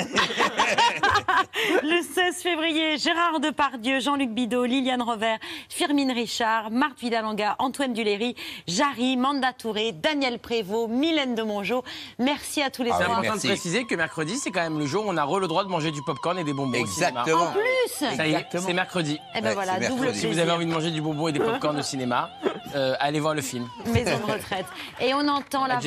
Le 1.84 2.02
16 2.02 2.42
février, 2.42 2.98
Gérard 2.98 3.40
Depardieu, 3.40 4.00
Jean-Luc 4.00 4.32
Bidot, 4.32 4.66
Liliane 4.66 5.02
Rover, 5.04 5.36
Firmine 5.70 6.12
Richard, 6.12 6.72
Marthe 6.72 7.00
Vidalanga, 7.00 7.56
Antoine 7.60 7.94
Duléry, 7.94 8.36
Jarry, 8.68 9.18
Manda 9.18 9.54
Touré, 9.54 9.92
Daniel 9.92 10.40
Prévost, 10.40 10.90
Mylène 10.90 11.36
de 11.36 11.44
Mongeau. 11.44 11.84
Merci 12.18 12.64
à 12.64 12.72
tous 12.72 12.82
les 12.82 12.92
C'est 12.92 13.04
trois. 13.04 13.18
important 13.18 13.36
de 13.36 13.40
préciser 13.48 13.86
que 13.86 13.94
mercredi, 13.94 14.38
c'est 14.38 14.50
quand 14.50 14.62
même 14.62 14.80
le 14.80 14.88
jour 14.88 15.06
où 15.06 15.10
on 15.10 15.18
a 15.18 15.24
re 15.24 15.40
le 15.40 15.48
droit 15.48 15.64
de 15.64 15.70
manger 15.70 15.92
du 15.92 16.02
popcorn 16.02 16.40
et 16.40 16.44
des 16.44 16.54
bonbons. 16.54 16.82
au 16.82 16.88
cinéma. 16.88 17.22
Exactement. 17.22 17.44
En 17.44 17.52
plus 17.52 18.18
Ça 18.18 18.28
y 18.28 18.34
est, 18.34 18.48
c'est 18.58 18.74
mercredi. 18.74 19.20
Eh 19.36 19.42
ben 19.42 19.54
voilà, 19.54 19.80
double 19.80 20.16
Si 20.16 20.26
vous 20.26 20.40
avez 20.40 20.52
envie 20.52 20.66
de 20.66 20.72
manger 20.72 20.90
du 20.90 21.02
bonbon 21.02 21.28
et 21.28 21.34
des 21.34 21.40
popcorn 21.40 21.78
au 21.78 21.84
cinéma, 21.84 22.32
euh, 22.76 22.96
allez 23.00 23.20
voir 23.20 23.36
le 23.36 23.42
film. 23.42 23.68
Maison 23.94 24.18
de 24.26 24.32
retraite. 24.32 24.66
Et 25.00 25.14
on 25.14 25.28
entend 25.28 25.68
la 25.68 25.76
voix... 25.80 25.82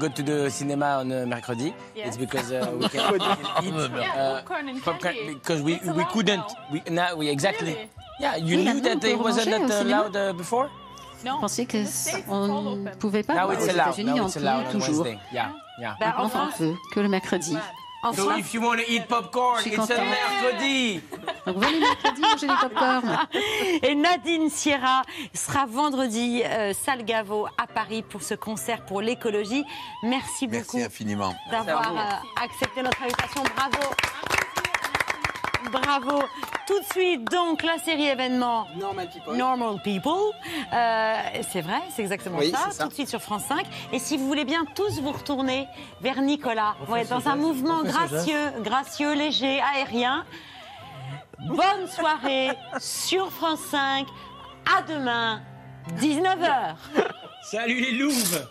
go 0.00 0.08
to 0.08 0.22
the 0.22 0.50
cinema 0.50 0.98
on 1.00 1.12
uh, 1.12 1.26
mercredi, 1.26 1.72
it's 1.94 2.16
because 2.16 2.50
uh, 2.50 2.66
we 2.80 2.88
can 2.88 3.00
eat 3.62 3.74
uh, 3.74 4.40
popcorn 4.82 5.24
because 5.34 5.62
we 5.62 5.78
we 5.94 6.04
couldn't. 6.12 6.44
We, 6.72 6.82
now 6.90 7.14
we 7.16 7.28
exactly. 7.28 7.76
Yeah, 8.20 8.36
you 8.36 8.56
Oui, 8.58 8.64
knew 8.64 8.80
that 8.82 9.04
it 9.04 9.18
wasn't 9.18 9.70
allowed 9.70 10.16
uh, 10.16 10.32
before? 10.32 10.68
Vous 11.22 11.38
pensez 11.40 11.66
que 11.66 11.84
c- 11.84 12.24
on 12.28 12.76
ne 12.76 12.90
pouvait 12.98 13.22
pas 13.22 13.34
Now 13.34 13.48
Aux 13.48 13.52
it's 13.52 13.68
allowed. 13.68 13.94
États-Unis, 13.94 14.20
Now 14.42 14.60
on 14.60 14.64
peut 14.72 14.78
toujours. 14.78 15.06
Yeah, 15.32 15.50
yeah. 15.78 15.96
On 16.18 16.28
peut 16.28 16.74
que 16.92 17.00
le 17.00 17.08
mercredi. 17.08 17.56
So 18.14 18.30
if 18.36 18.54
you 18.54 18.62
want 18.62 18.78
to 18.80 18.90
eat 18.90 19.06
popcorn, 19.08 19.62
it's 19.66 19.90
a 19.90 20.02
mercredi. 20.02 21.00
Donc 21.46 21.56
venez 21.58 21.80
mercredi 21.80 22.20
manger 22.22 22.46
des 22.46 22.54
popcorn. 22.60 23.26
Et 23.82 23.94
Nadine 23.94 24.48
Sierra 24.48 25.02
sera 25.34 25.66
vendredi 25.66 26.42
euh, 26.44 26.72
salle 26.72 27.04
Gaveau 27.04 27.46
à 27.58 27.66
Paris 27.66 28.02
pour 28.02 28.22
ce 28.22 28.34
concert 28.34 28.86
pour 28.86 29.02
l'écologie. 29.02 29.64
Merci 30.02 30.46
beaucoup 30.46 30.78
Merci 30.78 30.82
infiniment. 30.82 31.34
d'avoir 31.50 31.90
euh, 31.90 32.42
accepté 32.42 32.82
notre 32.82 33.02
invitation. 33.02 33.42
Bravo. 33.54 33.94
Bravo. 35.70 36.22
Tout 36.66 36.78
de 36.80 36.84
suite, 36.92 37.30
donc, 37.30 37.62
la 37.62 37.78
série 37.78 38.06
événement 38.06 38.66
Normal 38.76 39.08
People. 39.12 39.36
Normal 39.36 39.76
People. 39.82 40.32
Euh, 40.72 41.14
c'est 41.50 41.60
vrai, 41.60 41.80
c'est 41.94 42.02
exactement 42.02 42.38
Oui, 42.38 42.52
ça. 42.52 42.84
Tout 42.84 42.88
de 42.88 42.94
suite 42.94 43.08
sur 43.08 43.20
France 43.20 43.44
5. 43.48 43.66
Et 43.92 43.98
si 43.98 44.16
vous 44.16 44.26
voulez 44.26 44.44
bien 44.44 44.64
tous 44.74 45.00
vous 45.00 45.12
retourner 45.12 45.66
vers 46.00 46.22
Nicolas, 46.22 46.76
on 46.88 46.96
être 46.96 47.10
dans 47.10 47.28
un 47.28 47.36
mouvement 47.36 47.82
gracieux, 47.82 48.50
gracieux, 48.62 49.14
léger, 49.14 49.60
aérien. 49.74 50.24
Bonne 51.40 51.88
soirée 51.88 52.50
sur 52.78 53.30
France 53.32 53.60
5. 53.70 54.06
À 54.78 54.82
demain, 54.82 55.42
19h. 55.98 56.74
Salut 57.42 57.80
les 57.80 57.92
louves. 57.92 58.46